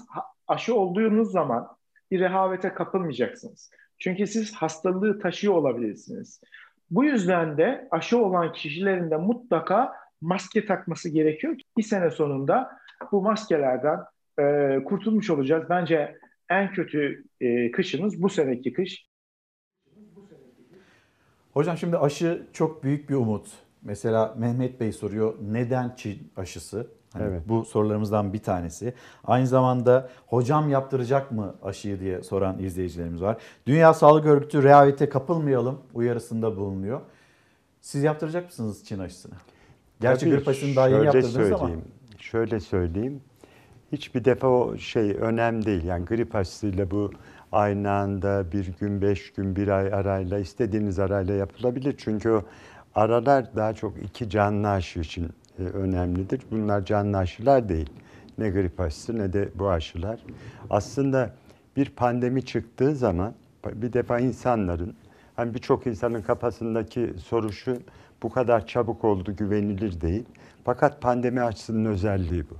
[0.47, 1.67] aşı olduğunuz zaman
[2.13, 3.71] bir rehavete kapılmayacaksınız.
[3.99, 6.41] Çünkü siz hastalığı taşıyor olabilirsiniz.
[6.91, 12.77] Bu yüzden de aşı olan kişilerin de mutlaka maske takması gerekiyor ki bir sene sonunda
[13.11, 13.99] bu maskelerden
[14.39, 15.63] e, kurtulmuş olacağız.
[15.69, 16.17] Bence
[16.49, 19.07] en kötü e, kışımız bu seneki kış.
[21.53, 23.47] Hocam şimdi aşı çok büyük bir umut.
[23.81, 26.87] Mesela Mehmet Bey soruyor neden Çin aşısı?
[27.13, 27.41] Hani Evet.
[27.47, 28.93] Bu sorularımızdan bir tanesi.
[29.23, 33.37] Aynı zamanda hocam yaptıracak mı aşıyı diye soran izleyicilerimiz var.
[33.67, 37.01] Dünya Sağlık Örgütü rehavete kapılmayalım uyarısında bulunuyor.
[37.81, 39.33] Siz yaptıracak mısınız Çin aşısını?
[40.01, 41.57] Gerçi grip aşısını daha yeni yaptırdınız ama.
[41.57, 41.81] söyleyeyim,
[42.17, 43.21] Şöyle söyleyeyim.
[43.91, 45.83] Hiçbir defa o şey önemli değil.
[45.83, 47.11] Yani grip aşısıyla bu
[47.51, 51.95] aynı anda bir gün, beş gün, bir ay arayla istediğiniz arayla yapılabilir.
[51.97, 52.43] Çünkü o
[52.95, 55.29] aralar daha çok iki canlı aşı için
[55.59, 56.41] e, önemlidir.
[56.51, 57.89] Bunlar canlı aşılar değil.
[58.37, 60.19] Ne grip aşısı ne de bu aşılar.
[60.69, 61.33] Aslında
[61.77, 63.33] bir pandemi çıktığı zaman
[63.73, 64.95] bir defa insanların
[65.35, 67.77] hani birçok insanın kafasındaki soru şu
[68.23, 70.23] bu kadar çabuk oldu güvenilir değil.
[70.65, 72.55] Fakat pandemi aşısının özelliği bu.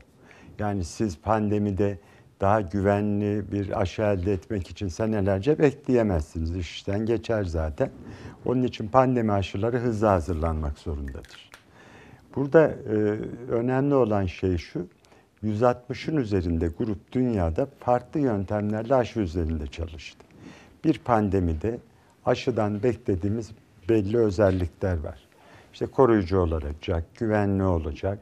[0.60, 2.00] Yani siz pandemide
[2.42, 6.56] daha güvenli bir aşı elde etmek için senelerce bekleyemezsiniz.
[6.56, 7.90] İş işten geçer zaten.
[8.46, 11.53] Onun için pandemi aşıları hızlı hazırlanmak zorundadır.
[12.36, 12.94] Burada e,
[13.50, 14.88] önemli olan şey şu,
[15.44, 20.26] 160'ın üzerinde grup dünyada farklı yöntemlerle aşı üzerinde çalıştı.
[20.84, 21.80] Bir pandemide
[22.26, 23.52] aşıdan beklediğimiz
[23.90, 25.20] belli özellikler var.
[25.74, 28.20] İşte koruyucu olacak, güvenli olacak.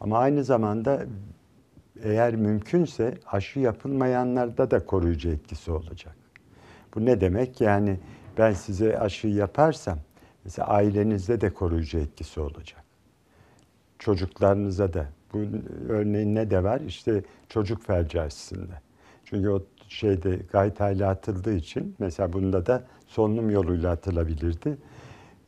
[0.00, 1.02] Ama aynı zamanda
[2.02, 6.16] eğer mümkünse aşı yapılmayanlarda da koruyucu etkisi olacak.
[6.94, 7.60] Bu ne demek?
[7.60, 7.98] Yani
[8.38, 9.98] ben size aşı yaparsam
[10.44, 12.81] mesela ailenizde de koruyucu etkisi olacak.
[14.04, 15.06] Çocuklarınıza da.
[15.32, 15.38] Bu
[15.88, 16.80] örneğin ne de var?
[16.80, 18.80] İşte çocuk felci aşısında.
[19.24, 24.78] Çünkü o şeyde gaytayla atıldığı için mesela bunda da solunum yoluyla atılabilirdi.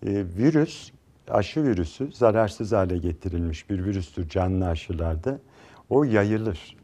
[0.07, 0.91] Ee, virüs,
[1.29, 5.39] aşı virüsü zararsız hale getirilmiş bir virüstür canlı aşılarda.
[5.91, 6.77] O yayılır.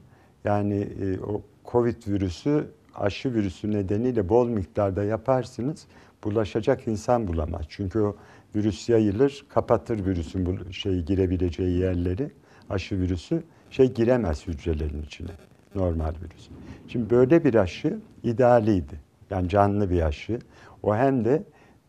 [0.45, 5.87] Yani e, o Covid virüsü aşı virüsü nedeniyle bol miktarda yaparsınız
[6.25, 7.63] bulaşacak insan bulamaz.
[7.69, 8.17] Çünkü o
[8.55, 12.31] virüs yayılır, kapatır virüsün bu şey girebileceği yerleri.
[12.71, 15.31] Aşı virüsü şey giremez hücrelerin içine.
[15.75, 16.49] Normal virüs.
[16.89, 19.01] Şimdi böyle bir aşı idealiydi.
[19.31, 20.39] Yani canlı bir aşı.
[20.83, 21.43] O hem de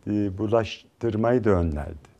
[0.08, 2.12] e, bulaştırmayı da önlerdi.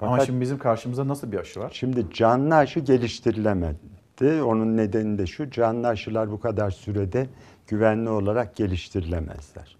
[0.00, 1.70] Ama şimdi bizim karşımızda nasıl bir aşı var?
[1.74, 4.42] Şimdi canlı aşı geliştirilemedi.
[4.42, 7.26] Onun nedeni de şu, canlı aşılar bu kadar sürede
[7.66, 9.76] güvenli olarak geliştirilemezler.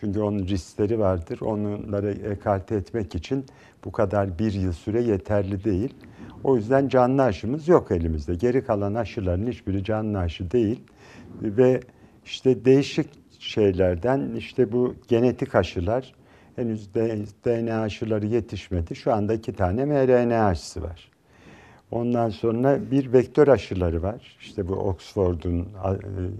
[0.00, 1.40] Çünkü onun riskleri vardır.
[1.40, 3.46] Onları ekarte etmek için
[3.84, 5.94] bu kadar bir yıl süre yeterli değil.
[6.44, 8.34] O yüzden canlı aşımız yok elimizde.
[8.34, 10.80] Geri kalan aşıların hiçbiri canlı aşı değil.
[11.42, 11.80] Ve
[12.24, 13.08] işte değişik
[13.38, 16.14] şeylerden işte bu genetik aşılar
[16.56, 18.96] henüz DNA aşıları yetişmedi.
[18.96, 21.10] Şu anda iki tane mRNA aşısı var.
[21.90, 24.36] Ondan sonra bir vektör aşıları var.
[24.40, 25.68] İşte bu Oxford'un,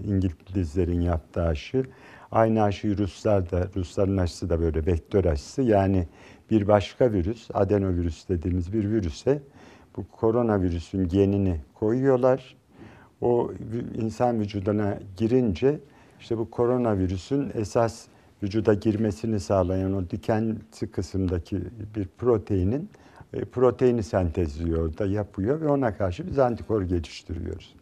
[0.07, 1.83] İngilizlerin yaptığı aşı.
[2.31, 5.61] Aynı aşıyı Ruslar da, Rusların aşısı da böyle vektör aşısı.
[5.61, 6.07] Yani
[6.51, 9.41] bir başka virüs, adenovirüs dediğimiz bir virüse
[9.97, 12.55] bu koronavirüsün genini koyuyorlar.
[13.21, 13.51] O
[13.95, 15.79] insan vücuduna girince
[16.19, 18.05] işte bu koronavirüsün esas
[18.43, 21.61] vücuda girmesini sağlayan o dikensi kısımdaki
[21.95, 22.89] bir proteinin
[23.33, 27.75] e, proteini sentezliyor da yapıyor ve ona karşı biz antikor geliştiriyoruz.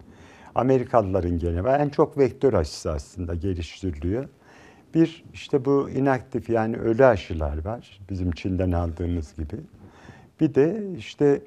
[0.56, 1.70] Amerikalıların gene.
[1.70, 4.26] En çok vektör aşısı aslında geliştiriliyor.
[4.94, 8.00] Bir işte bu inaktif yani ölü aşılar var.
[8.10, 9.56] Bizim Çin'den aldığımız gibi.
[10.40, 11.42] Bir de işte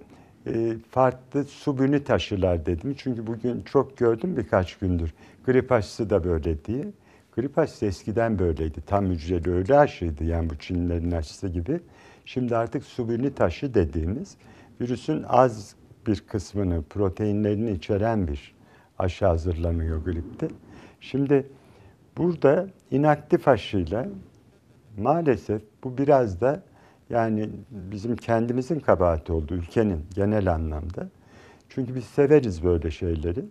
[0.47, 2.95] e, farklı subünit aşılar dedim.
[2.99, 5.15] Çünkü bugün çok gördüm birkaç gündür.
[5.47, 6.85] Grip aşısı da böyle diye.
[7.37, 8.81] Grip aşısı eskiden böyleydi.
[8.87, 11.81] Tam hücreli ölü aşıydı yani bu Çinlilerin aşısı gibi.
[12.25, 14.37] Şimdi artık subünit aşı dediğimiz
[14.81, 15.75] virüsün az
[16.07, 18.55] bir kısmını, proteinlerini içeren bir
[18.99, 20.49] aşı hazırlanıyor gripte.
[21.01, 21.47] Şimdi
[22.17, 24.07] burada inaktif aşıyla
[24.99, 26.63] maalesef bu biraz da
[27.11, 31.09] yani bizim kendimizin kabahati oldu ülkenin genel anlamda.
[31.69, 33.45] Çünkü biz severiz böyle şeyleri.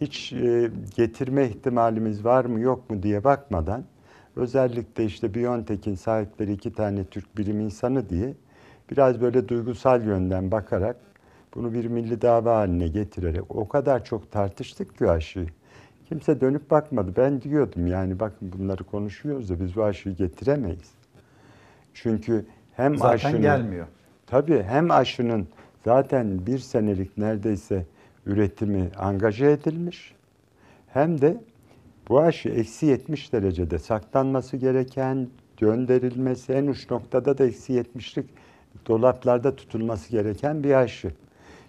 [0.00, 3.84] Hiç e, getirme ihtimalimiz var mı yok mu diye bakmadan
[4.36, 8.34] özellikle işte Biontech'in sahipleri iki tane Türk bilim insanı diye
[8.90, 10.96] biraz böyle duygusal yönden bakarak
[11.54, 15.48] bunu bir milli dava haline getirerek o kadar çok tartıştık ki aşıyı.
[16.10, 17.12] Kimse dönüp bakmadı.
[17.16, 20.90] Ben diyordum yani bakın bunları konuşuyoruz da biz bu aşıyı getiremeyiz.
[21.94, 23.86] Çünkü hem Zaten aşının, gelmiyor.
[24.26, 25.48] Tabii hem aşının
[25.84, 27.86] zaten bir senelik neredeyse
[28.26, 30.14] üretimi angaje edilmiş
[30.92, 31.36] hem de
[32.08, 38.26] bu aşı eksi 70 derecede saklanması gereken, gönderilmesi en uç noktada da eksi 70'lik
[38.86, 41.12] dolaplarda tutulması gereken bir aşı.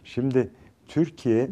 [0.03, 0.49] Şimdi
[0.88, 1.49] Türkiye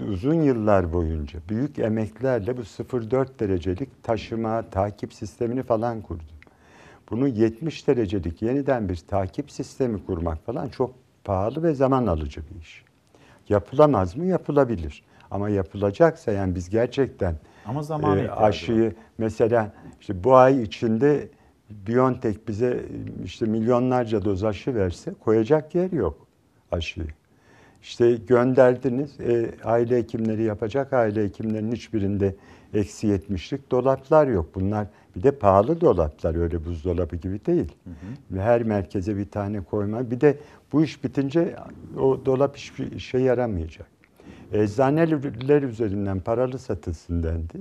[0.00, 6.22] uzun yıllar boyunca büyük emeklerle bu 0,4 derecelik taşıma, takip sistemini falan kurdu.
[7.10, 10.94] Bunu 70 derecelik yeniden bir takip sistemi kurmak falan çok
[11.24, 12.84] pahalı ve zaman alıcı bir iş.
[13.48, 14.26] Yapılamaz mı?
[14.26, 15.02] Yapılabilir.
[15.30, 17.34] Ama yapılacaksa yani biz gerçekten
[17.66, 21.28] Ama zaman e, aşıyı mesela işte bu ay içinde
[21.70, 22.84] BioNTech bize
[23.24, 26.26] işte milyonlarca doz aşı verse koyacak yer yok
[26.72, 27.06] aşıyı.
[27.82, 32.34] İşte gönderdiniz, e, aile hekimleri yapacak, aile hekimlerinin hiçbirinde
[32.74, 34.54] eksi yetmişlik dolaplar yok.
[34.54, 34.86] Bunlar
[35.16, 37.72] bir de pahalı dolaplar, öyle buzdolabı gibi değil.
[37.84, 37.90] Hı
[38.36, 38.40] hı.
[38.40, 40.10] Her merkeze bir tane koyma.
[40.10, 40.38] Bir de
[40.72, 41.56] bu iş bitince
[42.00, 43.86] o dolap hiçbir işe yaramayacak.
[44.52, 47.60] Eczaneler üzerinden paralı satılsın dendi.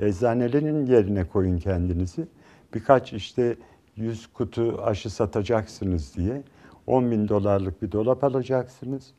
[0.00, 2.26] Eczanelerin yerine koyun kendinizi.
[2.74, 3.56] Birkaç işte
[3.96, 6.42] 100 kutu aşı satacaksınız diye
[6.86, 9.12] 10 bin dolarlık bir dolap alacaksınız.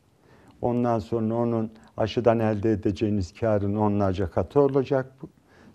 [0.62, 5.12] Ondan sonra onun aşıdan elde edeceğiniz karın onlarca katı olacak.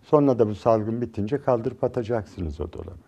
[0.03, 3.05] Sonra da bu salgın bitince kaldırıp atacaksınız o dolabı.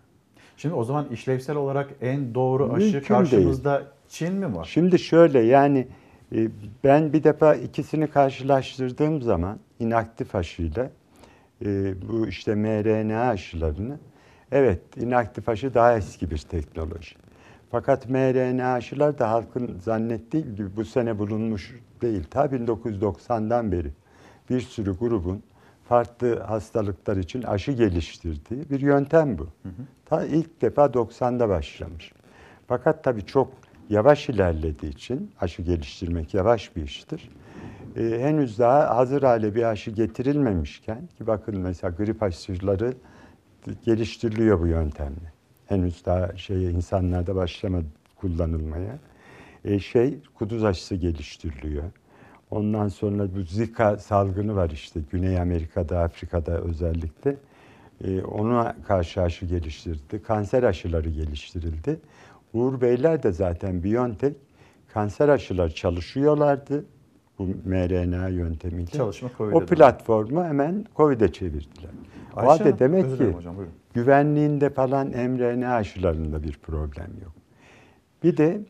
[0.56, 3.88] Şimdi o zaman işlevsel olarak en doğru aşı Mümkün karşımızda değil.
[4.08, 4.64] Çin mi var?
[4.64, 5.88] Şimdi şöyle yani
[6.34, 6.48] e,
[6.84, 10.90] ben bir defa ikisini karşılaştırdığım zaman inaktif aşıyla
[11.64, 13.98] e, bu işte mRNA aşılarını
[14.52, 17.27] evet inaktif aşı daha eski bir teknoloji.
[17.70, 22.24] Fakat mRNA aşılar da halkın zannettiği gibi bu sene bulunmuş değil.
[22.30, 23.90] Ta 1990'dan beri
[24.50, 25.42] bir sürü grubun
[25.88, 29.42] farklı hastalıklar için aşı geliştirdiği bir yöntem bu.
[29.42, 29.82] Hı hı.
[30.06, 32.12] Ta ilk defa 90'da başlamış.
[32.68, 33.52] Fakat tabii çok
[33.88, 37.30] yavaş ilerlediği için aşı geliştirmek yavaş bir iştir.
[37.96, 42.94] Ee, henüz daha hazır hale bir aşı getirilmemişken ki bakın mesela grip aşıları
[43.84, 45.37] geliştiriliyor bu yöntemle
[45.68, 47.86] henüz daha şey insanlarda başlamadı
[48.16, 48.98] kullanılmaya.
[49.64, 51.84] E, şey kuduz aşısı geliştiriliyor.
[52.50, 57.36] Ondan sonra bu Zika salgını var işte Güney Amerika'da, Afrika'da özellikle.
[58.04, 60.22] E, ona karşı aşı geliştirildi.
[60.22, 62.00] Kanser aşıları geliştirildi.
[62.52, 64.34] Uğur Beyler de zaten Biontech
[64.94, 66.84] kanser aşıları çalışıyorlardı
[67.38, 68.90] bu mRNA yöntemiyle.
[68.90, 71.90] Çalışma COVID'e O platformu hemen COVID'e çevirdiler.
[72.36, 73.56] Ayşe o halde demek ki hocam,
[73.98, 77.32] güvenliğinde falan mRNA aşılarında bir problem yok.
[78.22, 78.60] Bir de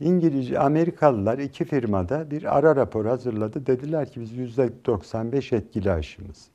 [0.00, 3.66] İngilizce, Amerikalılar iki firmada bir ara rapor hazırladı.
[3.66, 6.48] Dediler ki biz yüzde 95 etkili aşımız.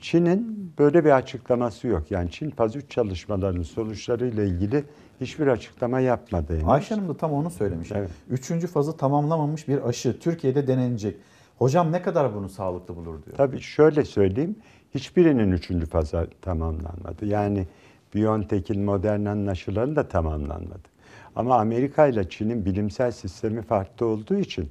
[0.00, 2.10] Çin'in böyle bir açıklaması yok.
[2.10, 4.84] Yani Çin PAZ-3 çalışmalarının sonuçlarıyla ilgili
[5.20, 6.52] hiçbir açıklama yapmadı.
[6.52, 6.68] Henüz.
[6.68, 7.92] Ayşe Hanım da tam onu söylemiş.
[7.92, 8.10] Evet.
[8.30, 11.16] Üçüncü fazı tamamlamamış bir aşı Türkiye'de denenecek.
[11.58, 13.36] Hocam ne kadar bunu sağlıklı bulur diyor.
[13.36, 14.56] Tabii şöyle söyleyeyim.
[14.94, 17.26] Hiçbirinin üçüncü fazı tamamlanmadı.
[17.26, 17.66] Yani
[18.14, 20.88] BioNTech'in Moderna'nın aşıları da tamamlanmadı.
[21.36, 24.70] Ama Amerika ile Çin'in bilimsel sistemi farklı olduğu için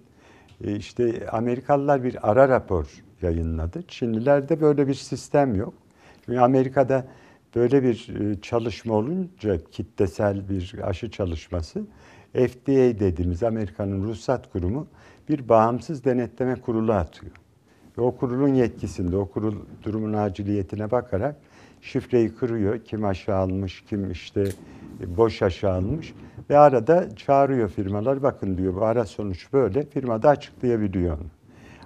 [0.64, 3.84] e, işte Amerikalılar bir ara rapor yayınladı.
[3.88, 5.74] Çinlilerde böyle bir sistem yok.
[6.26, 7.08] Çünkü Amerika'da
[7.56, 11.86] böyle bir e, çalışma olunca kitlesel bir aşı çalışması
[12.34, 14.88] FDA dediğimiz Amerika'nın ruhsat kurumu
[15.30, 17.32] bir bağımsız denetleme kurulu atıyor.
[17.98, 21.36] Ve o kurulun yetkisinde, o kurul durumun aciliyetine bakarak
[21.82, 22.80] şifreyi kırıyor.
[22.80, 24.44] Kim aşağı almış, kim işte
[25.18, 26.14] boş aşağı almış.
[26.50, 28.24] Ve arada çağırıyor firmalar.
[28.24, 29.86] Bakın diyor bu ara sonuç böyle.
[29.86, 31.28] Firma da açıklayabiliyor onu.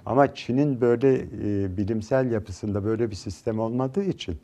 [0.06, 4.38] Ama Çin'in böyle e, bilimsel yapısında böyle bir sistem olmadığı için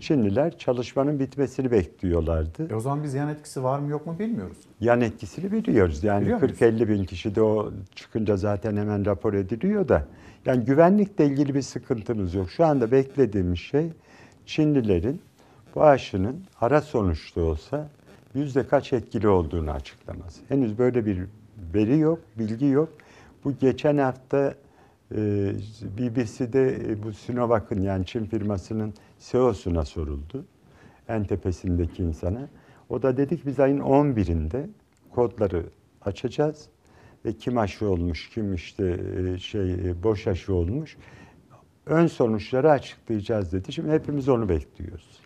[0.00, 2.68] Çinliler çalışmanın bitmesini bekliyorlardı.
[2.70, 4.56] E o zaman biz yan etkisi var mı yok mu bilmiyoruz.
[4.80, 6.04] Yan etkisini biliyoruz.
[6.04, 10.04] Yani 40-50 bin kişi de o çıkınca zaten hemen rapor ediliyor da.
[10.48, 12.50] Yani güvenlikle ilgili bir sıkıntımız yok.
[12.50, 13.92] Şu anda beklediğimiz şey
[14.46, 15.20] Çinlilerin
[15.74, 17.88] bu aşının ara sonuçta olsa
[18.34, 20.40] yüzde kaç etkili olduğunu açıklaması.
[20.48, 21.24] Henüz böyle bir
[21.74, 22.88] veri yok, bilgi yok.
[23.44, 24.54] Bu geçen hafta
[25.14, 25.16] e,
[25.98, 30.44] BBC'de e, bu Sinovac'ın yani Çin firmasının CEO'suna soruldu.
[31.08, 32.48] En tepesindeki insana.
[32.88, 34.66] O da dedik biz ayın 11'inde
[35.14, 35.64] kodları
[36.02, 36.68] açacağız
[37.24, 39.00] ve kim aşı olmuş, kim işte
[39.34, 40.96] e, şey e, boş aşı olmuş
[41.88, 43.72] ön sonuçları açıklayacağız dedi.
[43.72, 45.20] Şimdi hepimiz onu bekliyoruz.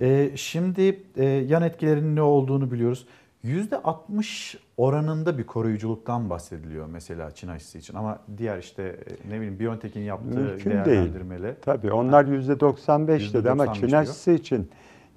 [0.00, 3.06] Ee, şimdi e, yan etkilerinin ne olduğunu biliyoruz.
[3.44, 9.60] %60 oranında bir koruyuculuktan bahsediliyor mesela Çin aşısı için ama diğer işte e, ne bileyim
[9.60, 10.84] BioNTech'in yaptığı Mümkün değil.
[10.84, 11.56] değerlendirmeyle.
[11.62, 14.00] Tabii onlar %95 dedi ama %95 Çin diyor.
[14.00, 14.70] aşısı için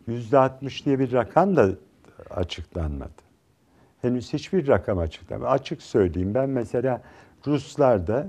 [0.08, 1.70] %60 diye bir rakam da
[2.30, 3.27] açıklanmadı.
[4.08, 5.50] Henüz hiçbir rakam açıklanmadı.
[5.50, 7.02] Açık söyleyeyim ben mesela
[7.48, 8.28] Ruslarda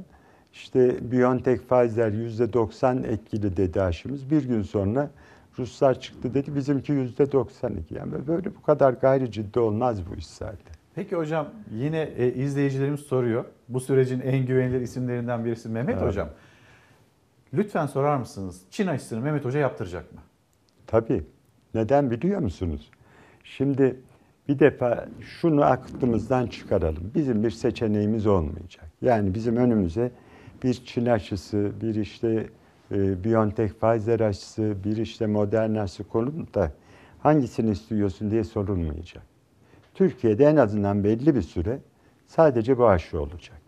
[0.53, 4.31] işte BioNTech Pfizer %90 etkili dedi aşımız.
[4.31, 5.11] Bir gün sonra
[5.59, 7.71] Ruslar çıktı dedi bizimki %92.
[7.91, 10.75] Yani böyle bu kadar gayri ciddi olmaz bu iş zaten.
[10.95, 13.45] Peki hocam yine e, izleyicilerimiz soruyor.
[13.69, 16.09] Bu sürecin en güvenilir isimlerinden birisi Mehmet Evet.
[16.09, 16.29] Hocam.
[17.55, 18.63] Lütfen sorar mısınız?
[18.71, 20.21] Çin aşısını Mehmet Hoca yaptıracak mı?
[20.87, 21.25] Tabii.
[21.75, 22.91] Neden biliyor musunuz?
[23.45, 23.97] Şimdi
[24.49, 27.11] bir defa şunu aklımızdan çıkaralım.
[27.15, 28.85] Bizim bir seçeneğimiz olmayacak.
[29.03, 30.11] Yani bizim önümüze
[30.63, 32.47] bir Çin aşısı, bir işte
[32.93, 36.73] e, BioNTech Pfizer aşısı, bir işte Moderna aşısı konulup da
[37.19, 39.23] hangisini istiyorsun diye sorulmayacak.
[39.95, 41.79] Türkiye'de en azından belli bir süre
[42.27, 43.61] sadece bu aşı olacak.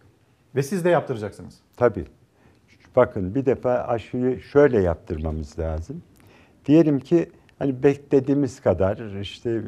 [0.54, 1.58] Ve siz de yaptıracaksınız.
[1.76, 2.04] Tabii.
[2.96, 6.02] Bakın bir defa aşıyı şöyle yaptırmamız lazım.
[6.66, 7.30] Diyelim ki
[7.60, 9.62] hani beklediğimiz kadar işte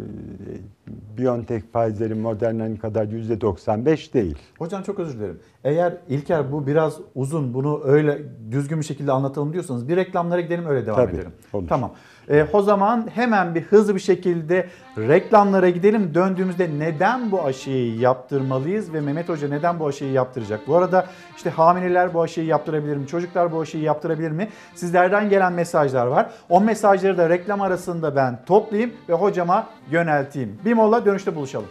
[1.18, 4.38] BioNTech, Pfizer'in, Moderna'nın kadar %95 değil.
[4.58, 5.40] Hocam çok özür dilerim.
[5.64, 8.18] Eğer İlker bu biraz uzun bunu öyle
[8.50, 11.32] düzgün bir şekilde anlatalım diyorsanız bir reklamlara gidelim öyle devam Tabii, edelim.
[11.52, 11.68] olur.
[11.68, 11.92] Tamam.
[12.30, 14.66] Ee, o zaman hemen bir hızlı bir şekilde
[14.98, 16.14] reklamlara gidelim.
[16.14, 20.60] Döndüğümüzde neden bu aşıyı yaptırmalıyız ve Mehmet Hoca neden bu aşıyı yaptıracak?
[20.68, 23.06] Bu arada işte hamileler bu aşıyı yaptırabilir mi?
[23.06, 24.48] Çocuklar bu aşıyı yaptırabilir mi?
[24.74, 26.30] Sizlerden gelen mesajlar var.
[26.48, 30.58] O mesajları da reklam arasında ben toplayayım ve hocama yönelteyim.
[30.64, 31.68] Bir mola dönüşte buluşalım.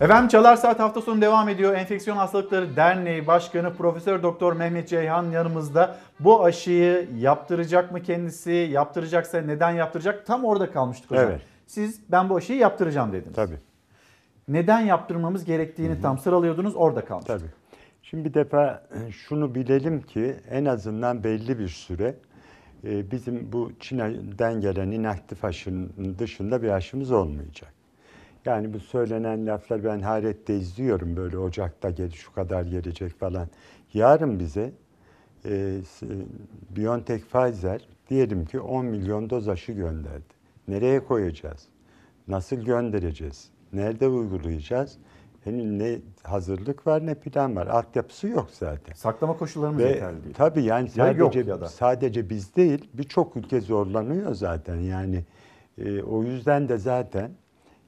[0.00, 1.74] Efendim Çalar Saat hafta sonu devam ediyor.
[1.74, 5.96] Enfeksiyon Hastalıkları Derneği Başkanı Profesör Doktor Mehmet Ceyhan yanımızda.
[6.20, 8.50] Bu aşıyı yaptıracak mı kendisi?
[8.50, 10.26] Yaptıracaksa neden yaptıracak?
[10.26, 11.24] Tam orada kalmıştık hocam.
[11.30, 11.40] Evet.
[11.66, 13.36] Siz ben bu aşıyı yaptıracağım dediniz.
[13.36, 13.58] Tabii.
[14.48, 17.26] Neden yaptırmamız gerektiğini tam sıralıyordunuz orada kalmış.
[17.26, 17.50] Tabii.
[18.02, 22.14] Şimdi bir defa e, şunu bilelim ki en azından belli bir süre
[22.84, 27.77] e, bizim bu Çin'den gelen inaktif aşının dışında bir aşımız olmayacak.
[28.44, 33.48] Yani bu söylenen laflar ben hayretle izliyorum böyle Ocak'ta gel şu kadar gelecek falan.
[33.94, 34.72] Yarın bize
[35.44, 35.78] e,
[36.70, 40.34] BioNTech Pfizer diyelim ki 10 milyon doz aşı gönderdi.
[40.68, 41.68] Nereye koyacağız?
[42.28, 43.48] Nasıl göndereceğiz?
[43.72, 44.98] Nerede uygulayacağız?
[45.44, 47.66] Henüz ne hazırlık var ne plan var.
[47.66, 48.94] Altyapısı yok zaten.
[48.94, 50.34] Saklama koşullarımız Ve yeterli değil.
[50.34, 55.24] Tabii yani sadece ya sadece biz değil birçok ülke zorlanıyor zaten yani
[55.78, 57.30] e, o yüzden de zaten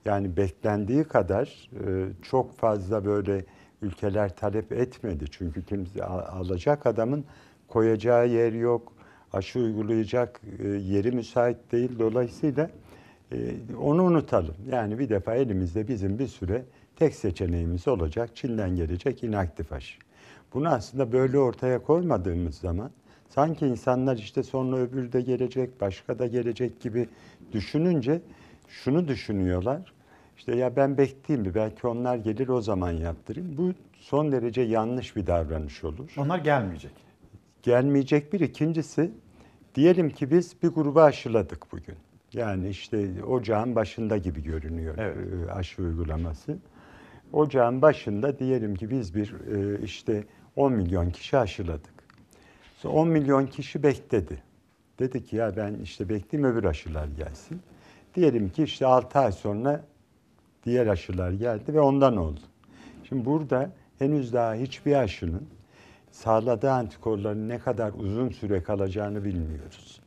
[0.04, 3.44] yani beklendiği kadar e, çok fazla böyle
[3.82, 5.24] ülkeler talep etmedi.
[5.30, 7.24] Çünkü kimse alacak adamın
[7.68, 8.92] koyacağı yer yok
[9.32, 11.98] aşı uygulayacak e, yeri müsait değil.
[11.98, 12.70] Dolayısıyla
[13.32, 13.36] e,
[13.80, 14.54] onu unutalım.
[14.70, 16.64] Yani bir defa elimizde bizim bir süre
[16.96, 18.30] tek seçeneğimiz olacak.
[18.36, 19.98] Çin'den gelecek inaktif aşı.
[20.54, 22.90] Bunu aslında böyle ortaya koymadığımız zaman
[23.28, 27.08] sanki insanlar işte sonra öbürü de gelecek, başka da gelecek gibi
[27.52, 28.20] düşününce
[28.70, 29.92] şunu düşünüyorlar.
[30.36, 33.56] İşte ya ben bekleyeyim bir belki onlar gelir o zaman yaptırayım.
[33.56, 36.14] Bu son derece yanlış bir davranış olur.
[36.16, 36.92] Onlar gelmeyecek.
[37.62, 38.40] Gelmeyecek bir.
[38.40, 39.10] ikincisi
[39.74, 41.96] diyelim ki biz bir grubu aşıladık bugün.
[42.32, 46.58] Yani işte ocağın başında gibi görünüyor e, aşı uygulaması.
[47.32, 50.24] Ocağın başında diyelim ki biz bir e, işte
[50.56, 51.94] 10 milyon kişi aşıladık.
[52.76, 54.42] Sonra 10 milyon kişi bekledi.
[54.98, 57.60] Dedi ki ya ben işte bekleyeyim öbür aşılar gelsin.
[58.14, 59.84] Diyelim ki işte 6 ay sonra
[60.64, 62.40] diğer aşılar geldi ve ondan oldu.
[63.08, 65.46] Şimdi burada henüz daha hiçbir aşının
[66.10, 70.00] sağladığı antikorların ne kadar uzun süre kalacağını bilmiyoruz.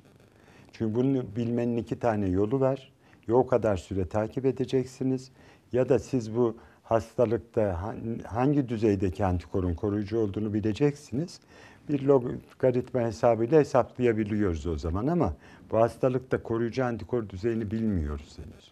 [0.74, 2.92] Çünkü bunu bilmenin iki tane yolu var.
[3.28, 5.32] Ya o kadar süre takip edeceksiniz
[5.72, 11.40] ya da siz bu hastalıkta han- hangi düzeydeki antikorun koruyucu olduğunu bileceksiniz.
[11.90, 15.34] Bir logaritma hesabıyla hesaplayabiliyoruz o zaman ama
[15.72, 18.72] bu hastalıkta koruyucu antikor düzeyini bilmiyoruz henüz.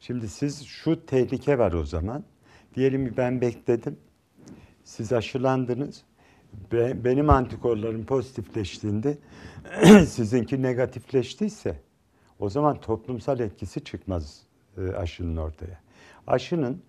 [0.00, 2.24] Şimdi siz şu tehlike var o zaman.
[2.74, 3.96] Diyelim ben bekledim.
[4.84, 6.04] Siz aşılandınız.
[6.72, 9.18] Be- benim antikorlarım pozitifleştiğinde
[10.06, 11.80] sizinki negatifleştiyse
[12.38, 14.42] o zaman toplumsal etkisi çıkmaz
[14.78, 15.80] e, aşının ortaya.
[16.26, 16.82] Aşının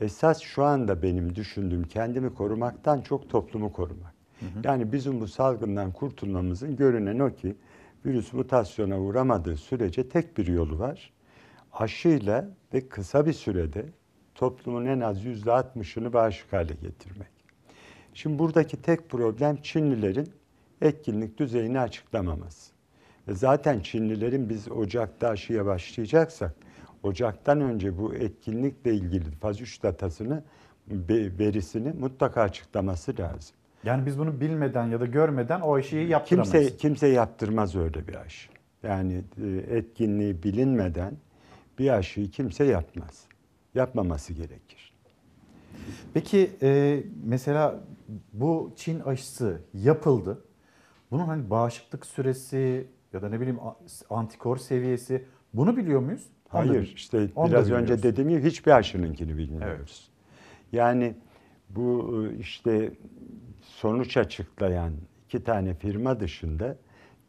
[0.00, 4.21] esas şu anda benim düşündüğüm kendimi korumaktan çok toplumu korumak.
[4.64, 7.56] Yani bizim bu salgından kurtulmamızın görünen o ki
[8.06, 11.12] virüs mutasyona uğramadığı sürece tek bir yolu var.
[11.72, 13.86] Aşıyla ve kısa bir sürede
[14.34, 17.28] toplumun en az yüzde 60'ını bağışık hale getirmek.
[18.14, 20.28] Şimdi buradaki tek problem Çinlilerin
[20.82, 22.72] etkinlik düzeyini açıklamaması.
[23.28, 26.54] E zaten Çinlilerin biz Ocak'ta aşıya başlayacaksak
[27.02, 30.42] Ocak'tan önce bu etkinlikle ilgili faz 3 datasını
[31.38, 33.56] verisini mutlaka açıklaması lazım.
[33.84, 36.52] Yani biz bunu bilmeden ya da görmeden o aşıyı yaptıramayız.
[36.52, 38.50] Kimse, kimse yaptırmaz öyle bir aşı.
[38.82, 41.16] Yani e, etkinliği bilinmeden
[41.78, 43.24] bir aşıyı kimse yapmaz.
[43.74, 44.92] Yapmaması gerekir.
[46.14, 47.80] Peki e, mesela
[48.32, 50.44] bu Çin aşısı yapıldı.
[51.10, 53.58] Bunun hani bağışıklık süresi ya da ne bileyim
[54.10, 56.26] antikor seviyesi bunu biliyor muyuz?
[56.48, 60.10] Hayır işte biraz önce dediğim gibi hiçbir aşınınkini bilmiyoruz.
[60.10, 60.72] Evet.
[60.72, 61.14] Yani
[61.70, 62.92] bu e, işte
[63.82, 64.92] sonuç açıklayan
[65.24, 66.76] iki tane firma dışında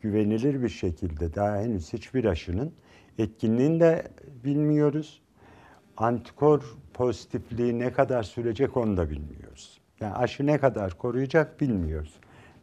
[0.02, 2.74] güvenilir bir şekilde daha henüz hiçbir aşının
[3.18, 4.08] etkinliğini de
[4.44, 5.22] bilmiyoruz.
[5.98, 6.64] Antikor
[6.94, 9.82] pozitifliği ne kadar sürecek onu da bilmiyoruz.
[10.00, 12.14] Yani aşı ne kadar koruyacak bilmiyoruz.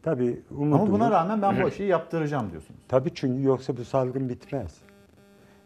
[0.02, 0.80] Tabii umudumuz...
[0.80, 2.80] Ama buna rağmen ben bu aşıyı yaptıracağım diyorsunuz.
[2.88, 4.78] Tabii çünkü yoksa bu salgın bitmez.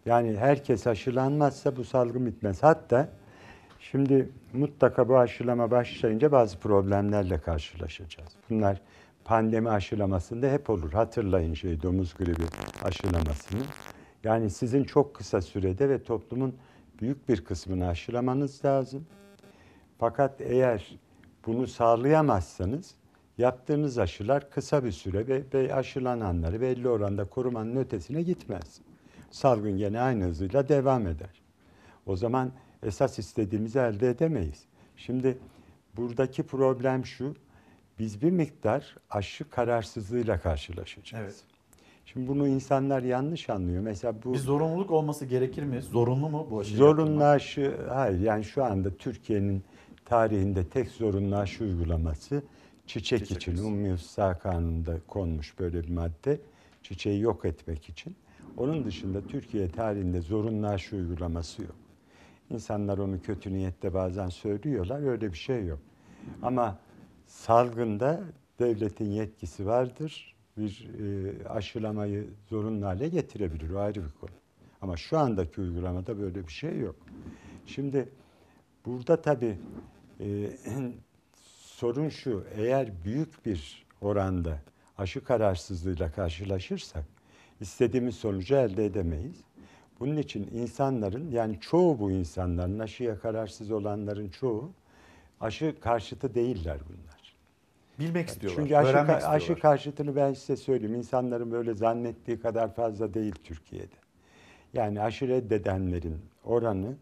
[0.06, 2.62] Yani herkes aşılanmazsa bu salgın bitmez.
[2.62, 3.08] Hatta
[3.90, 8.32] şimdi mutlaka bu aşılama başlayınca bazı problemlerle karşılaşacağız.
[8.50, 8.80] Bunlar
[9.24, 10.92] pandemi aşılamasında hep olur.
[10.92, 12.44] Hatırlayın şey domuz gribi
[12.82, 13.62] aşılamasını.
[14.24, 16.54] Yani sizin çok kısa sürede ve toplumun
[17.00, 19.06] büyük bir kısmını aşılamanız lazım.
[19.98, 20.98] Fakat eğer
[21.46, 22.94] bunu sağlayamazsanız
[23.38, 28.80] yaptığınız aşılar kısa bir süre ve, ve aşılananları belli oranda korumanın ötesine gitmez.
[29.30, 31.42] Salgın gene aynı hızıyla devam eder.
[32.06, 32.52] O zaman
[32.84, 34.62] esas istediğimizi elde edemeyiz.
[34.96, 35.38] Şimdi
[35.96, 37.34] buradaki problem şu,
[37.98, 41.24] biz bir miktar aşı kararsızlığıyla karşılaşacağız.
[41.24, 41.44] Evet.
[42.06, 43.82] Şimdi bunu insanlar yanlış anlıyor.
[43.82, 45.82] Mesela bu bir zorunluluk olması gerekir mi?
[45.82, 46.76] Zorunlu mu bu aşı?
[46.76, 48.20] Zorunlu aşı hayır.
[48.20, 49.64] Yani şu anda Türkiye'nin
[50.04, 52.42] tarihinde tek zorunlu aşı uygulaması
[52.86, 56.40] çiçek, çiçek için Ummi Sağ Kanun'da konmuş böyle bir madde.
[56.82, 58.16] Çiçeği yok etmek için.
[58.56, 61.74] Onun dışında Türkiye tarihinde zorunlu aşı uygulaması yok.
[62.54, 65.02] İnsanlar onu kötü niyette bazen söylüyorlar.
[65.02, 65.78] Öyle bir şey yok.
[66.42, 66.78] Ama
[67.26, 68.20] salgında
[68.58, 70.34] devletin yetkisi vardır.
[70.56, 73.70] Bir e, aşılamayı zorunlu hale getirebilir.
[73.70, 74.30] O ayrı bir konu.
[74.82, 76.96] Ama şu andaki uygulamada böyle bir şey yok.
[77.66, 78.08] Şimdi
[78.86, 79.58] burada tabii
[80.20, 80.26] e,
[81.60, 82.44] sorun şu.
[82.54, 84.58] Eğer büyük bir oranda
[84.98, 87.04] aşı kararsızlığıyla karşılaşırsak
[87.60, 89.36] istediğimiz sonucu elde edemeyiz.
[90.00, 94.70] Bunun için insanların yani çoğu bu insanların aşıya kararsız olanların çoğu
[95.40, 97.34] aşı karşıtı değiller bunlar.
[97.98, 98.62] Bilmek istiyorlar.
[98.62, 99.36] Çünkü aşı, öğrenmek istiyorlar.
[99.36, 100.94] aşı karşıtını ben size söyleyeyim.
[100.94, 103.94] İnsanların böyle zannettiği kadar fazla değil Türkiye'de.
[104.74, 106.96] Yani aşı reddedenlerin oranını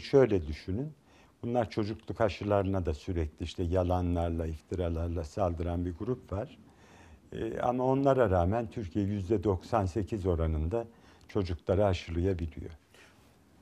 [0.00, 0.92] şöyle düşünün.
[1.42, 6.58] Bunlar çocukluk aşılarına da sürekli işte yalanlarla, iftiralarla saldıran bir grup var.
[7.32, 10.84] Ee, ama onlara rağmen Türkiye yüzde 98 oranında
[11.28, 12.70] çocukları aşılayabiliyor.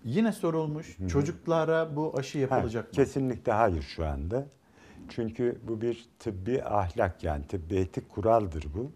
[0.05, 1.09] Yine sorulmuş Hı-hı.
[1.09, 2.93] çocuklara bu aşı yapılacak ha, mı?
[2.93, 4.47] Kesinlikle hayır şu anda.
[5.09, 8.93] Çünkü bu bir tıbbi ahlak yani tıbbi etik kuraldır bu.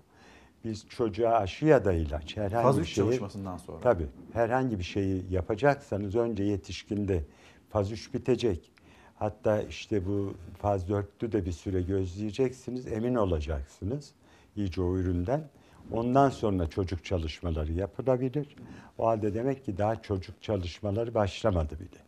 [0.64, 3.04] Biz çocuğa aşı ya da ilaç herhangi faz bir şeyi...
[3.04, 3.80] çalışmasından sonra.
[3.80, 4.06] Tabii.
[4.32, 7.24] Herhangi bir şeyi yapacaksanız önce yetişkinde
[7.70, 8.72] faz 3 bitecek.
[9.14, 12.86] Hatta işte bu faz 4'lü de bir süre gözleyeceksiniz.
[12.86, 14.12] Emin olacaksınız
[14.56, 15.48] iyice o üründen.
[15.92, 18.56] Ondan sonra çocuk çalışmaları yapılabilir.
[18.98, 22.00] O halde demek ki daha çocuk çalışmaları başlamadı bile.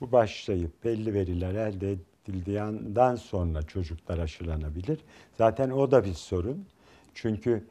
[0.00, 5.00] Bu başlayıp belli veriler elde edildiğinden sonra çocuklar aşılanabilir.
[5.38, 6.66] Zaten o da bir sorun.
[7.14, 7.64] Çünkü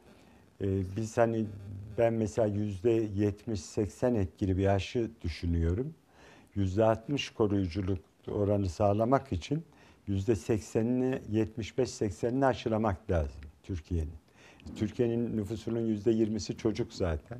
[0.60, 1.46] e, biz hani
[1.98, 5.94] ben mesela yüzde 70-80 etkili bir aşı düşünüyorum.
[6.54, 7.98] Yüzde 60 koruyuculuk
[8.28, 9.64] oranı sağlamak için
[10.06, 11.20] yüzde 80'ini
[11.68, 14.19] 75-80'ini aşılamak lazım Türkiye'nin.
[14.76, 17.38] Türkiye'nin nüfusunun yüzde yirmisi çocuk zaten.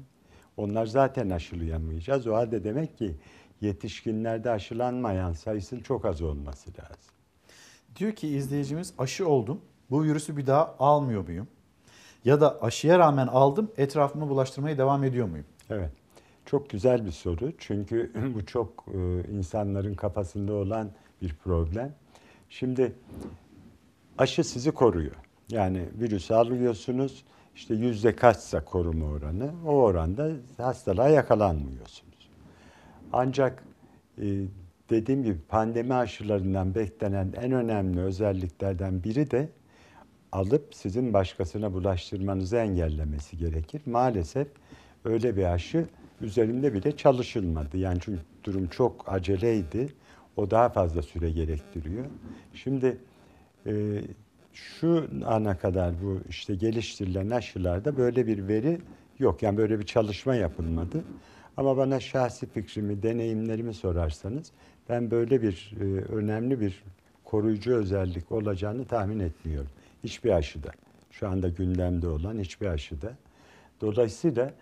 [0.57, 2.27] Onlar zaten aşılayamayacağız.
[2.27, 3.15] O halde demek ki
[3.61, 7.15] yetişkinlerde aşılanmayan sayısının çok az olması lazım.
[7.97, 9.61] Diyor ki izleyicimiz aşı oldum.
[9.91, 11.49] Bu virüsü bir daha almıyor muyum?
[12.25, 15.47] Ya da aşıya rağmen aldım etrafımı bulaştırmaya devam ediyor muyum?
[15.71, 15.91] Evet.
[16.47, 17.53] Çok güzel bir soru.
[17.59, 20.91] Çünkü bu çok e, insanların kafasında olan
[21.23, 21.95] bir problem.
[22.49, 22.93] Şimdi
[24.19, 25.15] aşı sizi koruyor.
[25.51, 27.25] Yani virüs alıyorsunuz.
[27.55, 32.31] İşte yüzde kaçsa koruma oranı, o oranda hastalığa yakalanmıyorsunuz.
[33.13, 33.65] Ancak
[34.19, 34.25] e,
[34.91, 39.49] dediğim gibi pandemi aşılarından beklenen en önemli özelliklerden biri de
[40.33, 43.83] alıp sizin başkasına bulaştırmanızı engellemesi gerekir.
[43.87, 44.49] Maalesef
[45.05, 45.87] öyle bir aşı
[46.21, 47.77] üzerinde bile çalışılmadı.
[47.77, 49.89] Yani çünkü durum çok aceleydi.
[50.37, 52.05] O daha fazla süre gerektiriyor.
[52.55, 52.99] Şimdi
[53.67, 54.01] e,
[54.53, 58.81] şu ana kadar bu işte geliştirilen aşılarda böyle bir veri
[59.19, 59.43] yok.
[59.43, 61.05] Yani böyle bir çalışma yapılmadı.
[61.57, 64.53] Ama bana şahsi fikrimi, deneyimlerimi sorarsanız
[64.89, 66.83] ben böyle bir e, önemli bir
[67.25, 69.71] koruyucu özellik olacağını tahmin etmiyorum.
[70.05, 70.71] Hiçbir aşıda.
[71.11, 73.13] Şu anda gündemde olan hiçbir aşıda.
[73.81, 74.53] Dolayısıyla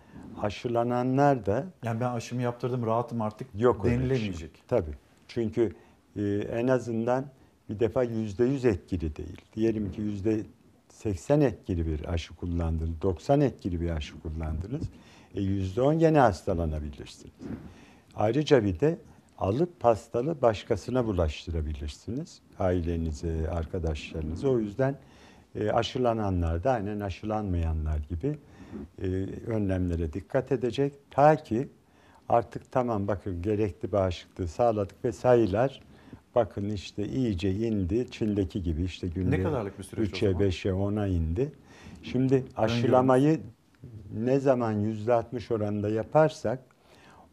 [0.42, 3.90] aşılananlar da Yani ben aşımı yaptırdım rahatım artık yok şey.
[3.92, 4.50] denilemeyecek.
[4.68, 4.90] Tabii.
[5.28, 5.72] Çünkü
[6.16, 7.24] e, en azından
[7.68, 9.42] bir defa yüzde yüz etkili değil.
[9.56, 10.40] Diyelim ki yüzde
[10.88, 14.82] 80 etkili bir aşı kullandınız, 90 etkili bir aşı kullandınız.
[15.34, 17.34] E, yüzde 10 gene hastalanabilirsiniz.
[18.16, 18.98] Ayrıca bir de
[19.38, 22.40] alıp hastalığı başkasına bulaştırabilirsiniz.
[22.58, 24.48] Ailenize, arkadaşlarınıza.
[24.48, 24.98] O yüzden
[25.54, 28.38] e, aşılananlar da aynen aşılanmayanlar gibi
[29.02, 29.06] e,
[29.46, 30.92] önlemlere dikkat edecek.
[31.10, 31.68] Ta ki
[32.28, 35.80] artık tamam bakın gerekli bağışıklığı sağladık ve sayılar
[36.38, 38.10] bakın işte iyice indi.
[38.10, 40.48] Çin'deki gibi işte günde Ne kadarlık bir süreç o 3'e, zaman?
[40.48, 41.52] 5'e, 10'a indi.
[42.02, 43.40] Şimdi aşılamayı
[44.14, 46.58] ne zaman %60 oranında yaparsak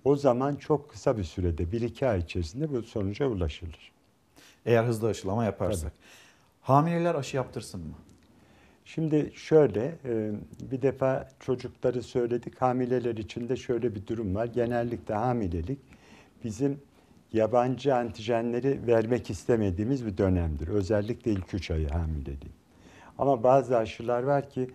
[0.03, 3.91] o zaman çok kısa bir sürede 1-2 ay içerisinde bu sonuca ulaşılır.
[4.65, 5.93] Eğer hızlı aşılama yaparsak.
[6.61, 7.95] Hamileler aşı yaptırsın mı?
[8.85, 10.31] Şimdi şöyle e,
[10.71, 12.61] bir defa çocukları söyledik.
[12.61, 14.45] Hamileler için de şöyle bir durum var.
[14.45, 15.79] Genellikle hamilelik
[16.43, 16.79] bizim
[17.33, 20.67] yabancı antijenleri vermek istemediğimiz bir dönemdir.
[20.67, 22.51] Özellikle ilk 3 ayı hamileliği.
[23.17, 24.69] Ama bazı aşılar var ki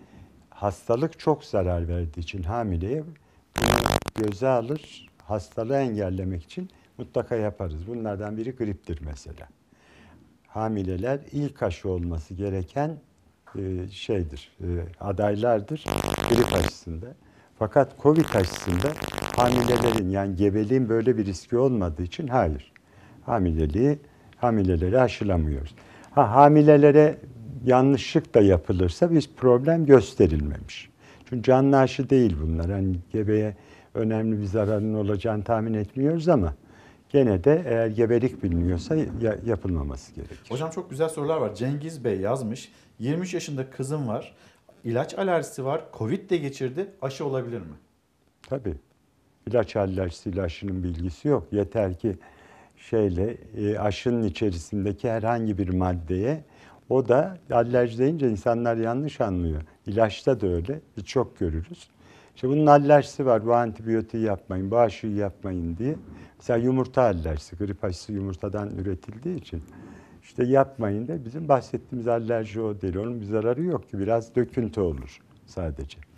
[0.49, 3.03] hastalık çok zarar verdiği için hamileye
[3.57, 7.87] bunu göze alır, hastalığı engellemek için mutlaka yaparız.
[7.87, 9.47] Bunlardan biri griptir mesela.
[10.47, 12.97] Hamileler ilk aşı olması gereken
[13.55, 14.65] e, şeydir, e,
[14.99, 15.83] adaylardır
[16.29, 17.05] grip aşısında.
[17.59, 18.87] Fakat Covid aşısında
[19.35, 22.71] hamilelerin yani gebeliğin böyle bir riski olmadığı için hayır.
[23.25, 23.99] Hamileliği,
[24.37, 25.75] hamileleri aşılamıyoruz.
[26.11, 27.17] Ha, hamilelere
[27.65, 30.89] yanlışlık da yapılırsa bir problem gösterilmemiş.
[31.29, 32.71] Çünkü canlı aşı değil bunlar.
[32.71, 33.55] Hani gebeye
[33.93, 36.53] önemli bir zararın olacağını tahmin etmiyoruz ama
[37.09, 40.39] gene de eğer gebelik biliniyorsa ya- yapılmaması gerekir.
[40.49, 41.55] Hocam çok güzel sorular var.
[41.55, 42.71] Cengiz Bey yazmış.
[42.99, 44.35] 23 yaşında kızım var.
[44.83, 45.81] İlaç alerjisi var.
[45.97, 46.87] Covid de geçirdi.
[47.01, 47.73] Aşı olabilir mi?
[48.49, 48.73] Tabii.
[49.47, 51.47] İlaç alerjisiyle aşının bilgisi yok.
[51.51, 52.15] Yeter ki
[52.77, 56.43] şeyle e, aşının içerisindeki herhangi bir maddeye
[56.89, 59.61] o da alerji deyince insanlar yanlış anlıyor.
[59.87, 60.79] İlaçta da öyle.
[60.97, 61.89] Biz çok görürüz.
[62.35, 63.45] İşte bunun alerjisi var.
[63.45, 65.95] Bu antibiyotiği yapmayın, bu aşıyı yapmayın diye.
[66.37, 69.63] Mesela yumurta alerjisi, grip aşısı yumurtadan üretildiği için.
[70.23, 72.95] işte yapmayın da bizim bahsettiğimiz alerji o değil.
[72.95, 73.99] Onun bir zararı yok ki.
[73.99, 76.10] Biraz döküntü olur sadece.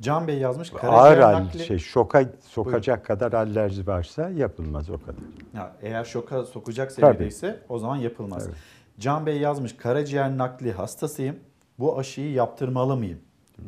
[0.00, 0.72] Can Bey yazmış.
[0.72, 1.58] Ağır Karaciğer al- nakli.
[1.60, 5.14] şey şoka sokacak kadar alerji varsa yapılmaz o kadar.
[5.54, 8.48] Ya, eğer şoka sokacak seviyedeyse o zaman yapılmaz.
[8.98, 9.76] Can Bey yazmış.
[9.76, 11.36] Karaciğer nakli hastasıyım.
[11.78, 13.18] Bu aşıyı yaptırmalı mıyım?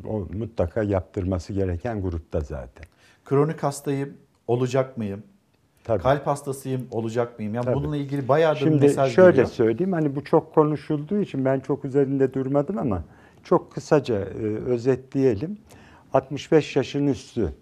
[0.07, 2.85] O mutlaka yaptırması gereken grupta zaten.
[3.25, 4.13] Kronik hastayım.
[4.47, 5.23] Olacak mıyım?
[5.83, 6.03] Tabii.
[6.03, 6.87] Kalp hastasıyım.
[6.91, 7.53] Olacak mıyım?
[7.55, 7.75] Yani Tabii.
[7.75, 9.47] bununla ilgili bayağı da Şimdi mesaj şöyle geliyor.
[9.47, 13.03] söyleyeyim hani bu çok konuşulduğu için ben çok üzerinde durmadım ama
[13.43, 15.57] çok kısaca e, özetleyelim.
[16.13, 17.53] 65 yaşın üstü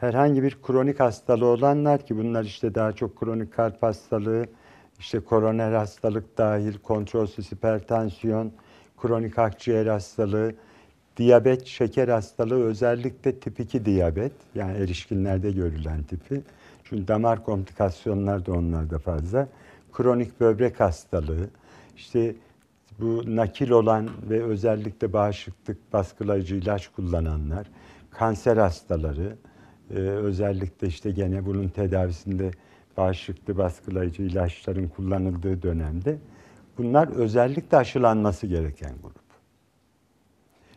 [0.00, 4.46] herhangi bir kronik hastalığı olanlar ki bunlar işte daha çok kronik kalp hastalığı,
[4.98, 8.52] işte koroner hastalık dahil, kontrolsüz hipertansiyon,
[9.00, 10.54] kronik akciğer hastalığı,
[11.16, 16.40] diyabet, şeker hastalığı özellikle tip 2 diyabet yani erişkinlerde görülen tipi.
[16.84, 19.48] Çünkü damar komplikasyonlar da onlarda fazla.
[19.92, 21.48] Kronik böbrek hastalığı,
[21.96, 22.34] işte
[22.98, 27.66] bu nakil olan ve özellikle bağışıklık baskılayıcı ilaç kullananlar,
[28.10, 29.36] kanser hastaları,
[29.90, 32.50] e, özellikle işte gene bunun tedavisinde
[32.96, 36.18] bağışıklığı baskılayıcı ilaçların kullanıldığı dönemde
[36.78, 39.30] bunlar özellikle aşılanması gereken grup.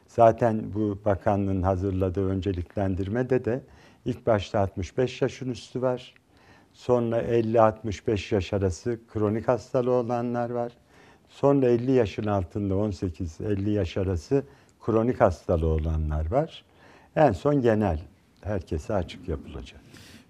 [0.08, 3.62] Zaten bu bakanlığın hazırladığı önceliklendirmede de
[4.06, 6.14] ilk başta 65 yaşın üstü var.
[6.74, 10.72] Sonra 50-65 yaş arası kronik hastalığı olanlar var.
[11.30, 14.44] Sonra 50 yaşın altında 18-50 yaş arası
[14.86, 16.64] kronik hastalığı olanlar var.
[17.16, 18.00] En son genel
[18.42, 19.80] herkese açık yapılacak.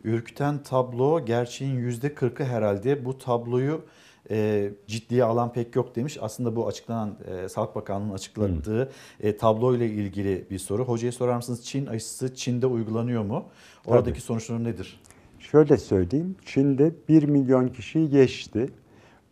[0.04, 3.06] Ürküten tablo gerçeğin yüzde kırkı herhalde.
[3.06, 3.86] Bu tabloyu
[4.30, 6.18] e, ciddiye alan pek yok demiş.
[6.22, 10.86] Aslında bu açıklanan e, Sağlık Bakanlığı'nın açıkladığı e, tablo ile ilgili bir soru.
[10.86, 13.46] Hocaya sorar mısınız Çin aşısı Çin'de uygulanıyor mu?
[13.86, 14.22] Oradaki Tabii.
[14.22, 15.00] sonuçları nedir?
[15.40, 18.70] Şöyle söyleyeyim, Çin'de 1 milyon kişiyi geçti.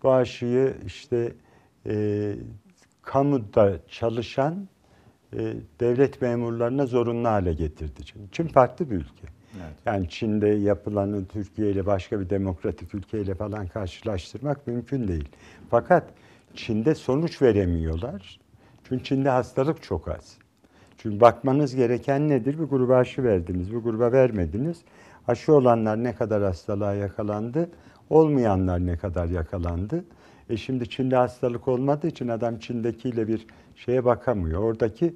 [0.03, 1.34] Bu aşıyı işte
[1.86, 2.36] e,
[3.02, 4.68] kamuda çalışan
[5.80, 8.06] devlet memurlarına zorunlu hale getirdi.
[8.06, 8.28] Çin.
[8.32, 9.28] Çin farklı bir ülke.
[9.56, 9.76] Evet.
[9.86, 15.30] Yani Çin'de yapılanı Türkiye ile başka bir demokratik ülkeyle falan karşılaştırmak mümkün değil.
[15.70, 16.03] Fakat
[16.53, 18.40] Çin'de sonuç veremiyorlar.
[18.84, 20.38] Çünkü Çin'de hastalık çok az.
[20.98, 22.60] Çünkü bakmanız gereken nedir?
[22.60, 24.82] Bir gruba aşı verdiniz, bir gruba vermediniz.
[25.28, 27.70] Aşı olanlar ne kadar hastalığa yakalandı,
[28.10, 30.03] olmayanlar ne kadar yakalandı.
[30.49, 33.48] E şimdi Çin'de hastalık olmadığı için adam Çin'dekiyle bir
[33.86, 34.62] şeye bakamıyor.
[34.62, 35.16] Oradaki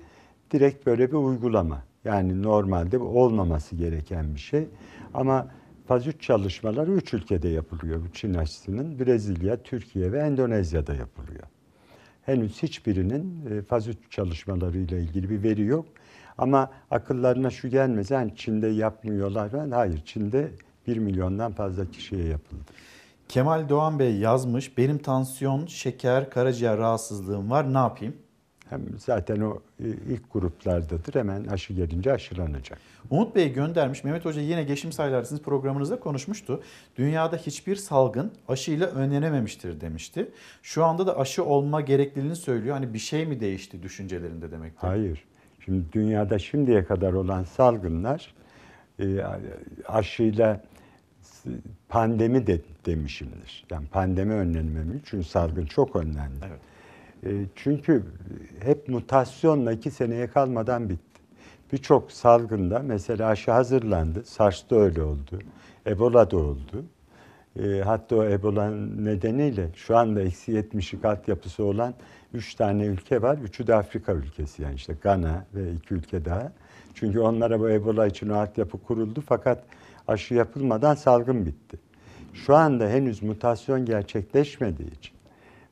[0.52, 1.84] direkt böyle bir uygulama.
[2.06, 4.68] Yani normalde olmaması gereken bir şey.
[5.14, 5.48] Ama
[5.88, 9.00] faz 3 çalışmaları 3 ülkede yapılıyor bu Çin aşısının.
[9.00, 11.44] Brezilya, Türkiye ve Endonezya'da yapılıyor.
[12.22, 15.86] Henüz hiçbirinin e, faz 3 çalışmalarıyla ilgili bir veri yok.
[16.38, 19.54] Ama akıllarına şu gelmez, yani Çin'de yapmıyorlar.
[19.54, 20.52] Ben, hayır, Çin'de
[20.88, 22.64] 1 milyondan fazla kişiye yapıldı.
[23.30, 24.78] Kemal Doğan Bey yazmış.
[24.78, 27.74] Benim tansiyon, şeker, karaciğer rahatsızlığım var.
[27.74, 28.16] Ne yapayım?
[28.70, 31.16] Hem zaten o e, ilk gruplardadır.
[31.16, 32.80] Hemen aşı gelince aşılanacak.
[33.10, 34.04] Umut Bey göndermiş.
[34.04, 36.62] Mehmet Hoca yine geçtiğimiz aylarda sizin programınızda konuşmuştu.
[36.98, 40.32] Dünyada hiçbir salgın aşıyla önlenememiştir demişti.
[40.64, 42.76] Şu anda da aşı olma gerekliliğini söylüyor.
[42.76, 45.24] Hani bir şey mi değişti düşüncelerinde demek Hayır.
[45.66, 48.34] Şimdi dünyada şimdiye kadar olan salgınlar
[49.00, 49.22] e,
[49.88, 50.62] aşıyla
[51.90, 53.66] pandemi de demişimdir.
[53.72, 56.46] Yani pandemi önlenememiz çünkü salgın çok önlendi.
[56.48, 56.60] Evet.
[57.24, 58.04] E, çünkü
[58.60, 61.22] hep mutasyonla iki seneye kalmadan bitti.
[61.72, 64.24] Birçok salgında mesela aşı hazırlandı.
[64.26, 65.40] SARS'ta öyle oldu.
[65.88, 66.86] Ebola'da oldu.
[67.60, 71.94] E, hatta o Ebola nedeniyle şu anda eksi 70'lik altyapısı olan
[72.34, 73.38] 3 tane ülke var.
[73.38, 76.52] Üçü de Afrika ülkesi yani işte Gana ve iki ülke daha.
[76.94, 79.64] Çünkü onlara bu Ebola için o altyapı kuruldu fakat
[80.08, 81.78] aşı yapılmadan salgın bitti.
[82.34, 85.15] Şu anda henüz mutasyon gerçekleşmediği için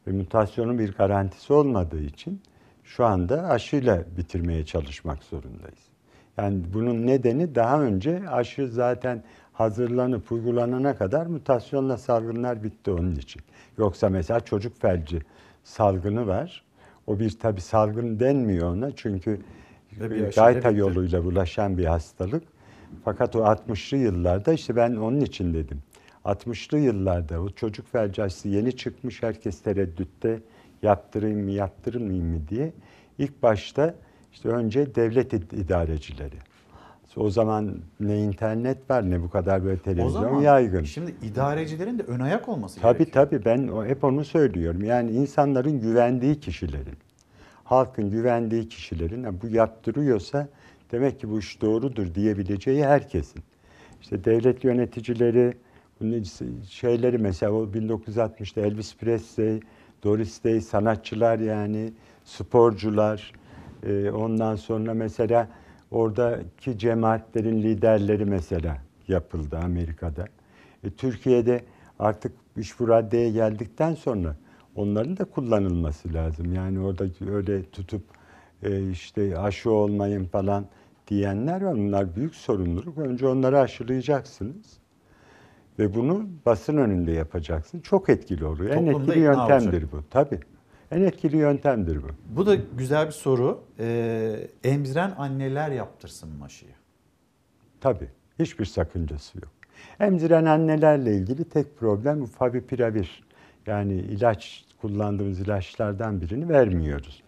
[0.08, 2.42] ve mutasyonun bir garantisi olmadığı için
[2.84, 5.80] şu anda aşıyla bitirmeye çalışmak zorundayız.
[6.38, 9.24] Yani bunun nedeni daha önce aşı zaten
[9.54, 13.42] hazırlanıp uygulanana kadar mutasyonla salgınlar bitti onun için.
[13.78, 15.20] Yoksa mesela çocuk felci
[15.64, 16.64] salgını var.
[17.08, 19.40] O bir tabi salgın denmiyor ona çünkü
[20.36, 22.44] gayta yoluyla bulaşan bir hastalık.
[23.06, 25.84] Fakat o 60'lı yıllarda işte ben onun için dedim.
[26.26, 30.40] 60'lı yıllarda o çocuk felci aşısı yeni çıkmış herkes tereddütte
[30.82, 32.74] yaptırayım mı yaptırmayayım mı diye.
[33.18, 33.96] İlk başta
[34.34, 36.36] işte önce devlet idarecileri.
[37.18, 40.84] O zaman ne internet var ne bu kadar böyle televizyon o zaman, yaygın.
[40.84, 43.26] Şimdi idarecilerin de ön ayak olması tabii, gerekiyor.
[43.26, 44.84] Tabii tabii ben hep onu söylüyorum.
[44.84, 46.98] Yani insanların güvendiği kişilerin,
[47.64, 50.48] halkın güvendiği kişilerin bu yaptırıyorsa
[50.92, 53.44] demek ki bu iş doğrudur diyebileceği herkesin.
[54.02, 55.54] İşte devlet yöneticileri,
[56.70, 59.60] şeyleri mesela o 1960'da Elvis Presley,
[60.04, 61.94] Doris Day sanatçılar yani
[62.26, 63.34] sporcular,
[64.14, 65.48] ondan sonra mesela
[65.94, 68.78] Oradaki cemaatlerin liderleri mesela
[69.08, 70.26] yapıldı Amerika'da.
[70.84, 71.64] E, Türkiye'de
[72.00, 74.36] artık iş bu raddeye geldikten sonra
[74.76, 76.54] onların da kullanılması lazım.
[76.54, 78.04] Yani orada öyle tutup
[78.64, 80.66] e, işte aşı olmayın falan
[81.08, 81.76] diyenler var.
[81.76, 82.98] Bunlar büyük sorumluluk.
[82.98, 84.83] Önce onları aşılayacaksınız.
[85.80, 87.80] Ve bunu basın önünde yapacaksın.
[87.80, 88.74] Çok etkili oluyor.
[88.74, 89.92] Toplumda en etkili yöntemdir olacak.
[89.92, 90.04] bu.
[90.10, 90.40] Tabii.
[90.92, 92.08] En etkili yöntemdir bu.
[92.30, 93.64] Bu da güzel bir soru.
[93.80, 96.72] Ee, emziren anneler yaptırsın mı aşıyı?
[97.82, 98.10] Tabii.
[98.40, 99.52] Hiçbir sakıncası yok.
[100.00, 103.24] Emziren annelerle ilgili tek problem favipiravir.
[103.68, 107.24] Yani ilaç kullandığımız ilaçlardan birini vermiyoruz.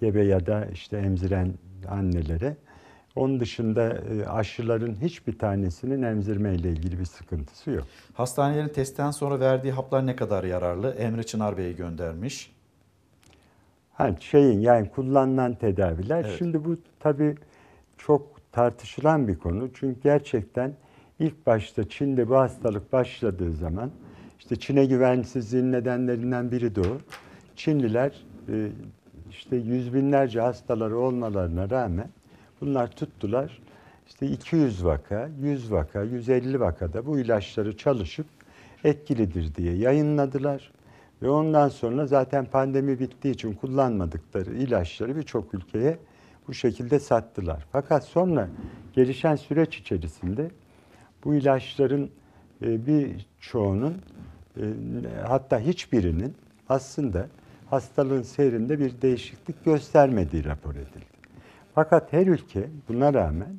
[0.00, 1.54] Gebe ya da işte emziren
[1.88, 2.56] annelere.
[3.18, 7.84] Onun dışında e, aşıların hiçbir tanesinin emzirme ile ilgili bir sıkıntısı yok.
[8.14, 10.90] Hastanelerin testten sonra verdiği haplar ne kadar yararlı?
[10.90, 12.52] Emre Çınar Bey göndermiş.
[13.92, 16.24] Ha, şeyin yani kullanılan tedaviler.
[16.24, 16.38] Evet.
[16.38, 17.34] Şimdi bu tabii
[17.98, 19.68] çok tartışılan bir konu.
[19.74, 20.72] Çünkü gerçekten
[21.18, 23.90] ilk başta Çin'de bu hastalık başladığı zaman
[24.38, 26.98] işte Çin'e güvensizliğin nedenlerinden biri de o.
[27.56, 28.68] Çinliler e,
[29.30, 32.08] işte yüz binlerce hastaları olmalarına rağmen
[32.60, 33.58] bunlar tuttular.
[34.06, 38.26] İşte 200 vaka, 100 vaka, 150 vakada bu ilaçları çalışıp
[38.84, 40.72] etkilidir diye yayınladılar.
[41.22, 45.98] Ve ondan sonra zaten pandemi bittiği için kullanmadıkları ilaçları birçok ülkeye
[46.48, 47.66] bu şekilde sattılar.
[47.72, 48.48] Fakat sonra
[48.92, 50.50] gelişen süreç içerisinde
[51.24, 52.10] bu ilaçların
[52.62, 53.94] e, bir çoğunun
[54.56, 54.62] e,
[55.26, 56.34] hatta hiçbirinin
[56.68, 57.28] aslında
[57.70, 61.17] hastalığın seyrinde bir değişiklik göstermediği rapor edildi.
[61.78, 63.56] Fakat her ülke buna rağmen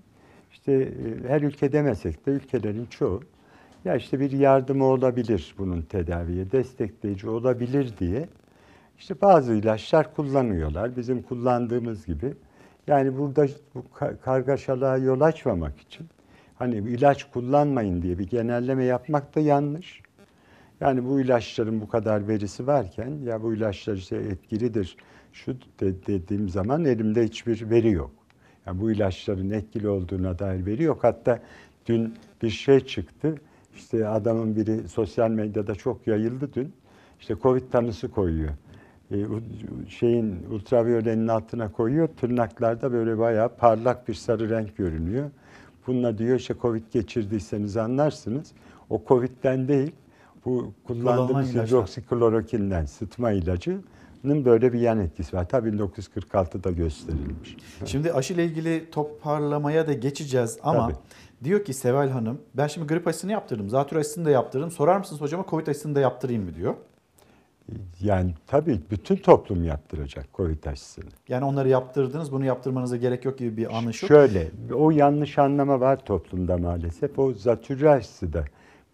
[0.52, 3.22] işte e, her ülke demesek de ülkelerin çoğu
[3.86, 8.30] ya işte bir yardımı olabilir bunun tedaviye, destekleyici olabilir diye
[8.98, 10.96] işte bazı ilaçlar kullanıyorlar.
[10.96, 12.34] Bizim kullandığımız gibi.
[12.88, 13.84] Yani burada bu
[14.22, 16.08] kargaşalığa yol açmamak için
[16.56, 20.02] hani ilaç kullanmayın diye bir genelleme yapmak da yanlış.
[20.82, 24.98] Yani bu ilaçların bu kadar verisi varken ya bu ilaçlar işte etkilidir
[25.34, 28.11] şu de dediğim zaman elimde hiçbir veri yok.
[28.65, 31.03] Yani bu ilaçların etkili olduğuna dair veri yok.
[31.03, 31.39] Hatta
[31.85, 33.35] dün bir şey çıktı.
[33.76, 36.73] İşte adamın biri sosyal medyada çok yayıldı dün.
[37.19, 38.53] İşte Covid tanısı koyuyor.
[39.11, 39.18] E,
[39.88, 42.07] şeyin ultraviyolenin altına koyuyor.
[42.07, 45.30] Tırnaklarda böyle bayağı parlak bir sarı renk görünüyor.
[45.88, 48.51] Bununla diyor işte Covid geçirdiyseniz anlarsınız.
[48.89, 49.91] O Covid'den değil.
[50.45, 53.84] Bu kullandığımız hidroksiklorokinden sıtma ilacının
[54.24, 55.50] böyle bir yan etkisi var.
[55.50, 57.58] Tabii 1946'da gösterilmiş.
[57.86, 60.98] Şimdi aşı ile ilgili toparlamaya da geçeceğiz ama Tabii.
[61.44, 63.70] diyor ki Seval Hanım ben şimdi grip aşısını yaptırdım.
[63.70, 64.72] Zatürre aşısını da yaptırdım.
[64.72, 66.76] Sorar mısınız hocama Covid aşısını da yaptırayım mı diyor.
[68.02, 71.06] Yani tabii bütün toplum yaptıracak Covid aşısını.
[71.28, 73.94] Yani onları yaptırdınız, bunu yaptırmanıza gerek yok gibi bir yok.
[73.94, 77.20] Şöyle, o yanlış anlama var toplumda maalesef.
[77.20, 78.46] O zatürre aşısı da,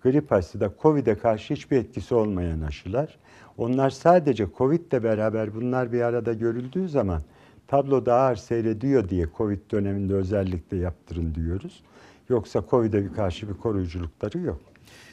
[0.04, 3.18] grip aşısı da Covid'e karşı hiçbir etkisi olmayan aşılar.
[3.58, 7.22] Onlar sadece Covid'le beraber bunlar bir arada görüldüğü zaman
[7.68, 11.84] tablo daha ağır seyrediyor diye Covid döneminde özellikle yaptırın diyoruz.
[12.30, 14.62] Yoksa Covid'e karşı bir koruyuculukları yok.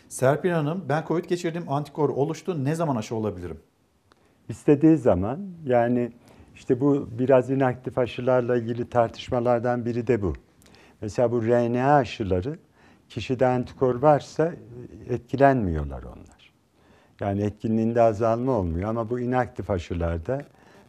[0.09, 3.59] Serpil Hanım ben Covid geçirdim antikor oluştu ne zaman aşı olabilirim?
[4.49, 6.13] İstediği zaman yani
[6.55, 10.33] işte bu biraz inaktif aşılarla ilgili tartışmalardan biri de bu.
[11.01, 12.59] Mesela bu RNA aşıları
[13.09, 14.53] kişide antikor varsa
[15.09, 16.32] etkilenmiyorlar onlar.
[17.21, 20.43] Yani etkinliğinde azalma olmuyor ama bu inaktif aşılarda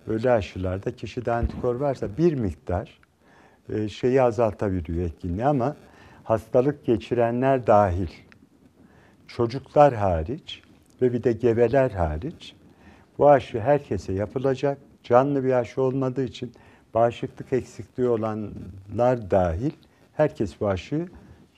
[0.07, 2.99] öyle aşılarda kişide antikor varsa bir miktar
[3.69, 5.75] e, şeyi azaltabiliyor etkinliği ama
[6.23, 8.09] hastalık geçirenler dahil
[9.27, 10.61] çocuklar hariç
[11.01, 12.55] ve bir de gebeler hariç
[13.17, 14.77] bu aşı herkese yapılacak.
[15.03, 16.51] Canlı bir aşı olmadığı için
[16.93, 19.71] bağışıklık eksikliği olanlar dahil
[20.13, 21.07] herkes bu aşıyı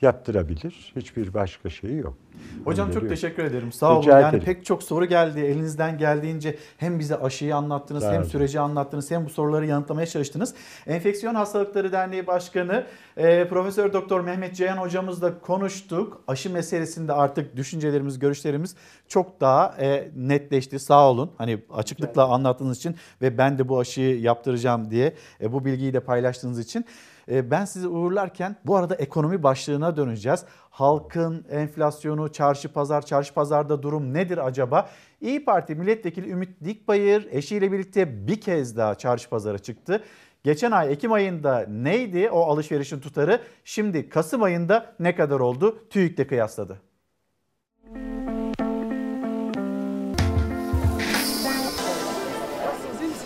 [0.02, 0.94] yaptırabilir.
[0.96, 2.18] Hiçbir başka şeyi yok.
[2.66, 3.72] Hocam çok teşekkür ederim.
[3.72, 4.02] Sağ olun.
[4.02, 4.44] Rica yani ederim.
[4.46, 5.40] pek çok soru geldi.
[5.40, 8.30] Elinizden geldiğince hem bize aşıyı anlattınız, Sağ hem olun.
[8.30, 10.54] süreci anlattınız, hem bu soruları yanıtlamaya çalıştınız.
[10.88, 12.84] Enfeksiyon Hastalıkları Derneği Başkanı
[13.18, 16.22] e, Profesör Doktor Mehmet Ceyhan hocamızla konuştuk.
[16.28, 18.76] Aşı meselesinde artık düşüncelerimiz, görüşlerimiz
[19.08, 20.80] çok daha e, netleşti.
[20.80, 21.32] Sağ olun.
[21.38, 26.00] Hani açıklıkla anlattığınız için ve ben de bu aşıyı yaptıracağım diye e, bu bilgiyi de
[26.00, 26.86] paylaştığınız için.
[27.32, 30.46] E, ben sizi uğurlarken bu arada ekonomi başlığına döneceğiz.
[30.70, 34.90] Halkın enflasyonu, çarşı pazar, çarşı pazarda durum nedir acaba?
[35.22, 40.04] İyi Parti milletvekili Ümit Dikbayır eşiyle birlikte bir kez daha çarşı pazara çıktı.
[40.44, 43.42] Geçen ay Ekim ayında neydi o alışverişin tutarı?
[43.64, 45.88] Şimdi Kasım ayında ne kadar oldu?
[45.90, 46.82] TÜİK'le kıyasladı.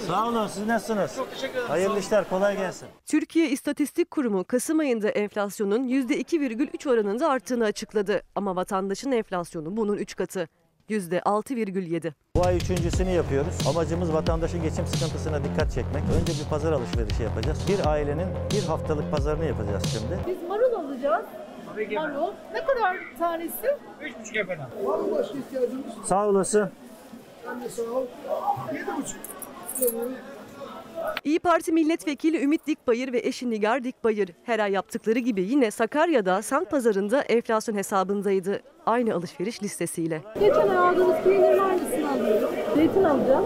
[0.10, 1.16] Sağ olun siz nasılsınız?
[1.16, 1.68] Çok teşekkür ederim.
[1.68, 2.88] Hayırlı işler kolay gelsin.
[3.06, 8.22] Türkiye İstatistik Kurumu Kasım ayında enflasyonun %2,3 oranında arttığını açıkladı.
[8.36, 10.48] Ama vatandaşın enflasyonu bunun 3 katı.
[10.90, 12.14] %6,7.
[12.36, 13.68] Bu ay üçüncüsünü yapıyoruz.
[13.70, 16.04] Amacımız vatandaşın geçim sıkıntısına dikkat çekmek.
[16.22, 17.60] Önce bir pazar alışverişi yapacağız.
[17.68, 20.20] Bir ailenin bir haftalık pazarını yapacağız şimdi.
[20.28, 21.26] Biz marul alacağız.
[21.96, 22.34] Marul.
[22.54, 23.78] Ne kadar tanesi?
[24.02, 24.66] 3,5 efendim.
[24.84, 25.86] Var mı başka ihtiyacınız?
[26.06, 26.70] Sağ olasın.
[27.48, 28.06] Ben de sağ ol.
[28.74, 29.16] 7,5.
[31.24, 36.42] İyi Parti milletvekili Ümit Dikbayır ve eşi Nigar Dikbayır her ay yaptıkları gibi yine Sakarya'da
[36.42, 38.60] Sankt Pazarı'nda enflasyon hesabındaydı.
[38.86, 40.22] Aynı alışveriş listesiyle.
[40.40, 42.50] Geçen ay aldığınız peynirin aynısını alıyorum.
[42.76, 43.46] Zeytin alacağım.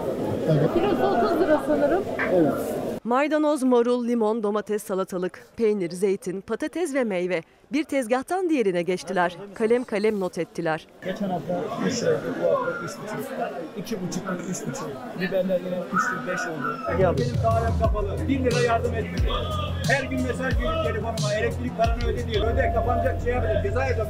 [0.50, 0.74] Evet.
[0.74, 2.04] Kilosu 30 lira sanırım.
[2.32, 2.52] Evet.
[3.04, 7.42] Maydanoz, marul, limon, domates, salatalık, peynir, zeytin, patates ve meyve.
[7.72, 9.36] Bir tezgahtan diğerine geçtiler.
[9.54, 10.86] Kalem kalem not ettiler.
[11.04, 13.18] Geçen hafta 3 liraydı, bu hafta 3 buçuk.
[13.78, 14.90] 2 buçuk, 3 buçuk.
[15.20, 15.78] Biberler yine
[16.26, 16.78] 3 5 oldu.
[17.02, 18.28] Ya benim dairem kapalı.
[18.28, 19.28] 1 lira yardım etmedi.
[19.88, 21.34] Her gün mesaj geliyor telefonuma.
[21.34, 22.46] Elektrik paranı öde diyor.
[22.52, 23.62] Öde kapanacak şey yapacak.
[23.64, 24.08] Ceza edeceğim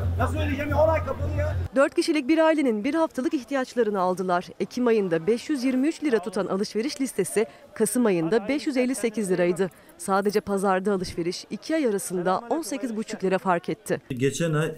[0.00, 0.78] ya?
[0.78, 1.56] 10 ay kapalı ya.
[1.76, 4.46] 4 kişilik bir ailenin bir haftalık ihtiyaçlarını aldılar.
[4.60, 9.70] Ekim ayında 523 lira tutan alışveriş listesi Kasım ayında 558 liraydı.
[9.98, 14.00] Sadece pazarda alışveriş 2 ay arasında 18,5 lira fark etti.
[14.10, 14.74] Geçen ay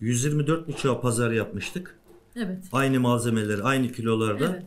[0.00, 1.98] 124 buçuğa pazar yapmıştık.
[2.36, 2.64] Evet.
[2.72, 4.44] Aynı malzemeleri aynı kilolarda.
[4.44, 4.64] Evet.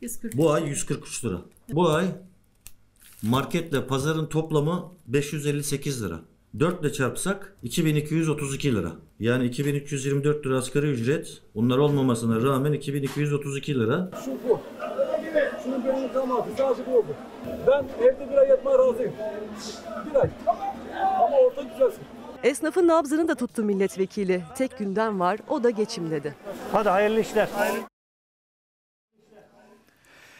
[0.00, 0.36] 140.
[0.36, 1.40] Bu ay 143 lira.
[1.72, 2.06] Bu ay
[3.22, 6.20] marketle pazarın toplamı 558 lira.
[6.60, 8.92] 4 ile çarpsak 2232 lira.
[9.20, 11.42] Yani 2324 lira asgari ücret.
[11.54, 14.10] Bunlar olmamasına rağmen 2232 lira.
[14.24, 14.60] Şu bu.
[15.64, 17.06] Şunun benim tamamı sadece bu oldu.
[17.66, 19.12] Ben evde bir ay yatmaya razıyım.
[20.10, 20.30] Bir ay.
[21.24, 22.02] Ama orta güzelsin.
[22.42, 24.42] Esnafın nabzını da tuttu milletvekili.
[24.56, 26.34] Tek gündem var o da geçim dedi.
[26.72, 27.48] Hadi hayırlı işler.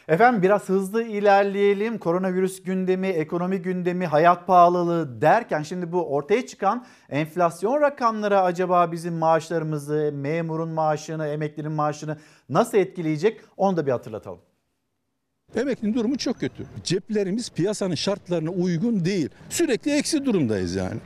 [0.09, 1.99] Efendim biraz hızlı ilerleyelim.
[1.99, 9.15] Koronavirüs gündemi, ekonomi gündemi, hayat pahalılığı derken şimdi bu ortaya çıkan enflasyon rakamları acaba bizim
[9.15, 12.19] maaşlarımızı, memurun maaşını, emeklinin maaşını
[12.49, 13.41] nasıl etkileyecek?
[13.57, 14.41] Onu da bir hatırlatalım.
[15.57, 16.67] Emeklinin durumu çok kötü.
[16.85, 19.29] Ceplerimiz piyasanın şartlarına uygun değil.
[19.51, 21.01] Sürekli eksi durumdayız yani.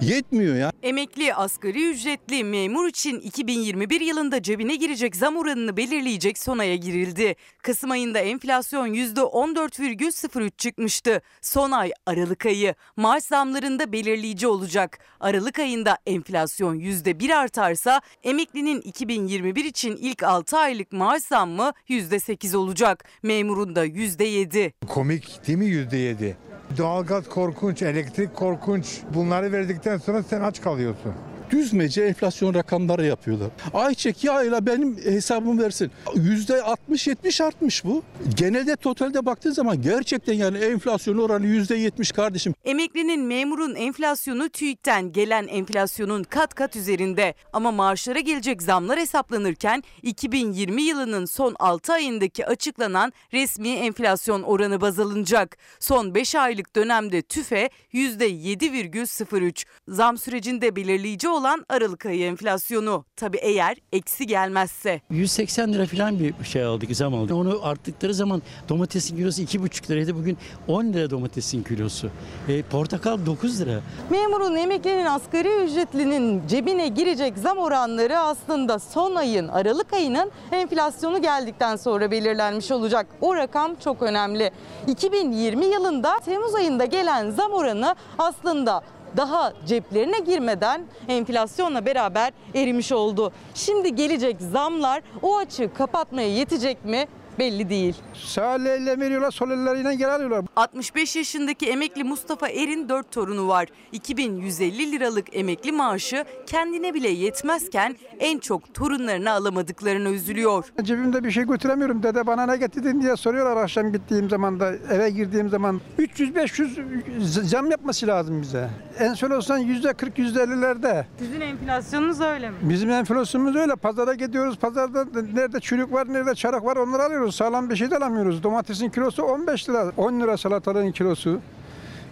[0.00, 0.72] Yetmiyor ya.
[0.82, 7.34] Emekli, asgari ücretli, memur için 2021 yılında cebine girecek zam oranını belirleyecek son aya girildi.
[7.62, 11.22] Kasım ayında enflasyon %14,03 çıkmıştı.
[11.40, 12.74] Son ay Aralık ayı.
[12.96, 14.98] Maaş zamlarında belirleyici olacak.
[15.20, 23.04] Aralık ayında enflasyon %1 artarsa emeklinin 2021 için ilk 6 aylık maaş zammı %8 olacak.
[23.22, 24.72] Memurun da %7.
[24.88, 26.36] Komik değil mi yüzde yedi?
[26.78, 29.00] Doğalgaz korkunç, elektrik korkunç.
[29.14, 31.12] Bunları verdikten sonra sen aç kalıyorsun.
[31.52, 33.50] Düzmece enflasyon rakamları yapıyorlar.
[33.74, 35.90] Ayçek yağıyla benim hesabımı versin.
[36.14, 38.02] Yüzde 60-70 artmış bu.
[38.36, 42.54] Genelde totalde baktığın zaman gerçekten yani enflasyon oranı yüzde 70 kardeşim.
[42.64, 47.34] Emeklinin memurun enflasyonu TÜİK'ten gelen enflasyonun kat kat üzerinde.
[47.52, 54.98] Ama maaşlara gelecek zamlar hesaplanırken 2020 yılının son 6 ayındaki açıklanan resmi enflasyon oranı baz
[54.98, 55.56] alınacak.
[55.80, 59.64] Son 5 aylık dönemde TÜFE %7,03.
[59.88, 63.04] Zam sürecinde belirleyici olan Aralık ayı enflasyonu.
[63.16, 65.00] Tabi eğer eksi gelmezse.
[65.10, 67.36] 180 lira falan bir şey aldık, zam aldık.
[67.36, 70.14] Onu arttıkları zaman domatesin kilosu 2,5 liraydı.
[70.16, 70.38] Bugün
[70.68, 72.10] 10 lira domatesin kilosu.
[72.48, 73.80] E, portakal 9 lira.
[74.10, 81.76] Memurun, emeklinin, asgari ücretlinin cebine girecek zam oranları aslında son ayın Aralık ayının enflasyonu geldikten
[81.76, 83.06] sonra belirlenmiş olacak.
[83.20, 84.50] O rakam çok önemli.
[84.86, 88.82] 2020 yılında Temmuz ayında gelen zam oranı aslında
[89.16, 93.32] daha ceplerine girmeden enflasyonla beraber erimiş oldu.
[93.54, 97.08] Şimdi gelecek zamlar o açığı kapatmaya yetecek mi?
[97.42, 97.94] Belli değil.
[98.14, 100.44] Sağ elle veriyorlar, sol elleriyle geri alıyorlar.
[100.56, 103.68] 65 yaşındaki emekli Mustafa Er'in 4 torunu var.
[103.92, 110.64] 2150 liralık emekli maaşı kendine bile yetmezken en çok torunlarına alamadıklarını üzülüyor.
[110.82, 112.02] Cebimde bir şey götüremiyorum.
[112.02, 115.80] Dede bana ne getirdin diye soruyorlar akşam gittiğim zaman da eve girdiğim zaman.
[115.98, 118.70] 300-500 zam yapması lazım bize.
[118.98, 121.04] En son olsan %40 %50'lerde.
[121.18, 122.56] Sizin enflasyonunuz öyle mi?
[122.62, 123.76] Bizim enflasyonumuz öyle.
[123.76, 124.58] Pazara gidiyoruz.
[124.58, 125.04] Pazarda
[125.34, 127.31] nerede çürük var, nerede çarık var onları alıyoruz.
[127.32, 128.42] Sağlam bir şey de alamıyoruz.
[128.42, 129.92] Domatesin kilosu 15 lira.
[129.96, 131.40] 10 lira salatalığın kilosu.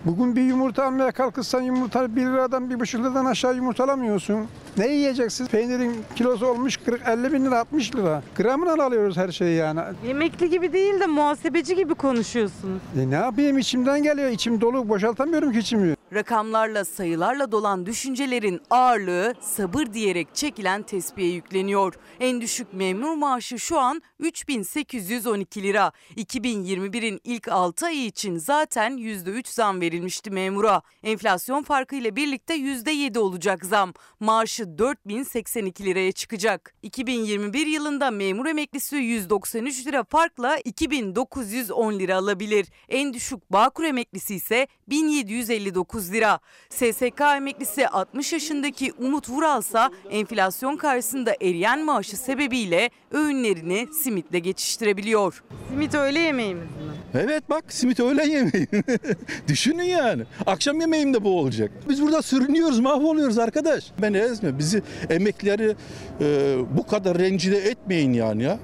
[0.04, 4.46] Bugün bir yumurta almaya kalkırsan yumurta 1 liradan 1,5 liradan aşağı yumurta alamıyorsun.
[4.76, 5.46] Ne yiyeceksin?
[5.46, 8.22] Peynirin kilosu olmuş 40, 50 bin lira 60 lira.
[8.36, 9.80] Gramına alıyoruz her şeyi yani.
[10.08, 12.80] Emekli gibi değil de muhasebeci gibi konuşuyorsunuz.
[13.00, 14.30] E ne yapayım içimden geliyor.
[14.30, 15.94] İçim dolu boşaltamıyorum ki içimi.
[16.14, 21.94] Rakamlarla sayılarla dolan düşüncelerin ağırlığı sabır diyerek çekilen tespihe yükleniyor.
[22.20, 25.92] En düşük memur maaşı şu an 3812 lira.
[26.16, 30.82] 2021'in ilk 6 ayı için zaten %3 zam verilmişti memura.
[31.02, 33.92] Enflasyon farkı ile birlikte %7 olacak zam.
[34.20, 36.74] Maaşı 4082 liraya çıkacak.
[36.82, 42.66] 2021 yılında memur emeklisi 193 lira farkla 2910 lira alabilir.
[42.88, 46.38] En düşük Bağkur emeklisi ise 1759 lira.
[46.70, 55.42] SSK emeklisi 60 yaşındaki Umut Vuralsa enflasyon karşısında eriyen maaşı sebebiyle öğünlerini simitle geçiştirebiliyor.
[55.68, 56.92] Simit öğle yemeğimiz mi?
[57.14, 58.66] Evet bak simit öğlen yemeği.
[59.48, 60.22] Düşünün yani.
[60.46, 61.70] Akşam yemeğim de bu olacak.
[61.88, 63.84] Biz burada sürünüyoruz, mahvoluyoruz arkadaş.
[64.02, 64.58] Ben ezme.
[64.58, 65.76] Bizi emeklileri
[66.20, 68.58] e, bu kadar rencide etmeyin yani ya.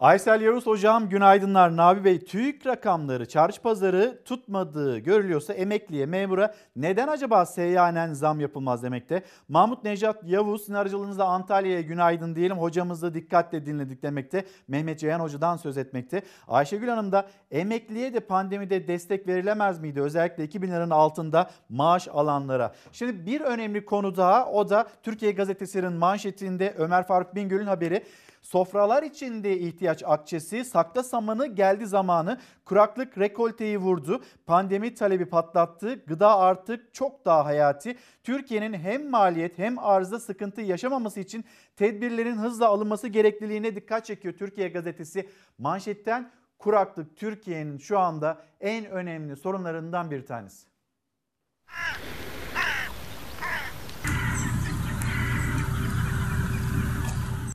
[0.00, 1.76] Aysel Yavuz hocam günaydınlar.
[1.76, 8.82] Nabi Bey TÜİK rakamları çarşı pazarı tutmadığı görülüyorsa emekliye, memura neden acaba seyyanen zam yapılmaz
[8.82, 9.22] demekte?
[9.48, 12.58] Mahmut Necat Yavuz sizin aracılığınızla Antalya'ya günaydın diyelim.
[12.58, 14.44] Hocamızı dikkatle dinledik demekte.
[14.68, 16.22] Mehmet Ceyhan Hoca'dan söz etmekte.
[16.48, 20.00] Ayşegül Hanım da emekliye de pandemide destek verilemez miydi?
[20.00, 22.74] Özellikle 2000 liranın altında maaş alanlara.
[22.92, 28.04] Şimdi bir önemli konu daha o da Türkiye Gazetesi'nin manşetinde Ömer Faruk Bingöl'ün haberi.
[28.42, 36.38] Sofralar içinde ihtiyaç akçesi, sakla samanı geldi zamanı, kuraklık rekolteyi vurdu, pandemi talebi patlattı, gıda
[36.38, 37.96] artık çok daha hayati.
[38.24, 41.44] Türkiye'nin hem maliyet hem arzda sıkıntı yaşamaması için
[41.76, 45.28] tedbirlerin hızla alınması gerekliliğine dikkat çekiyor Türkiye Gazetesi.
[45.58, 50.66] Manşetten kuraklık Türkiye'nin şu anda en önemli sorunlarından bir tanesi.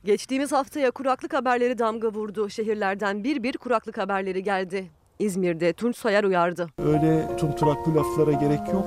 [0.06, 2.50] Geçtiğimiz haftaya kuraklık haberleri damga vurdu.
[2.50, 4.90] Şehirlerden bir bir kuraklık haberleri geldi.
[5.18, 6.68] İzmir'de Tunç Soyer uyardı.
[6.78, 8.86] Öyle tumturaklı laflara gerek yok.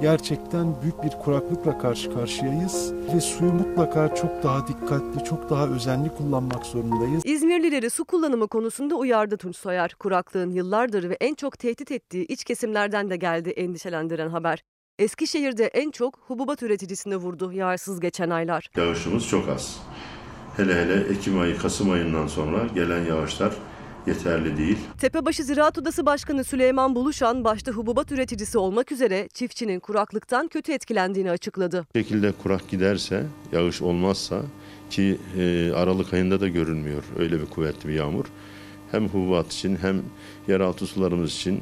[0.00, 6.08] Gerçekten büyük bir kuraklıkla karşı karşıyayız ve suyu mutlaka çok daha dikkatli, çok daha özenli
[6.08, 7.22] kullanmak zorundayız.
[7.26, 9.94] İzmirlileri su kullanımı konusunda uyardı Tunç Soyer.
[9.98, 14.62] Kuraklığın yıllardır ve en çok tehdit ettiği iç kesimlerden de geldi endişelendiren haber.
[14.98, 18.70] Eskişehir'de en çok hububat üreticisini vurdu yağsız geçen aylar.
[18.76, 19.80] Yağışımız çok az.
[20.56, 23.52] Hele hele Ekim ayı, Kasım ayından sonra gelen yağışlar
[24.06, 24.78] yeterli değil.
[24.98, 31.30] Tepebaşı Ziraat Odası Başkanı Süleyman Buluşan başta hububat üreticisi olmak üzere çiftçinin kuraklıktan kötü etkilendiğini
[31.30, 31.86] açıkladı.
[31.94, 34.42] Bu şekilde kurak giderse, yağış olmazsa
[34.90, 38.24] ki e, Aralık ayında da görünmüyor öyle bir kuvvetli bir yağmur.
[38.90, 40.02] Hem hububat için hem
[40.48, 41.60] yeraltı sularımız için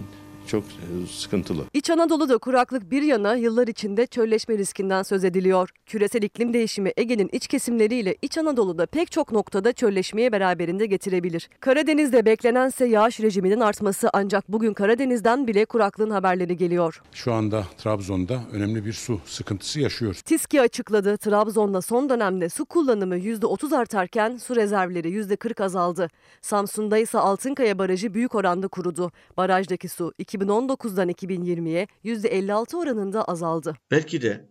[0.51, 1.65] çok e, sıkıntılı.
[1.75, 5.71] İç Anadolu'da kuraklık bir yana yıllar içinde çölleşme riskinden söz ediliyor.
[5.87, 11.49] Küresel iklim değişimi Ege'nin iç kesimleriyle İç Anadolu'da pek çok noktada çölleşmeye beraberinde getirebilir.
[11.61, 17.03] Karadeniz'de beklenense yağış rejiminin artması ancak bugün Karadeniz'den bile kuraklığın haberleri geliyor.
[17.13, 20.23] Şu anda Trabzon'da önemli bir su sıkıntısı yaşıyoruz.
[20.23, 21.17] TİSKİ açıkladı.
[21.17, 26.09] Trabzon'da son dönemde su kullanımı %30 artarken su rezervleri %40 azaldı.
[26.43, 29.13] Samsun'da ise Altınkaya Barajı büyük oranda kurudu.
[29.37, 33.77] Barajdaki su 2019'dan 2020'ye %56 oranında azaldı.
[33.91, 34.51] Belki de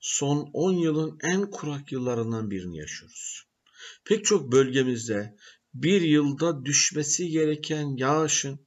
[0.00, 3.42] son 10 yılın en kurak yıllarından birini yaşıyoruz.
[4.04, 5.36] Pek çok bölgemizde
[5.74, 8.65] bir yılda düşmesi gereken yağışın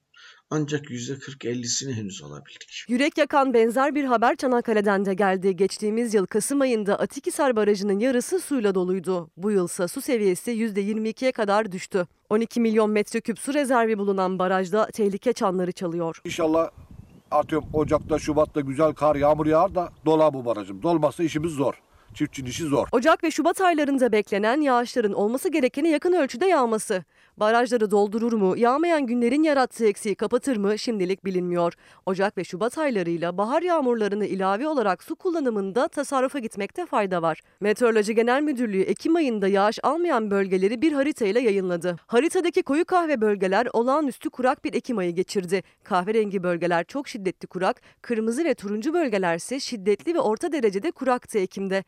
[0.52, 2.86] ancak %40-50'sini henüz alabildik.
[2.88, 5.56] Yürek yakan benzer bir haber Çanakkale'den de geldi.
[5.56, 9.30] Geçtiğimiz yıl Kasım ayında Atikhisar Barajı'nın yarısı suyla doluydu.
[9.38, 12.08] Bu yılsa su seviyesi %22'ye kadar düştü.
[12.30, 16.22] 12 milyon metreküp su rezervi bulunan barajda tehlike çanları çalıyor.
[16.26, 16.70] İnşallah
[17.32, 20.84] atıyorum Ocak'ta, Şubat'ta güzel kar, yağmur yağar da dolar bu barajım.
[20.84, 21.74] Dolmazsa işimiz zor.
[22.14, 22.88] Çiftçinin işi zor.
[22.92, 27.04] Ocak ve Şubat aylarında beklenen yağışların olması gerekene yakın ölçüde yağması.
[27.40, 31.74] Barajları doldurur mu, yağmayan günlerin yarattığı eksiği kapatır mı şimdilik bilinmiyor.
[32.06, 37.42] Ocak ve Şubat aylarıyla bahar yağmurlarını ilave olarak su kullanımında tasarrufa gitmekte fayda var.
[37.60, 41.96] Meteoroloji Genel Müdürlüğü Ekim ayında yağış almayan bölgeleri bir haritayla yayınladı.
[42.08, 45.64] Haritadaki koyu kahve bölgeler olağanüstü kurak bir Ekim ayı geçirdi.
[45.84, 51.84] Kahverengi bölgeler çok şiddetli kurak, kırmızı ve turuncu bölgelerse şiddetli ve orta derecede kuraktı Ekim'de.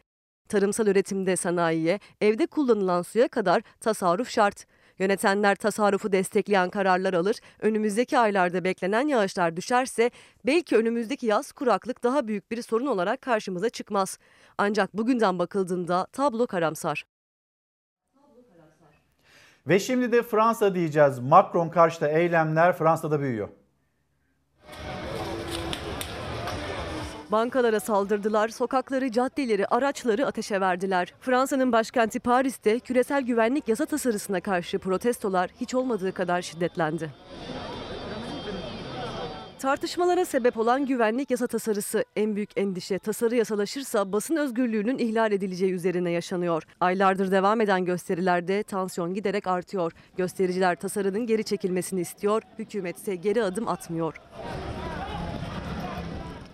[0.50, 4.66] Tarımsal üretimde sanayiye, evde kullanılan suya kadar tasarruf şart.
[5.02, 7.36] Yönetenler tasarrufu destekleyen kararlar alır.
[7.60, 10.12] Önümüzdeki aylarda beklenen yağışlar düşerse
[10.46, 14.18] belki önümüzdeki yaz kuraklık daha büyük bir sorun olarak karşımıza çıkmaz.
[14.58, 17.06] Ancak bugünden bakıldığında tablo karamsar.
[19.68, 21.20] Ve şimdi de Fransa diyeceğiz.
[21.20, 23.50] Macron karşıtı eylemler Fransa'da büyüyor.
[27.32, 31.14] Bankalara saldırdılar, sokakları, caddeleri, araçları ateşe verdiler.
[31.22, 37.10] Fransa'nın başkenti Paris'te küresel güvenlik yasa tasarısına karşı protestolar hiç olmadığı kadar şiddetlendi.
[39.60, 45.74] Tartışmalara sebep olan güvenlik yasa tasarısı en büyük endişe tasarı yasalaşırsa basın özgürlüğünün ihlal edileceği
[45.74, 46.64] üzerine yaşanıyor.
[46.80, 49.92] Aylardır devam eden gösterilerde tansiyon giderek artıyor.
[50.18, 54.22] Göstericiler tasarının geri çekilmesini istiyor, hükümet ise geri adım atmıyor.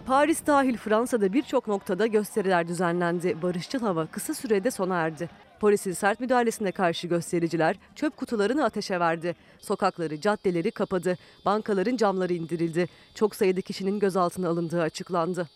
[0.07, 3.41] Paris dahil Fransa'da birçok noktada gösteriler düzenlendi.
[3.41, 5.29] Barışçıl hava kısa sürede sona erdi.
[5.59, 9.35] Polisin sert müdahalesine karşı göstericiler çöp kutularını ateşe verdi.
[9.59, 11.17] Sokakları, caddeleri kapadı.
[11.45, 12.87] Bankaların camları indirildi.
[13.15, 15.49] Çok sayıda kişinin gözaltına alındığı açıklandı.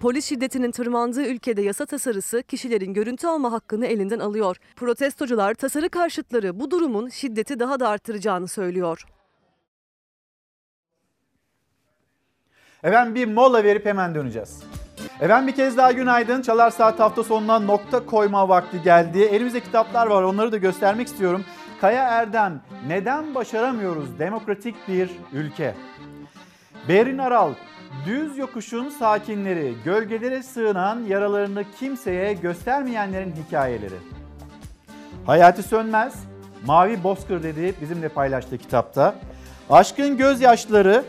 [0.00, 4.56] Polis şiddetinin tırmandığı ülkede yasa tasarısı kişilerin görüntü alma hakkını elinden alıyor.
[4.76, 9.04] Protestocular tasarı karşıtları bu durumun şiddeti daha da arttıracağını söylüyor.
[12.86, 14.62] Efendim bir mola verip hemen döneceğiz.
[15.20, 16.42] Efendim bir kez daha günaydın.
[16.42, 19.18] Çalar Saat hafta sonuna nokta koyma vakti geldi.
[19.18, 21.44] Elimizde kitaplar var onları da göstermek istiyorum.
[21.80, 25.74] Kaya Erdem, Neden Başaramıyoruz Demokratik Bir Ülke?
[26.88, 27.52] Berin Aral,
[28.06, 33.96] Düz yokuşun sakinleri, gölgelere sığınan yaralarını kimseye göstermeyenlerin hikayeleri.
[35.26, 36.14] Hayati Sönmez,
[36.66, 39.14] Mavi Bozkır dedi bizimle paylaştığı kitapta.
[39.70, 41.04] Aşkın Gözyaşları,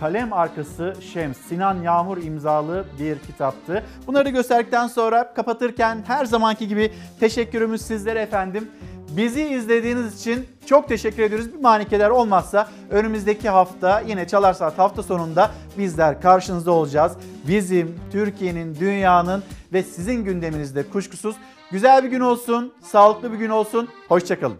[0.00, 3.84] Kalem Arkası Şems, Sinan Yağmur imzalı bir kitaptı.
[4.06, 8.68] Bunları gösterdikten sonra kapatırken her zamanki gibi teşekkürümüz sizlere efendim.
[9.16, 11.52] Bizi izlediğiniz için çok teşekkür ediyoruz.
[11.54, 17.12] Bir manikeler olmazsa önümüzdeki hafta yine Çalar Saat hafta sonunda bizler karşınızda olacağız.
[17.48, 19.42] Bizim, Türkiye'nin, dünyanın
[19.72, 21.36] ve sizin gündeminizde kuşkusuz
[21.70, 23.88] güzel bir gün olsun, sağlıklı bir gün olsun.
[24.08, 24.56] Hoşçakalın.